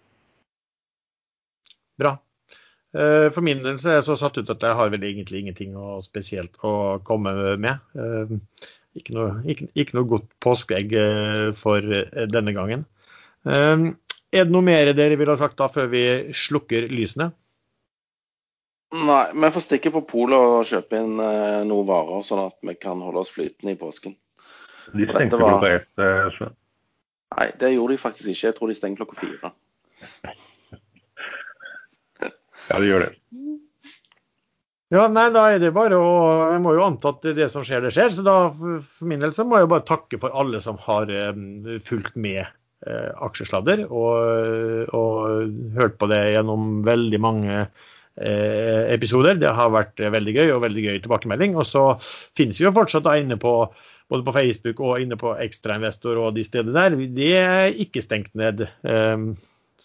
Bra. 2.01 2.17
Uh, 2.95 3.27
for 3.35 3.43
min 3.43 3.65
del 3.65 3.77
så 3.83 3.91
er 3.91 3.99
jeg 3.99 4.07
så 4.07 4.17
satt 4.21 4.39
ut 4.39 4.55
at 4.55 4.63
jeg 4.63 4.79
har 4.79 4.91
vel 4.93 5.03
egentlig 5.03 5.43
ingenting 5.43 5.75
spesielt 6.07 6.55
å 6.63 7.01
komme 7.03 7.35
med. 7.59 7.83
Ikke 8.95 9.15
noe, 9.17 9.31
ikke, 9.51 9.67
ikke 9.75 9.97
noe 9.99 10.07
godt 10.11 10.27
påskeegg 10.45 10.93
eh, 10.95 11.49
for 11.59 11.83
eh, 11.83 12.27
denne 12.31 12.55
gangen. 12.55 12.85
Eh, 13.43 13.89
er 14.35 14.47
det 14.47 14.55
noe 14.55 14.67
mer 14.67 14.93
dere 14.95 15.19
ville 15.19 15.35
ha 15.35 15.41
sagt 15.41 15.59
da 15.59 15.67
før 15.73 15.89
vi 15.91 16.05
slukker 16.35 16.87
lysene? 16.93 17.33
Nei, 18.95 19.25
vi 19.35 19.51
får 19.51 19.65
stikke 19.65 19.91
på 19.97 20.05
polet 20.07 20.39
og 20.39 20.69
kjøpe 20.69 21.01
inn 21.03 21.19
eh, 21.19 21.65
noen 21.67 21.89
varer, 21.89 22.23
sånn 22.23 22.45
at 22.45 22.59
vi 22.63 22.77
kan 22.79 23.03
holde 23.03 23.25
oss 23.25 23.35
flytende 23.35 23.75
i 23.75 23.81
påsken. 23.81 24.15
De 24.95 25.09
stengte 25.11 25.43
var... 25.43 25.57
klokka 25.57 25.75
ett, 25.81 25.91
Sven? 26.37 26.55
Nei, 27.35 27.51
det 27.59 27.75
gjorde 27.75 27.97
de 27.97 28.03
faktisk 28.05 28.31
ikke. 28.31 28.47
Jeg 28.47 28.59
tror 28.61 28.71
de 28.71 28.79
stengte 28.79 29.03
klokka 29.03 29.19
fire. 29.25 29.55
Ja, 32.75 32.81
det 32.83 32.91
gjør 32.91 33.07
det. 33.07 33.13
Ja, 34.95 35.07
nei, 35.11 35.27
da 35.35 35.47
er 35.51 35.63
det 35.63 35.73
bare 35.75 35.97
å 35.99 36.11
Jeg 36.53 36.61
må 36.63 36.75
jo 36.77 36.85
anta 36.85 37.15
at 37.15 37.25
det 37.37 37.49
som 37.53 37.65
skjer, 37.67 37.83
det 37.87 37.95
skjer. 37.97 38.13
Så 38.15 38.25
da 38.27 38.37
for 38.53 39.09
min 39.11 39.23
del 39.23 39.33
så 39.37 39.47
må 39.49 39.59
jeg 39.59 39.71
bare 39.73 39.87
takke 39.89 40.21
for 40.23 40.35
alle 40.37 40.61
som 40.63 40.79
har 40.85 41.11
um, 41.35 41.65
fulgt 41.87 42.15
med 42.21 42.45
uh, 42.45 43.11
aksjesladder 43.27 43.87
og, 43.89 44.93
og, 44.95 45.57
hørt 45.79 45.99
på 45.99 46.11
det 46.13 46.21
gjennom 46.37 46.85
veldig 46.87 47.21
mange 47.23 47.57
uh, 47.65 48.83
episoder. 48.93 49.41
Det 49.41 49.57
har 49.57 49.75
vært 49.75 50.05
veldig 50.15 50.37
gøy 50.37 50.55
og 50.55 50.63
veldig 50.69 50.87
gøy 50.87 51.01
tilbakemelding. 51.01 51.59
Og 51.59 51.67
så 51.67 51.87
finnes 52.39 52.61
vi 52.61 52.69
jo 52.69 52.77
fortsatt 52.77 53.09
da 53.09 53.17
inne 53.19 53.41
på 53.41 53.57
både 54.13 54.27
på 54.27 54.37
Facebook 54.37 54.85
og 54.85 55.01
inne 55.01 55.17
på 55.19 55.33
Ekstrainvestor 55.41 56.21
og 56.21 56.37
de 56.37 56.45
stedene 56.47 56.77
der. 56.77 57.01
Det 57.17 57.35
er 57.41 57.83
ikke 57.83 58.05
stengt 58.05 58.35
ned. 58.39 58.67
Um, 58.85 59.33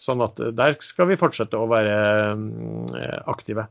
sånn 0.00 0.24
at 0.24 0.40
der 0.56 0.78
skal 0.84 1.10
vi 1.10 1.18
fortsette 1.20 1.58
å 1.60 1.68
være 1.70 1.98
um, 2.32 2.88
aktive. 3.28 3.66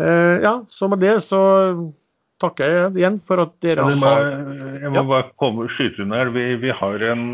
Eh, 0.00 0.36
ja, 0.44 0.54
så 0.68 0.88
med 0.88 1.02
det 1.04 1.18
så 1.26 1.40
takker 2.40 2.72
jeg 2.72 3.00
igjen 3.02 3.18
for 3.26 3.42
at 3.42 3.52
dere 3.60 3.84
ja, 3.84 3.96
har 4.00 4.28
Jeg 4.80 4.92
må 4.94 5.02
bare 5.10 5.32
komme 5.40 5.68
skyte 5.74 6.04
inn 6.04 6.14
her. 6.16 6.32
Vi, 6.32 6.44
vi 6.62 6.72
har 6.72 7.04
en 7.10 7.26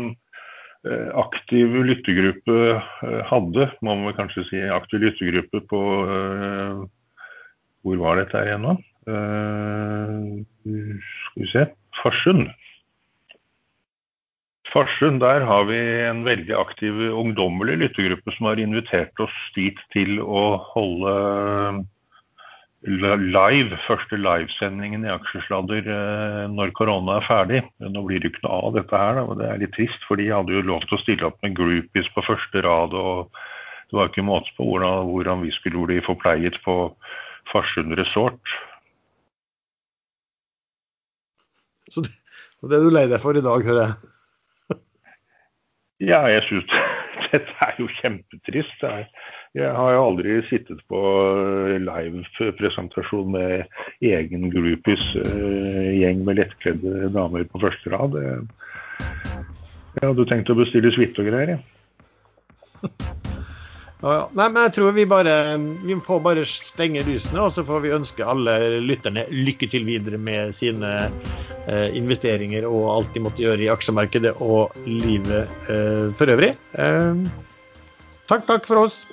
eh, 0.83 1.09
aktiv 1.21 1.77
lyttegruppe, 1.87 2.57
eh, 2.75 3.21
hadde, 3.29 3.69
må 3.85 3.95
man 4.01 4.17
kanskje 4.17 4.47
si, 4.49 4.61
aktiv 4.73 5.05
lyttegruppe 5.05 5.63
på 5.71 5.81
Hvor 7.87 8.03
var 8.03 8.19
dette 8.19 8.43
igjen 8.43 8.65
nå? 8.67 8.77
Skal 10.67 11.43
vi 11.43 11.51
se 11.53 11.69
Farsund. 12.01 12.49
Farsund, 14.73 15.21
der 15.23 15.45
har 15.47 15.67
vi 15.69 15.77
en 16.03 16.25
veldig 16.25 16.55
aktiv 16.59 16.97
ungdommelig 17.15 17.77
lyttegruppe 17.83 18.33
som 18.35 18.49
har 18.49 18.59
invitert 18.59 19.19
oss 19.23 19.35
dit 19.55 19.77
til 19.93 20.19
å 20.19 20.57
holde 20.73 21.13
live, 22.87 23.77
første 23.87 24.19
livesendingen 24.19 25.05
i 25.05 25.11
Aksjesladder 25.11 25.87
eh, 25.91 26.43
når 26.51 26.73
korona 26.77 27.17
er 27.17 27.27
ferdig. 27.27 27.61
Nå 27.79 28.03
blir 28.05 28.21
det 28.21 28.31
ikke 28.31 28.45
noe 28.45 28.59
av 28.67 28.75
dette 28.77 29.01
her, 29.01 29.21
og 29.23 29.37
det 29.39 29.47
er 29.49 29.61
litt 29.63 29.73
trist. 29.75 30.03
For 30.07 30.19
de 30.19 30.29
hadde 30.29 30.53
jo 30.53 30.65
lov 30.65 30.85
til 30.85 30.97
å 30.97 31.01
stille 31.01 31.27
opp 31.27 31.39
med 31.43 31.55
groupies 31.57 32.09
på 32.13 32.25
første 32.27 32.63
rad. 32.63 32.93
og 32.93 33.31
Det 33.89 33.97
var 33.97 34.11
ikke 34.11 34.27
måte 34.27 34.53
på 34.57 34.67
hvordan, 34.67 35.09
hvordan 35.11 35.43
vi 35.47 35.55
skulle 35.55 35.87
bli 35.87 36.01
forpleiet 36.05 36.59
på 36.63 36.77
Farsund 37.51 37.95
resort. 37.97 38.55
Så 41.87 42.03
det, 42.03 42.11
det 42.67 42.83
du 42.83 42.91
lei 42.91 43.07
deg 43.07 43.23
for 43.23 43.37
i 43.37 43.43
dag, 43.43 43.63
hører 43.63 43.83
jeg? 43.85 44.16
Ja, 46.03 46.19
jeg 46.29 46.43
syns 46.47 46.75
dette 47.31 47.55
er 47.65 47.79
jo 47.81 47.87
kjempetrist. 47.99 48.83
Jeg 49.57 49.71
har 49.73 49.93
jo 49.95 50.03
aldri 50.03 50.37
sittet 50.49 50.83
på 50.91 50.99
live-presentasjon 51.81 53.31
med 53.33 53.79
egen 54.05 54.51
groupies-gjeng 54.53 56.21
med 56.27 56.39
lettkledde 56.41 57.09
damer 57.15 57.47
på 57.49 57.63
første 57.63 57.93
rad. 57.95 58.19
Jeg 59.97 60.05
hadde 60.05 60.29
tenkt 60.29 60.53
å 60.53 60.59
bestille 60.59 60.93
suite 60.93 61.23
og 61.23 61.31
greier, 61.31 61.57
jeg. 61.57 61.76
Ja. 64.01 64.27
Nei, 64.37 64.45
men 64.53 64.61
jeg 64.67 64.75
tror 64.75 64.93
vi 64.93 65.07
bare 65.09 65.33
vi 65.57 65.95
får 66.05 66.19
bare 66.25 66.43
stenge 66.45 67.01
lysene, 67.07 67.41
og 67.47 67.55
så 67.55 67.65
får 67.65 67.81
vi 67.85 67.95
ønske 67.97 68.25
alle 68.25 68.53
lytterne 68.83 69.25
lykke 69.33 69.69
til 69.71 69.87
videre 69.89 70.19
med 70.21 70.53
sine 70.57 70.93
eh, 71.65 71.89
investeringer 71.97 72.67
og 72.69 72.91
alt 72.93 73.17
de 73.17 73.25
måtte 73.25 73.41
gjøre 73.41 73.65
i 73.65 73.71
aksjemarkedet 73.73 74.35
og 74.37 74.77
livet 74.85 75.49
eh, 75.71 76.13
for 76.17 76.29
øvrig. 76.35 76.53
Eh, 76.77 77.25
takk, 78.29 78.45
takk 78.45 78.69
for 78.69 78.85
oss. 78.85 79.05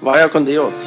Vaya 0.00 0.28
con 0.28 0.48
Dios. 0.48 0.86